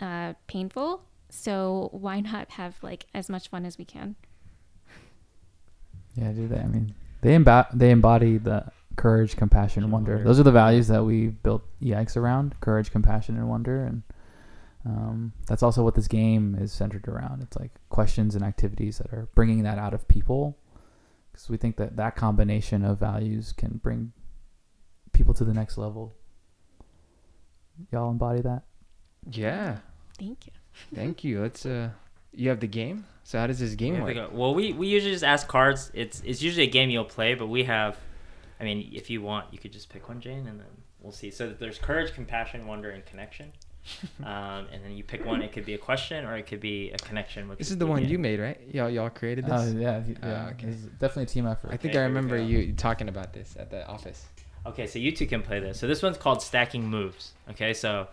uh, 0.00 0.34
painful. 0.46 1.02
So 1.30 1.88
why 1.92 2.20
not 2.20 2.50
have 2.52 2.76
like 2.82 3.06
as 3.14 3.28
much 3.28 3.48
fun 3.48 3.64
as 3.64 3.78
we 3.78 3.84
can? 3.84 4.16
Yeah, 6.14 6.30
do 6.32 6.46
that. 6.48 6.60
I 6.60 6.66
mean, 6.66 6.94
they 7.22 7.36
embo- 7.36 7.68
they 7.72 7.90
embody 7.90 8.36
the 8.36 8.70
courage, 8.96 9.36
compassion, 9.36 9.90
wonder. 9.90 10.22
Those 10.22 10.38
are 10.38 10.42
the 10.42 10.52
values 10.52 10.88
that 10.88 11.04
we 11.04 11.28
built 11.28 11.62
EX 11.84 12.16
around: 12.16 12.60
courage, 12.60 12.90
compassion, 12.90 13.36
and 13.36 13.48
wonder. 13.48 13.84
And 13.84 14.02
um, 14.84 15.32
that's 15.46 15.62
also 15.62 15.82
what 15.82 15.94
this 15.94 16.08
game 16.08 16.56
is 16.60 16.72
centered 16.72 17.08
around. 17.08 17.42
It's 17.42 17.56
like 17.56 17.70
questions 17.88 18.34
and 18.34 18.44
activities 18.44 18.98
that 18.98 19.12
are 19.12 19.28
bringing 19.34 19.62
that 19.62 19.78
out 19.78 19.94
of 19.94 20.06
people, 20.08 20.58
because 21.32 21.48
we 21.48 21.56
think 21.56 21.76
that 21.76 21.96
that 21.96 22.14
combination 22.16 22.84
of 22.84 22.98
values 23.00 23.52
can 23.52 23.80
bring 23.82 24.12
people 25.12 25.34
to 25.34 25.44
the 25.44 25.54
next 25.54 25.78
level. 25.78 26.14
Y'all 27.90 28.10
embody 28.10 28.42
that. 28.42 28.62
yeah 29.30 29.78
Thank 30.18 30.46
you. 30.46 30.52
thank 30.94 31.24
you 31.24 31.40
let's 31.40 31.64
uh 31.66 31.88
you 32.32 32.48
have 32.50 32.60
the 32.60 32.66
game 32.66 33.04
so 33.24 33.38
how 33.38 33.46
does 33.46 33.58
this 33.58 33.74
game 33.74 33.94
have 33.94 34.04
work 34.04 34.14
go- 34.14 34.30
Well, 34.32 34.54
we, 34.54 34.72
we 34.72 34.88
usually 34.88 35.12
just 35.12 35.24
ask 35.24 35.46
cards. 35.48 35.90
It's 35.94 36.20
it's 36.24 36.42
usually 36.42 36.64
a 36.66 36.70
game 36.70 36.90
you'll 36.90 37.04
play, 37.04 37.34
but 37.34 37.46
we 37.46 37.64
have, 37.64 37.96
I 38.60 38.64
mean, 38.64 38.90
if 38.92 39.10
you 39.10 39.22
want, 39.22 39.52
you 39.52 39.58
could 39.60 39.72
just 39.72 39.88
pick 39.90 40.08
one, 40.08 40.20
Jane, 40.20 40.46
and 40.48 40.58
then 40.58 40.66
we'll 41.00 41.12
see. 41.12 41.30
So 41.30 41.50
there's 41.50 41.78
courage, 41.78 42.12
compassion, 42.14 42.66
wonder, 42.66 42.90
and 42.90 43.06
connection. 43.06 43.52
um, 44.24 44.66
and 44.72 44.82
then 44.84 44.92
you 44.92 45.04
pick 45.04 45.24
one. 45.24 45.42
It 45.42 45.52
could 45.52 45.64
be 45.64 45.74
a 45.74 45.78
question 45.78 46.24
or 46.24 46.36
it 46.36 46.46
could 46.46 46.60
be 46.60 46.90
a 46.90 46.98
connection. 46.98 47.48
Which 47.48 47.58
This 47.58 47.68
is 47.68 47.72
is 47.72 47.78
the 47.78 47.86
one 47.86 48.04
you 48.06 48.18
made, 48.18 48.40
right? 48.40 48.60
Y'all, 48.72 48.88
y'all 48.90 49.10
created 49.10 49.46
this. 49.46 49.52
Oh 49.54 49.78
yeah, 49.78 50.02
he- 50.02 50.16
yeah. 50.22 50.50
okay. 50.52 50.68
It's 50.68 50.82
definitely 50.82 51.24
a 51.24 51.26
team 51.26 51.46
effort. 51.46 51.68
I 51.72 51.76
think 51.76 51.94
Okay, 51.94 52.00
I 52.00 52.04
remember 52.04 52.36
you 52.36 52.72
talking 52.72 53.08
about 53.08 53.32
this 53.32 53.56
at 53.58 53.70
the 53.70 53.86
office. 53.86 54.24
Okay, 54.64 54.86
so 54.86 54.98
you 54.98 55.10
two 55.12 55.26
can 55.26 55.42
play 55.42 55.58
this. 55.58 55.78
So 55.80 55.86
this 55.88 56.02
one's 56.02 56.16
called 56.18 56.40
stacking 56.42 56.86
moves. 56.86 57.32
Okay, 57.50 57.74
so 57.74 58.06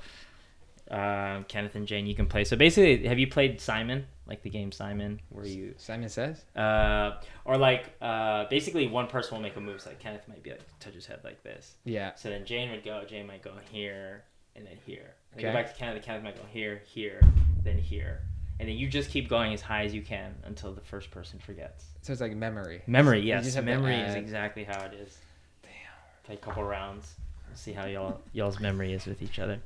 um, 0.90 1.44
Kenneth 1.44 1.76
and 1.76 1.86
Jane, 1.86 2.08
you 2.08 2.16
can 2.16 2.26
play. 2.26 2.44
So 2.44 2.56
basically, 2.58 3.08
have 3.08 3.20
you 3.20 3.28
played 3.28 3.62
Simon, 3.62 4.08
like 4.26 4.42
the 4.42 4.50
game 4.50 4.72
Simon, 4.72 5.20
where 5.30 5.46
you 5.46 5.76
Simon 5.78 6.10
says. 6.10 6.44
uh, 6.56 7.18
or 7.46 7.58
like 7.58 7.94
uh, 8.02 8.46
basically 8.50 8.88
one 8.88 9.06
person 9.06 9.36
will 9.36 9.44
make 9.44 9.56
a 9.56 9.62
move. 9.62 9.82
So 9.82 9.92
like 9.92 10.00
Kenneth 10.00 10.28
might 10.28 10.42
be 10.42 10.50
like 10.52 10.62
touch 10.80 10.96
his 10.96 11.06
head 11.06 11.20
like 11.24 11.44
this. 11.44 11.76
Yeah. 11.86 12.16
So 12.16 12.30
then 12.30 12.46
Jane 12.46 12.72
would 12.72 12.84
go. 12.84 13.04
Jane 13.08 13.28
might 13.28 13.44
go 13.44 13.52
here 13.72 14.24
and 14.60 14.68
then 14.68 14.78
here. 14.86 15.16
Then 15.32 15.39
Okay. 15.39 15.47
Go 15.47 15.53
back 15.53 15.72
to 15.72 15.78
Kenneth, 15.80 16.03
Kenneth 16.03 16.24
might 16.24 16.36
go 16.36 16.43
here, 16.51 16.82
here, 16.86 17.22
then 17.64 17.78
here, 17.78 18.22
and 18.60 18.68
then 18.68 18.76
you 18.76 18.88
just 18.88 19.10
keep 19.10 19.30
going 19.30 19.53
as 19.53 19.62
high 19.62 19.86
as 19.86 19.93
you 19.93 20.01
can 20.01 20.36
until 20.43 20.74
the 20.74 20.82
first 20.82 21.12
person 21.12 21.39
forgets. 21.39 21.86
So 22.01 22.12
it's 22.12 22.22
like 22.22 22.36
memory. 22.36 22.82
Memory, 22.88 23.22
yes. 23.22 23.45
just 23.45 23.64
Memory 23.64 23.95
is 23.95 24.16
exactly 24.16 24.64
how 24.64 24.84
it 24.86 24.93
is. 24.93 25.18
Damn. 25.64 25.72
Play 26.26 26.36
a 26.36 26.38
couple 26.38 26.64
rounds. 26.64 27.16
We'll 27.47 27.55
see 27.55 27.72
how 27.74 27.86
y'all 27.86 28.22
y'all's 28.34 28.60
memory 28.60 28.93
is 28.93 29.05
with 29.05 29.22
each 29.22 29.39
other. 29.39 29.60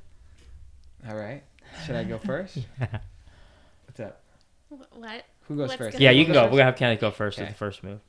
All 1.10 1.16
right. 1.16 1.44
Should 1.86 1.96
I 1.96 2.04
go 2.04 2.18
first? 2.18 2.60
What's 2.78 4.00
up? 4.00 4.22
What? 4.70 5.26
Who 5.48 5.58
goes 5.58 5.70
Let's 5.70 5.82
first? 5.82 5.98
go. 5.98 6.04
yeah, 6.04 6.12
you 6.12 6.24
can 6.26 6.34
go. 6.34 6.42
first? 6.42 6.52
We're 6.52 6.58
gonna 6.60 6.66
have 6.72 6.76
Kenneth 6.76 7.00
go 7.02 7.12
first 7.12 7.40
with 7.40 7.50
the 7.50 7.56
first 7.56 7.84
move. 7.84 8.00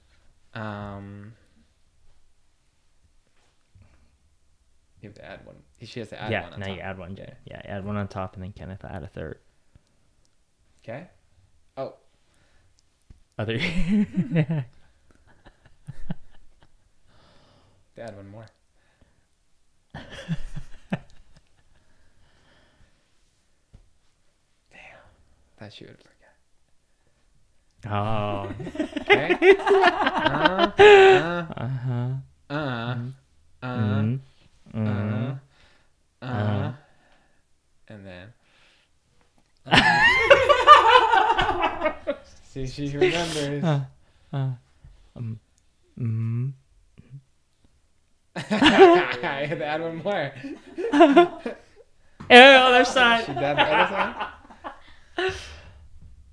Um. 0.54 1.34
You 5.00 5.08
have 5.10 5.16
to 5.16 5.24
add 5.24 5.44
one. 5.44 5.56
She 5.84 6.00
has 6.00 6.08
to 6.10 6.20
add 6.20 6.32
yeah, 6.32 6.42
one. 6.44 6.52
On 6.54 6.60
now 6.60 6.66
top. 6.66 6.76
you 6.76 6.82
add 6.82 6.98
one. 6.98 7.12
Okay. 7.12 7.32
Yeah, 7.44 7.60
add 7.64 7.84
one 7.84 7.96
on 7.96 8.08
top, 8.08 8.34
and 8.34 8.42
then 8.42 8.52
Kenneth 8.52 8.84
add 8.84 9.02
a 9.02 9.06
third. 9.08 9.38
Okay. 10.84 11.06
Oh, 11.76 11.94
Other. 13.38 13.58
add 17.96 18.16
one 18.16 18.30
more. 18.30 18.46
Damn. 19.94 20.04
That 25.58 25.72
she 25.72 25.84
would 25.84 25.98
forget. 25.98 26.34
oh. 27.92 28.50
Okay. 29.00 29.56
uh, 29.58 30.70
uh, 30.78 31.46
Uh 31.56 31.68
huh. 31.68 32.08
uh, 32.50 32.54
uh, 32.54 32.94
Mm. 32.94 33.12
uh, 33.62 33.66
Mm. 33.66 34.20
uh, 34.74 34.78
Uh. 34.90 35.34
And 37.88 38.06
then. 38.06 38.32
See, 42.44 42.66
she 42.66 42.88
remembers. 42.96 43.64
Uh, 43.64 43.80
uh, 44.32 44.50
um, 45.16 45.40
mm. 45.98 46.52
I 48.36 49.46
had 49.46 49.58
to 49.58 49.64
add 49.64 49.80
one 49.80 50.02
more. 50.02 50.32
Hey, 52.28 52.56
other 52.56 52.84
side. 52.84 53.24
Should 53.26 53.36
that 53.36 53.54
the 53.56 53.62
other 53.62 53.94
side? 53.94 54.14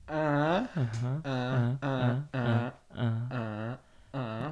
Uh, 0.09 0.65
Uh-huh. 0.75 1.07
uh, 1.23 1.75
uh, 1.81 2.15
uh, 2.33 2.71
uh. 2.97 3.19
uh, 3.31 3.75
uh, 4.13 4.51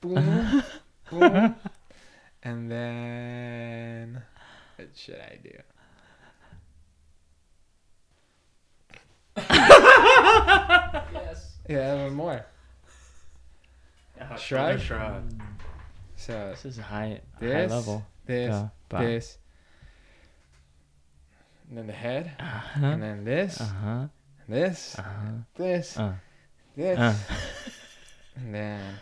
boom, 0.00 0.62
boom, 1.10 1.54
and 2.42 2.70
then 2.70 3.79
what 4.90 4.98
should 4.98 5.20
I 5.20 5.38
do? 5.42 5.50
yes. 11.12 11.56
Yeah, 11.68 11.94
one 12.04 12.14
more. 12.14 12.46
Shrug? 14.38 14.80
Shrug. 14.80 15.22
So 16.16 16.50
This 16.50 16.64
is 16.64 16.76
high, 16.78 17.20
high 17.38 17.46
This, 17.46 17.70
level. 17.70 18.04
this, 18.26 18.50
Go, 18.50 18.70
bye. 18.88 19.04
this, 19.06 19.38
and 21.68 21.78
then 21.78 21.86
the 21.86 21.92
head, 21.94 22.32
Uh-huh. 22.38 22.86
and 22.86 23.02
then 23.02 23.24
this, 23.24 23.60
Uh-huh. 23.60 24.08
this, 24.48 24.98
Uh-huh. 24.98 25.30
this, 25.56 25.96
Uh. 25.96 26.12
this, 26.76 26.98
Uh. 26.98 27.14
and 28.36 28.54
then, 28.54 28.98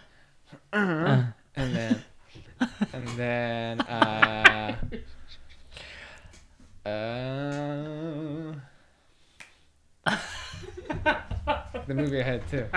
Uh. 0.72 1.24
and 1.57 1.74
then, 1.74 2.05
and 2.93 3.09
then, 3.18 3.80
uh, 3.80 4.76
uh, 6.89 8.55
the 11.86 11.95
movie 11.95 12.16
your 12.16 12.24
head 12.24 12.43
too. 12.51 12.66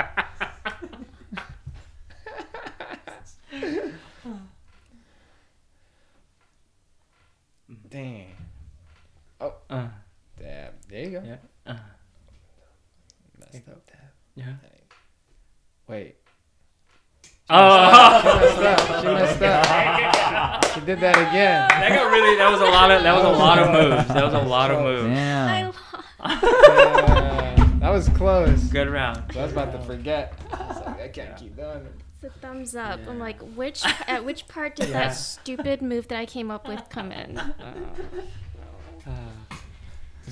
Dang. 7.90 8.28
Uh. 9.40 9.88
Dab. 10.40 10.74
There 10.90 11.04
you 11.04 11.10
go. 11.12 11.24
Yeah. 11.26 11.38
Uh. 11.66 11.78
Messed 13.40 13.68
up 13.70 13.86
dab. 13.88 13.98
Yeah. 14.36 14.56
Wait. 15.88 16.21
Oh. 17.54 18.22
She 18.22 18.28
messed 18.40 18.62
up. 18.62 19.02
She 19.02 19.08
messed 19.08 19.42
up. 19.42 20.66
She 20.74 20.80
did 20.82 21.00
that 21.02 21.16
again. 21.18 21.68
That 21.70 21.90
got 21.90 22.12
really. 22.12 22.38
That 22.38 22.50
was 22.52 22.62
a 22.62 22.66
lot 22.66 22.92
of. 22.92 23.04
That 23.04 23.14
was 23.16 23.26
a 23.26 23.30
lot 23.30 23.60
of 23.60 23.72
moves. 23.72 24.08
That 24.08 24.24
was 24.24 24.34
a 24.34 24.40
lot 24.48 24.72
of 24.72 24.82
moves. 24.82 25.18
I 25.20 25.64
lost. 25.64 25.78
Uh, 26.20 27.56
that 27.80 27.90
was 27.90 28.08
close. 28.10 28.64
Good 28.66 28.90
round. 28.90 29.24
I 29.36 29.42
was 29.44 29.52
about 29.52 29.72
to 29.74 29.80
forget. 29.82 30.34
I 30.54 30.68
was 30.68 30.78
like, 30.86 31.02
I 31.02 31.08
can't 31.10 31.36
keep 31.38 31.56
doing 31.56 31.78
it. 31.86 31.94
It's 32.24 32.36
a 32.36 32.40
thumbs 32.40 32.76
up. 32.76 33.00
I'm 33.10 33.18
like, 33.20 33.42
which 33.56 33.84
at 34.08 34.24
which 34.24 34.48
part 34.48 34.76
did 34.76 34.90
Yeah. 34.90 35.00
that 35.08 35.10
stupid 35.12 35.82
move 35.82 36.08
that 36.10 36.20
I 36.20 36.26
came 36.28 36.52
up 36.52 36.68
with 36.68 36.88
come 36.90 37.12
in? 37.12 37.36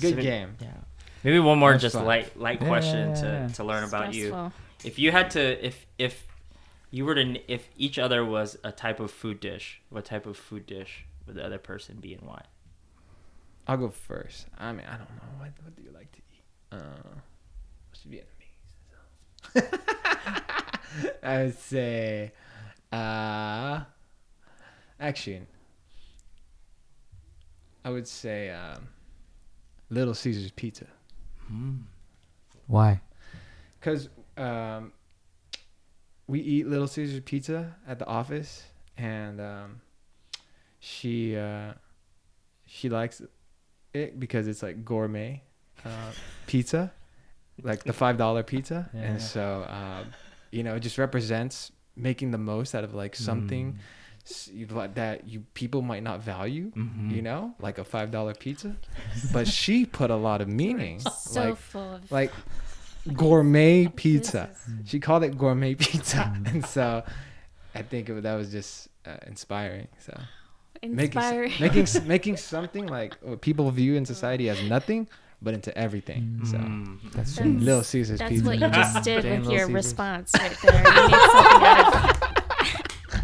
Good 0.00 0.14
So- 0.16 0.22
game. 0.22 0.56
Yeah. 0.60 0.68
Maybe 1.24 1.38
one 1.38 1.58
more 1.58 1.72
That's 1.72 1.82
just 1.82 1.96
fun. 1.96 2.06
light 2.06 2.38
light 2.38 2.62
Yeah, 2.62 2.68
question 2.68 3.10
yeah, 3.10 3.22
yeah. 3.42 3.48
to, 3.48 3.54
to 3.56 3.64
learn 3.64 3.84
about 3.84 4.14
you. 4.14 4.50
If 4.84 4.98
you 4.98 5.10
had 5.12 5.32
to 5.32 5.66
if 5.66 5.84
if 5.98 6.26
you 6.90 7.04
were 7.04 7.14
to 7.14 7.52
if 7.52 7.68
each 7.76 7.98
other 7.98 8.24
was 8.24 8.58
a 8.64 8.72
type 8.72 9.00
of 9.00 9.10
food 9.10 9.40
dish, 9.40 9.80
what 9.90 10.04
type 10.04 10.26
of 10.26 10.36
food 10.36 10.66
dish 10.66 11.04
would 11.26 11.36
the 11.36 11.44
other 11.44 11.58
person 11.58 11.96
be 12.00 12.14
and 12.14 12.26
why? 12.26 12.42
I'll 13.66 13.76
go 13.76 13.90
first. 13.90 14.46
I 14.58 14.72
mean, 14.72 14.86
I 14.86 14.96
don't 14.96 15.10
know. 15.10 15.38
What, 15.38 15.52
what 15.62 15.76
do 15.76 15.82
you 15.82 15.92
like 15.92 16.10
to 16.12 16.18
eat? 16.18 16.42
Uh, 16.72 17.18
what's 17.90 18.04
Vietnamese? 18.04 18.50
So. 19.54 19.78
I 21.22 21.44
would 21.44 21.58
say, 21.58 22.32
uh, 22.92 23.82
actually, 24.98 25.42
I 27.84 27.90
would 27.90 28.08
say 28.08 28.50
um, 28.50 28.88
Little 29.88 30.14
Caesar's 30.14 30.50
Pizza. 30.50 30.86
Why? 32.66 33.00
Cause 33.80 34.08
um, 34.36 34.92
we 36.30 36.40
eat 36.40 36.66
Little 36.66 36.86
Caesar's 36.86 37.20
pizza 37.20 37.74
at 37.86 37.98
the 37.98 38.06
office, 38.06 38.62
and 38.96 39.40
um, 39.40 39.80
she 40.78 41.36
uh, 41.36 41.72
she 42.66 42.88
likes 42.88 43.20
it 43.92 44.18
because 44.20 44.46
it's 44.46 44.62
like 44.62 44.84
gourmet 44.84 45.42
uh, 45.84 46.12
pizza, 46.46 46.92
like 47.62 47.82
the 47.84 47.92
five 47.92 48.16
dollar 48.16 48.42
pizza, 48.42 48.88
Yeah. 48.94 49.00
and 49.02 49.22
so 49.22 49.66
um, 49.68 50.06
you 50.50 50.62
know 50.62 50.76
it 50.76 50.80
just 50.80 50.98
represents 50.98 51.72
making 51.96 52.30
the 52.30 52.38
most 52.38 52.74
out 52.74 52.84
of 52.84 52.94
like 52.94 53.16
something 53.16 53.78
s- 54.24 54.48
you, 54.52 54.66
like 54.66 54.94
that 54.94 55.28
you 55.28 55.40
people 55.54 55.82
might 55.82 56.02
not 56.02 56.22
value. 56.22 56.70
Mm-hmm. 56.70 57.10
You 57.10 57.22
know, 57.22 57.54
like 57.60 57.78
a 57.78 57.84
five 57.84 58.10
dollar 58.10 58.34
pizza, 58.34 58.76
but 59.32 59.48
she 59.48 59.84
put 59.84 60.10
a 60.10 60.16
lot 60.16 60.40
of 60.40 60.48
meaning, 60.48 61.00
So 61.18 61.40
like 61.50 61.56
full 61.58 61.94
of 61.94 62.12
like 62.12 62.32
gourmet 63.14 63.86
pizza. 63.88 64.50
She 64.84 65.00
called 65.00 65.24
it 65.24 65.36
gourmet 65.38 65.74
pizza, 65.74 66.32
and 66.46 66.64
so 66.64 67.02
I 67.74 67.82
think 67.82 68.08
it, 68.08 68.22
that 68.22 68.34
was 68.34 68.50
just 68.50 68.88
uh, 69.06 69.16
inspiring. 69.26 69.88
So 69.98 70.18
making 70.82 70.98
inspiring. 71.18 71.52
making 71.60 71.82
s- 71.82 72.02
making 72.14 72.36
something 72.36 72.86
like 72.86 73.14
what 73.22 73.40
people 73.40 73.70
view 73.70 73.94
in 73.96 74.04
society 74.06 74.48
as 74.48 74.62
nothing, 74.64 75.08
but 75.42 75.54
into 75.54 75.76
everything. 75.76 76.40
So 76.44 76.56
Mm. 76.58 76.98
That's 77.12 77.36
That's- 77.36 77.54
Little 77.60 77.82
Caesar's 77.84 78.18
That's 78.18 78.30
pizza. 78.30 78.46
what 78.46 78.58
you 78.58 78.68
just 78.70 79.04
did 79.04 79.22
Damn 79.22 79.40
with 79.40 79.48
Little 79.48 79.52
your 79.52 79.66
Caesars. 79.66 79.74
response 79.74 80.32
right 80.38 80.56
there. 80.62 80.78
You 80.78 81.08
made 81.08 81.28
something 81.32 81.64
out 81.66 81.94
of 81.94 82.22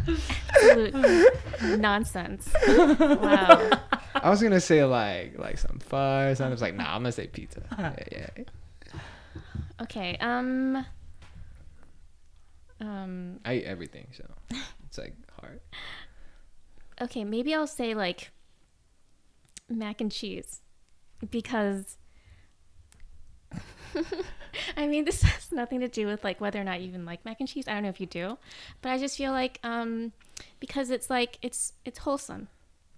absolute 0.56 1.80
nonsense. 1.80 2.48
Wow. 2.66 3.70
I 4.14 4.30
was 4.30 4.42
gonna 4.42 4.60
say 4.60 4.82
like 4.84 5.38
like 5.38 5.58
some 5.58 5.78
pho 5.78 6.28
or 6.30 6.34
something. 6.34 6.46
I 6.46 6.50
was 6.50 6.62
like, 6.62 6.74
nah, 6.74 6.94
I'm 6.94 7.02
gonna 7.02 7.12
say 7.12 7.26
pizza. 7.26 7.62
Yeah, 7.78 7.94
yeah. 8.12 8.44
Okay. 9.82 10.16
Um. 10.18 10.84
Um. 12.80 13.40
I 13.44 13.54
eat 13.54 13.64
everything, 13.64 14.06
so 14.12 14.24
it's 14.86 14.98
like 14.98 15.14
hard. 15.40 15.60
Okay. 17.00 17.24
Maybe 17.24 17.54
I'll 17.54 17.66
say 17.66 17.94
like 17.94 18.30
mac 19.68 20.00
and 20.00 20.10
cheese. 20.12 20.60
because 21.30 21.96
I 24.76 24.86
mean, 24.86 25.04
this 25.04 25.22
has 25.22 25.52
nothing 25.52 25.80
to 25.80 25.88
do 25.88 26.06
with 26.06 26.24
like 26.24 26.40
whether 26.40 26.60
or 26.60 26.64
not 26.64 26.80
you 26.80 26.88
even 26.88 27.04
like 27.04 27.24
mac 27.24 27.38
and 27.40 27.48
cheese. 27.48 27.66
I 27.68 27.74
don't 27.74 27.82
know 27.82 27.88
if 27.88 28.00
you 28.00 28.06
do, 28.06 28.38
but 28.82 28.90
I 28.90 28.98
just 28.98 29.16
feel 29.16 29.32
like 29.32 29.58
um, 29.62 30.12
because 30.60 30.90
it's 30.90 31.10
like 31.10 31.38
it's 31.42 31.72
it's 31.84 31.98
wholesome, 31.98 32.48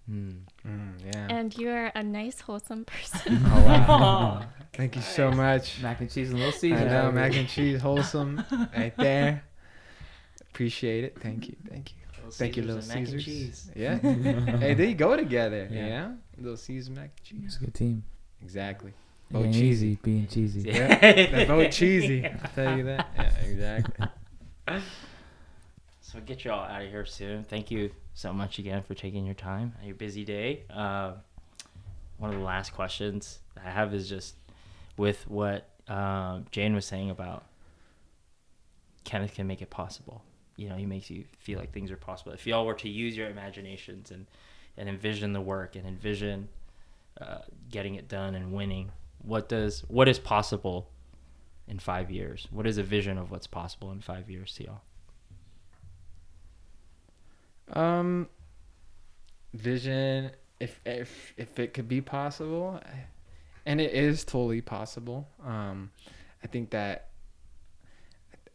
Mm. 0.09 0.39
Mm, 0.67 0.93
yeah. 1.05 1.27
and 1.29 1.55
you're 1.57 1.91
a 1.93 2.01
nice 2.01 2.41
wholesome 2.41 2.85
person. 2.85 3.41
oh 3.45 3.63
wow. 3.63 4.41
Thank 4.73 4.95
you 4.95 5.01
so 5.01 5.31
much. 5.31 5.81
Mac 5.81 5.99
and 5.99 6.09
cheese 6.09 6.29
and 6.29 6.39
little 6.39 6.53
Caesars. 6.53 6.81
I 6.81 6.85
know 6.85 7.11
mac 7.11 7.35
and 7.35 7.47
cheese, 7.47 7.81
wholesome, 7.81 8.43
right 8.75 8.95
there. 8.97 9.43
Appreciate 10.51 11.03
it. 11.03 11.19
Thank 11.19 11.47
you. 11.47 11.55
Thank 11.69 11.91
you. 11.91 11.97
Thank 12.31 12.57
you, 12.57 12.63
Little 12.63 12.81
Caesars. 12.81 13.71
Yeah. 13.75 13.97
hey, 13.97 14.75
they 14.75 14.93
go 14.93 15.15
together. 15.15 15.67
Yeah. 15.71 15.87
Yeah. 15.87 16.11
Little 16.37 16.57
Caesars 16.57 16.95
mac 16.95 17.11
and 17.17 17.23
cheese. 17.23 17.43
It's 17.45 17.57
a 17.57 17.59
good 17.65 17.73
team. 17.73 18.03
Exactly. 18.41 18.91
It 19.29 19.33
Vote 19.33 19.45
ain't 19.45 19.53
cheesy. 19.53 19.87
easy 19.87 19.99
being 20.01 20.27
cheesy. 20.27 20.61
Yeah. 20.61 20.99
They 20.99 21.45
vote 21.45 21.71
cheesy. 21.71 22.25
I'll 22.25 22.51
tell 22.53 22.77
you 22.77 22.83
that. 22.85 23.07
Yeah, 23.15 23.35
exactly. 23.45 24.07
So 26.01 26.17
I'll 26.17 26.25
get 26.25 26.45
you 26.45 26.51
all 26.51 26.65
out 26.65 26.81
of 26.81 26.89
here 26.89 27.05
soon. 27.05 27.43
Thank 27.43 27.69
you 27.71 27.91
so 28.19 28.33
much 28.33 28.59
again 28.59 28.83
for 28.83 28.93
taking 28.95 29.25
your 29.25 29.33
time 29.33 29.73
on 29.79 29.87
your 29.87 29.95
busy 29.95 30.25
day. 30.25 30.63
Uh, 30.69 31.13
one 32.17 32.29
of 32.31 32.37
the 32.37 32.43
last 32.43 32.73
questions 32.73 33.39
I 33.55 33.69
have 33.69 33.93
is 33.93 34.09
just 34.09 34.35
with 34.97 35.25
what 35.29 35.69
um, 35.87 36.45
Jane 36.51 36.75
was 36.75 36.85
saying 36.85 37.11
about 37.11 37.45
Kenneth 39.05 39.35
can 39.35 39.47
make 39.47 39.61
it 39.61 39.69
possible. 39.69 40.21
You 40.57 40.67
know, 40.67 40.75
he 40.75 40.85
makes 40.85 41.09
you 41.09 41.23
feel 41.37 41.59
like 41.59 41.71
things 41.71 41.91
are 41.91 41.95
possible. 41.95 42.33
If 42.33 42.45
y'all 42.45 42.65
were 42.65 42.73
to 42.73 42.89
use 42.89 43.15
your 43.15 43.29
imaginations 43.29 44.11
and, 44.11 44.27
and 44.75 44.89
envision 44.89 45.31
the 45.31 45.39
work 45.39 45.77
and 45.77 45.87
envision 45.87 46.49
uh, 47.21 47.43
getting 47.71 47.95
it 47.95 48.09
done 48.09 48.35
and 48.35 48.51
winning, 48.51 48.91
what 49.19 49.47
does 49.47 49.85
what 49.87 50.09
is 50.09 50.19
possible 50.19 50.89
in 51.69 51.79
five 51.79 52.11
years? 52.11 52.49
What 52.51 52.67
is 52.67 52.77
a 52.77 52.83
vision 52.83 53.17
of 53.17 53.31
what's 53.31 53.47
possible 53.47 53.93
in 53.93 54.01
five 54.01 54.29
years 54.29 54.53
to 54.55 54.65
y'all? 54.65 54.81
Um, 57.73 58.27
vision. 59.53 60.31
If 60.59 60.79
if 60.85 61.33
if 61.37 61.57
it 61.59 61.73
could 61.73 61.87
be 61.87 62.01
possible, 62.01 62.81
and 63.65 63.79
it 63.79 63.93
is 63.93 64.25
totally 64.25 64.61
possible. 64.61 65.27
Um, 65.45 65.91
I 66.43 66.47
think 66.47 66.71
that 66.71 67.09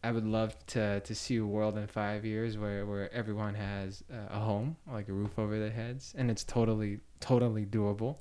I 0.03 0.11
would 0.11 0.25
love 0.25 0.55
to 0.67 0.99
to 0.99 1.15
see 1.15 1.37
a 1.37 1.45
world 1.45 1.77
in 1.77 1.87
five 1.87 2.25
years 2.25 2.59
where 2.59 2.85
where 2.85 3.11
everyone 3.11 3.55
has 3.55 4.03
a 4.29 4.39
home, 4.39 4.77
like 4.85 5.09
a 5.09 5.13
roof 5.13 5.39
over 5.39 5.57
their 5.57 5.71
heads, 5.71 6.13
and 6.15 6.29
it's 6.29 6.43
totally 6.43 6.99
totally 7.19 7.65
doable, 7.65 8.19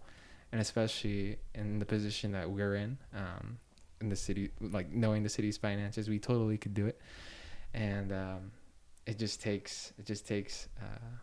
and 0.51 0.62
especially 0.62 1.36
in 1.55 1.78
the 1.78 1.84
position 1.84 2.32
that 2.32 2.51
we're 2.51 2.76
in, 2.76 2.97
um, 3.14 3.59
in 4.01 4.09
the 4.09 4.16
city, 4.16 4.51
like 4.62 4.90
knowing 4.90 5.22
the 5.22 5.28
city's 5.28 5.59
finances, 5.59 6.09
we 6.09 6.18
totally 6.18 6.57
could 6.57 6.72
do 6.72 6.86
it, 6.86 6.99
and 7.74 8.12
um, 8.12 8.51
it 9.07 9.18
just 9.18 9.42
takes 9.42 9.92
it 9.98 10.07
just 10.07 10.26
takes 10.26 10.68
uh, 10.80 11.16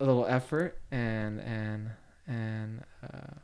a 0.00 0.04
little 0.04 0.26
effort 0.26 0.78
and 0.90 1.40
and 1.40 1.90
and 2.26 2.82
uh, 3.02 3.34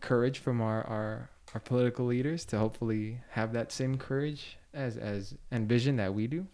courage 0.00 0.38
from 0.38 0.60
our, 0.60 0.82
our 0.86 1.30
our 1.54 1.60
political 1.60 2.06
leaders 2.06 2.44
to 2.46 2.58
hopefully 2.58 3.20
have 3.30 3.52
that 3.52 3.72
same 3.72 3.96
courage 3.96 4.58
as 4.72 4.96
as 4.96 5.34
and 5.50 5.68
vision 5.68 5.96
that 5.96 6.14
we 6.14 6.26
do. 6.26 6.46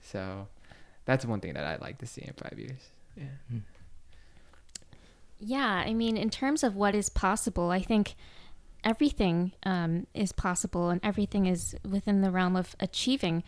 So 0.00 0.48
that's 1.04 1.24
one 1.24 1.40
thing 1.40 1.54
that 1.54 1.64
I'd 1.64 1.80
like 1.80 1.98
to 1.98 2.06
see 2.06 2.22
in 2.22 2.34
five 2.34 2.58
years. 2.58 2.90
Yeah. 3.16 3.58
Yeah, 5.40 5.82
I 5.86 5.92
mean, 5.92 6.16
in 6.16 6.30
terms 6.30 6.62
of 6.62 6.74
what 6.74 6.94
is 6.94 7.10
possible, 7.10 7.70
I 7.70 7.82
think 7.82 8.14
everything 8.82 9.52
um, 9.64 10.06
is 10.14 10.32
possible 10.32 10.90
and 10.90 11.00
everything 11.02 11.46
is 11.46 11.74
within 11.88 12.20
the 12.20 12.30
realm 12.30 12.56
of 12.56 12.76
achieving 12.80 13.42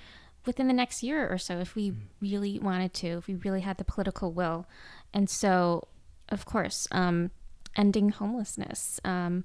within 0.47 0.69
the 0.69 0.75
next 0.75 1.03
year 1.03 1.29
or 1.29 1.39
so 1.39 1.59
if 1.59 1.75
we 1.75 1.93
really 2.21 2.59
wanted 2.59 2.95
to, 2.95 3.09
if 3.19 3.27
we 3.27 3.35
really 3.35 3.61
had 3.61 3.79
the 3.79 3.85
political 3.85 4.33
will. 4.33 4.67
And 5.13 5.29
so, 5.29 5.89
of 6.29 6.45
course, 6.45 6.87
um, 6.93 7.31
ending 7.77 8.11
homelessness, 8.11 9.01
um, 9.05 9.45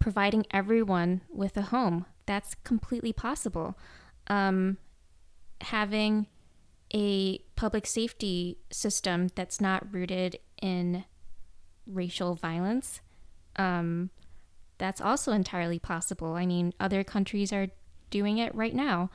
providing 0.00 0.46
everyone 0.50 1.22
with 1.28 1.56
a 1.56 1.62
home, 1.62 2.06
that's 2.26 2.54
completely 2.64 3.12
possible. 3.12 3.78
Um, 4.28 4.78
having 5.60 6.26
a 6.94 7.38
public 7.56 7.86
safety 7.86 8.58
system 8.70 9.28
that's 9.34 9.60
not 9.60 9.92
rooted 9.92 10.38
in 10.62 11.04
racial 11.86 12.34
violence. 12.34 13.00
Um, 13.56 14.10
that's 14.78 15.00
also 15.00 15.32
entirely 15.32 15.78
possible. 15.78 16.34
I 16.34 16.46
mean, 16.46 16.72
other 16.78 17.02
countries 17.02 17.52
are 17.52 17.68
doing 18.10 18.38
it 18.38 18.54
right 18.54 18.74
now. 18.74 19.10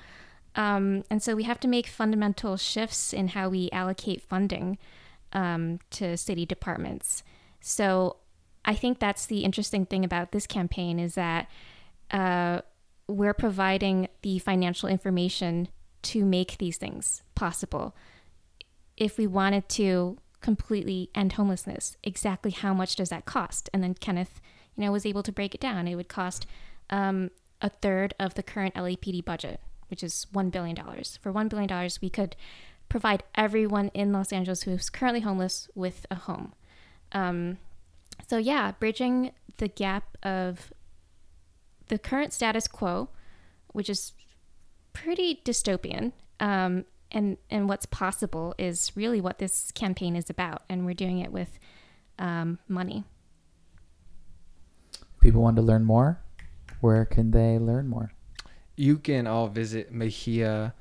Um, 0.56 1.04
and 1.10 1.24
so 1.24 1.36
we 1.36 1.44
have 1.44 1.60
to 1.62 1.68
make 1.68 1.88
fundamental 1.88 2.58
shifts 2.58 3.14
in 3.14 3.30
how 3.30 3.50
we 3.50 3.70
allocate 3.72 4.22
funding 4.22 4.78
um, 5.34 5.80
to 5.92 6.18
city 6.18 6.46
departments. 6.46 7.24
So 7.62 8.18
I 8.66 8.76
think 8.76 9.00
that's 9.00 9.26
the 9.26 9.44
interesting 9.44 9.86
thing 9.86 10.04
about 10.04 10.32
this 10.32 10.46
campaign 10.46 11.00
is 11.00 11.16
that 11.16 11.50
uh, 12.12 12.62
we're 13.08 13.34
providing 13.34 14.08
the 14.22 14.40
financial 14.40 14.90
information 14.90 15.70
to 16.04 16.26
make 16.26 16.58
these 16.58 16.78
things 16.78 17.24
possible. 17.36 17.96
If 18.98 19.18
we 19.18 19.28
wanted 19.28 19.70
to 19.70 20.18
completely 20.42 21.10
end 21.16 21.34
homelessness, 21.34 21.96
exactly 22.04 22.52
how 22.52 22.74
much 22.74 22.96
does 22.96 23.10
that 23.10 23.26
cost? 23.26 23.70
And 23.74 23.84
then 23.84 23.94
Kenneth, 23.94 24.42
you 24.76 24.84
know, 24.84 24.92
was 24.92 25.06
able 25.06 25.24
to 25.24 25.32
break 25.32 25.56
it 25.56 25.62
down. 25.62 25.88
It 25.88 25.96
would 25.96 26.10
cost 26.10 26.46
um, 26.90 27.32
a 27.62 27.70
third 27.70 28.14
of 28.20 28.34
the 28.34 28.44
current 28.44 28.76
LAPD 28.76 29.24
budget, 29.24 29.62
which 29.92 30.04
is 30.04 30.26
$1 30.34 30.50
billion. 30.50 30.76
For 30.76 31.32
$1 31.32 31.50
billion, 31.50 31.90
we 32.02 32.10
could 32.10 32.36
provide 32.90 33.24
everyone 33.36 33.90
in 33.94 34.12
Los 34.12 34.34
Angeles 34.34 34.64
who's 34.64 34.90
currently 34.90 35.20
homeless 35.20 35.70
with 35.76 36.06
a 36.10 36.16
home. 36.16 36.54
Um, 37.12 37.58
so, 38.28 38.38
yeah, 38.38 38.72
bridging 38.80 39.32
the 39.58 39.68
gap 39.68 40.18
of 40.24 40.74
the 41.88 42.00
current 42.00 42.34
status 42.34 42.68
quo, 42.68 43.10
which 43.74 43.90
is 43.90 44.14
pretty 44.94 45.42
dystopian, 45.44 46.14
um, 46.40 46.86
and 47.12 47.38
and 47.50 47.68
what's 47.68 47.86
possible 47.86 48.56
is 48.58 48.92
really 48.96 49.20
what 49.20 49.40
this 49.40 49.72
campaign 49.72 50.16
is 50.16 50.30
about, 50.30 50.64
and 50.70 50.86
we're 50.86 50.94
doing 50.94 51.20
it 51.20 51.32
with 51.32 51.60
um, 52.18 52.60
money. 52.68 53.04
People 55.20 55.42
want 55.42 55.58
to 55.58 55.62
learn 55.62 55.84
more. 55.84 56.22
Where 56.80 57.06
can 57.06 57.32
they 57.32 57.60
learn 57.60 57.88
more? 57.88 58.14
You 58.82 58.98
can 58.98 59.28
all 59.28 59.48
visit 59.48 59.92
Mejia 59.92 60.74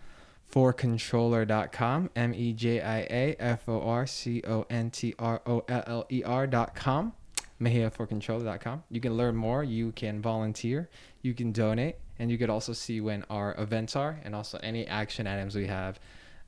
forcontroller.com 0.50 2.08
M 2.16 2.32
E 2.32 2.54
J 2.54 2.80
I 2.80 3.00
A 3.00 3.36
F 3.38 3.68
O 3.68 3.82
R 3.82 4.06
C 4.06 4.42
O 4.48 4.64
N 4.70 4.90
T 4.90 5.14
R 5.18 5.42
O 5.44 5.62
L 5.68 5.84
L 5.86 6.06
E 6.08 6.22
R.com 6.24 7.12
mejiaforcontroller.com. 7.60 8.84
You 8.88 9.02
can 9.02 9.18
learn 9.18 9.36
more, 9.36 9.62
you 9.62 9.92
can 9.92 10.22
volunteer, 10.22 10.88
you 11.20 11.34
can 11.34 11.52
donate, 11.52 11.96
and 12.18 12.30
you 12.30 12.38
could 12.38 12.48
also 12.48 12.72
see 12.72 13.02
when 13.02 13.22
our 13.28 13.54
events 13.58 13.94
are 13.94 14.18
and 14.24 14.34
also 14.34 14.58
any 14.62 14.86
action 14.86 15.26
items 15.26 15.54
we 15.54 15.66
have, 15.66 16.00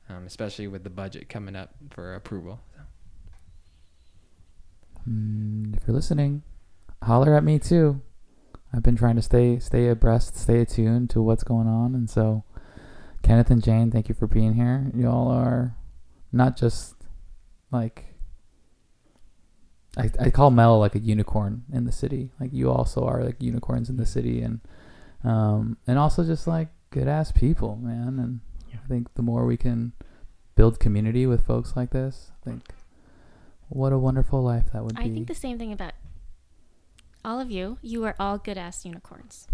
um, 0.09 0.24
especially 0.24 0.68
with 0.68 0.84
the 0.84 0.90
budget 0.90 1.28
coming 1.28 1.55
up 1.55 1.74
for 1.90 2.14
approval. 2.14 2.61
Mm, 5.07 5.76
if 5.76 5.86
you're 5.86 5.94
listening, 5.94 6.44
holler 7.03 7.34
at 7.34 7.44
me 7.44 7.59
too. 7.59 8.00
I've 8.75 8.83
been 8.83 8.97
trying 8.97 9.16
to 9.16 9.23
stay 9.23 9.59
stay 9.59 9.89
abreast, 9.89 10.37
stay 10.37 10.61
attuned 10.61 11.11
to 11.11 11.23
what's 11.23 11.45
going 11.45 11.66
on, 11.66 11.95
and 11.95 12.09
so 12.09 12.45
Kenneth 13.23 13.51
and 13.51 13.62
Jane, 13.62 13.91
thank 13.91 14.09
you 14.09 14.14
for 14.14 14.27
being 14.27 14.55
here. 14.55 14.91
Y'all 14.95 15.31
are 15.31 15.77
not 16.33 16.57
just 16.57 16.95
like 17.70 18.07
I, 19.97 20.11
I 20.18 20.31
call 20.31 20.51
Mel 20.51 20.79
like 20.79 20.95
a 20.95 20.99
unicorn 20.99 21.64
in 21.73 21.85
the 21.85 21.93
city. 21.93 22.31
Like 22.41 22.53
you 22.53 22.70
also 22.70 23.05
are 23.05 23.23
like 23.23 23.43
unicorns 23.43 23.91
in 23.91 23.97
the 23.97 24.07
city, 24.07 24.41
and 24.41 24.61
um 25.23 25.77
and 25.87 25.99
also 25.99 26.25
just 26.25 26.47
like 26.47 26.68
good 26.91 27.09
ass 27.09 27.31
people, 27.33 27.77
man. 27.77 28.18
And 28.18 28.41
Yeah. 28.70 28.79
I 28.85 28.89
think 28.89 29.14
the 29.14 29.23
more 29.23 29.45
we 29.45 29.57
can 29.57 29.93
build 30.55 30.81
community 30.81 31.27
with 31.27 31.47
folks 31.47 31.77
like 31.77 31.91
this, 31.91 32.33
I 32.41 32.51
think 32.51 32.62
what 33.68 33.93
a 33.93 33.99
wonderful 33.99 34.43
life 34.43 34.73
that 34.73 34.83
would 34.85 34.99
I 34.99 35.05
be. 35.05 35.11
I 35.11 35.12
think 35.12 35.29
the 35.29 35.35
same 35.35 35.59
thing 35.59 35.73
about 35.73 35.93
all 37.25 37.41
of 37.41 37.51
you. 37.51 37.79
You 37.83 38.05
are 38.05 38.14
all 38.18 38.39
good 38.39 38.59
ass 38.59 38.85
unicorns. 38.85 39.47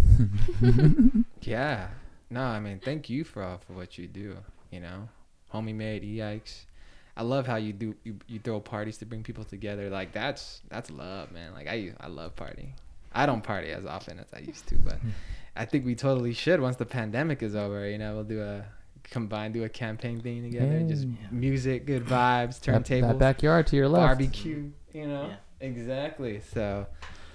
Yeah. 1.42 1.88
No, 2.30 2.42
I 2.42 2.60
mean, 2.60 2.80
thank 2.80 3.08
you 3.08 3.24
for 3.24 3.42
all 3.42 3.58
for 3.58 3.72
what 3.72 3.96
you 3.96 4.06
do. 4.06 4.36
You 4.70 4.80
know, 4.80 5.08
homie 5.52 5.74
made 5.74 6.02
yikes. 6.02 6.64
I 7.16 7.22
love 7.22 7.46
how 7.46 7.56
you 7.56 7.72
do 7.72 7.94
you, 8.04 8.16
you 8.26 8.38
throw 8.38 8.60
parties 8.60 8.98
to 8.98 9.06
bring 9.06 9.22
people 9.22 9.44
together. 9.44 9.88
Like 9.88 10.12
that's 10.12 10.60
that's 10.68 10.90
love, 10.90 11.32
man. 11.32 11.52
Like 11.54 11.66
I 11.66 11.92
I 12.00 12.08
love 12.08 12.36
partying. 12.36 12.72
I 13.12 13.24
don't 13.24 13.42
party 13.42 13.70
as 13.70 13.86
often 13.86 14.18
as 14.18 14.26
I 14.34 14.40
used 14.40 14.68
to, 14.68 14.74
but 14.76 14.94
hmm. 14.96 15.08
I 15.56 15.64
think 15.64 15.86
we 15.86 15.94
totally 15.94 16.34
should 16.34 16.60
once 16.60 16.76
the 16.76 16.84
pandemic 16.86 17.42
is 17.42 17.56
over. 17.56 17.88
You 17.88 17.96
know, 17.98 18.14
we'll 18.16 18.24
do 18.24 18.42
a 18.42 18.66
combine, 19.10 19.52
do 19.52 19.64
a 19.64 19.68
campaign 19.68 20.20
thing 20.20 20.42
together. 20.42 20.82
Just 20.86 21.04
Hey. 21.04 21.28
music, 21.30 21.86
good 21.86 22.04
vibes, 22.04 22.60
that, 22.60 22.84
turntables, 22.84 23.08
that 23.08 23.18
backyard 23.18 23.66
to 23.68 23.76
your 23.76 23.88
left. 23.88 24.06
barbecue. 24.06 24.70
You 24.92 25.06
know, 25.06 25.28
Yeah. 25.28 25.36
exactly. 25.66 26.40
So 26.52 26.86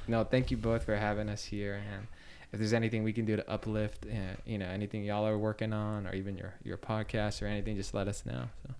no, 0.07 0.23
thank 0.23 0.51
you 0.51 0.57
both 0.57 0.83
for 0.83 0.95
having 0.95 1.29
us 1.29 1.43
here. 1.43 1.81
And 1.93 2.07
if 2.51 2.59
there's 2.59 2.73
anything 2.73 3.03
we 3.03 3.13
can 3.13 3.25
do 3.25 3.35
to 3.35 3.49
uplift, 3.49 4.05
uh, 4.05 4.35
you 4.45 4.57
know, 4.57 4.67
anything 4.67 5.03
y'all 5.03 5.25
are 5.25 5.37
working 5.37 5.73
on, 5.73 6.07
or 6.07 6.13
even 6.13 6.37
your 6.37 6.53
your 6.63 6.77
podcast 6.77 7.41
or 7.41 7.47
anything, 7.47 7.75
just 7.75 7.93
let 7.93 8.07
us 8.07 8.25
know. 8.25 8.45
So. 8.67 8.73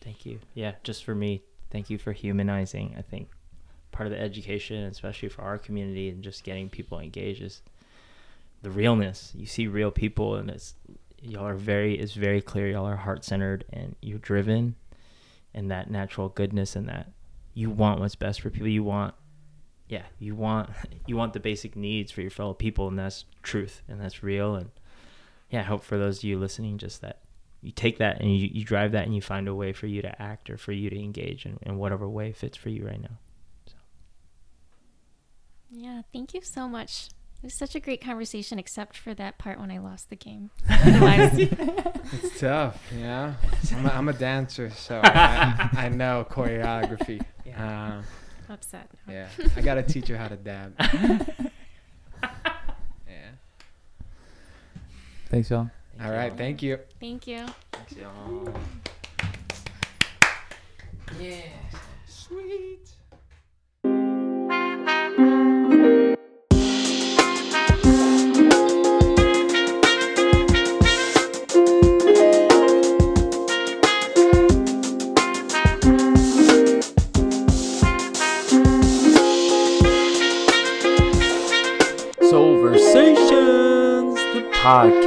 Thank 0.00 0.26
you. 0.26 0.40
Yeah, 0.54 0.72
just 0.82 1.04
for 1.04 1.14
me, 1.14 1.42
thank 1.70 1.88
you 1.88 1.98
for 1.98 2.12
humanizing. 2.12 2.94
I 2.98 3.02
think 3.02 3.28
part 3.92 4.06
of 4.06 4.12
the 4.12 4.20
education, 4.20 4.84
especially 4.84 5.28
for 5.28 5.42
our 5.42 5.58
community, 5.58 6.08
and 6.08 6.22
just 6.22 6.42
getting 6.42 6.68
people 6.68 6.98
engaged 6.98 7.42
is 7.42 7.62
the 8.62 8.70
realness. 8.70 9.32
You 9.34 9.46
see 9.46 9.68
real 9.68 9.90
people, 9.90 10.34
and 10.34 10.50
it's 10.50 10.74
y'all 11.20 11.46
are 11.46 11.54
very. 11.54 11.98
It's 11.98 12.14
very 12.14 12.40
clear 12.40 12.68
y'all 12.68 12.86
are 12.86 12.96
heart 12.96 13.24
centered 13.24 13.64
and 13.72 13.94
you're 14.02 14.18
driven, 14.18 14.74
and 15.54 15.70
that 15.70 15.90
natural 15.90 16.28
goodness 16.28 16.74
and 16.74 16.88
that 16.88 17.12
you 17.54 17.70
want 17.70 18.00
what's 18.00 18.16
best 18.16 18.40
for 18.40 18.50
people. 18.50 18.68
You 18.68 18.82
want, 18.82 19.14
yeah, 19.92 20.04
you 20.18 20.34
want 20.34 20.70
you 21.06 21.16
want 21.16 21.34
the 21.34 21.40
basic 21.40 21.76
needs 21.76 22.10
for 22.10 22.22
your 22.22 22.30
fellow 22.30 22.54
people, 22.54 22.88
and 22.88 22.98
that's 22.98 23.26
truth 23.42 23.82
and 23.86 24.00
that's 24.00 24.22
real. 24.22 24.54
And 24.54 24.70
yeah, 25.50 25.60
I 25.60 25.64
hope 25.64 25.84
for 25.84 25.98
those 25.98 26.18
of 26.18 26.24
you 26.24 26.38
listening, 26.38 26.78
just 26.78 27.02
that 27.02 27.20
you 27.60 27.72
take 27.72 27.98
that 27.98 28.20
and 28.20 28.34
you, 28.34 28.48
you 28.50 28.64
drive 28.64 28.92
that 28.92 29.04
and 29.04 29.14
you 29.14 29.20
find 29.20 29.46
a 29.46 29.54
way 29.54 29.72
for 29.72 29.86
you 29.86 30.00
to 30.00 30.20
act 30.22 30.48
or 30.48 30.56
for 30.56 30.72
you 30.72 30.88
to 30.88 30.98
engage 30.98 31.44
in, 31.44 31.58
in 31.62 31.76
whatever 31.76 32.08
way 32.08 32.32
fits 32.32 32.56
for 32.56 32.70
you 32.70 32.86
right 32.86 33.02
now. 33.02 33.18
Yeah, 35.70 36.02
thank 36.12 36.34
you 36.34 36.40
so 36.42 36.68
much. 36.68 37.10
It 37.42 37.46
was 37.46 37.58
such 37.58 37.74
a 37.74 37.80
great 37.80 38.02
conversation, 38.02 38.58
except 38.58 38.96
for 38.96 39.14
that 39.14 39.36
part 39.36 39.60
when 39.60 39.70
I 39.70 39.78
lost 39.78 40.10
the 40.10 40.16
game. 40.16 40.50
It's 42.14 42.40
tough, 42.40 42.82
yeah. 42.94 43.34
I'm 43.74 43.86
a, 43.86 43.88
I'm 43.90 44.08
a 44.08 44.12
dancer, 44.12 44.70
so 44.70 45.00
I, 45.02 45.70
I, 45.72 45.84
I 45.84 45.88
know 45.88 46.26
choreography. 46.28 47.24
Um, 47.56 48.04
upset. 48.52 48.88
now. 49.06 49.12
yeah, 49.12 49.28
I 49.56 49.60
gotta 49.60 49.82
teach 49.82 50.08
her 50.08 50.16
how 50.16 50.28
to 50.28 50.36
dab. 50.36 50.74
yeah. 52.22 53.30
Thanks, 55.28 55.50
y'all. 55.50 55.70
All 56.02 56.10
right. 56.10 56.36
Thank 56.36 56.62
you. 56.62 56.78
Thank 57.00 57.26
you. 57.26 57.46
Thanks, 57.72 57.92
y'all. 57.96 58.54
Sweet. 62.06 62.91
Podcast. 84.72 85.01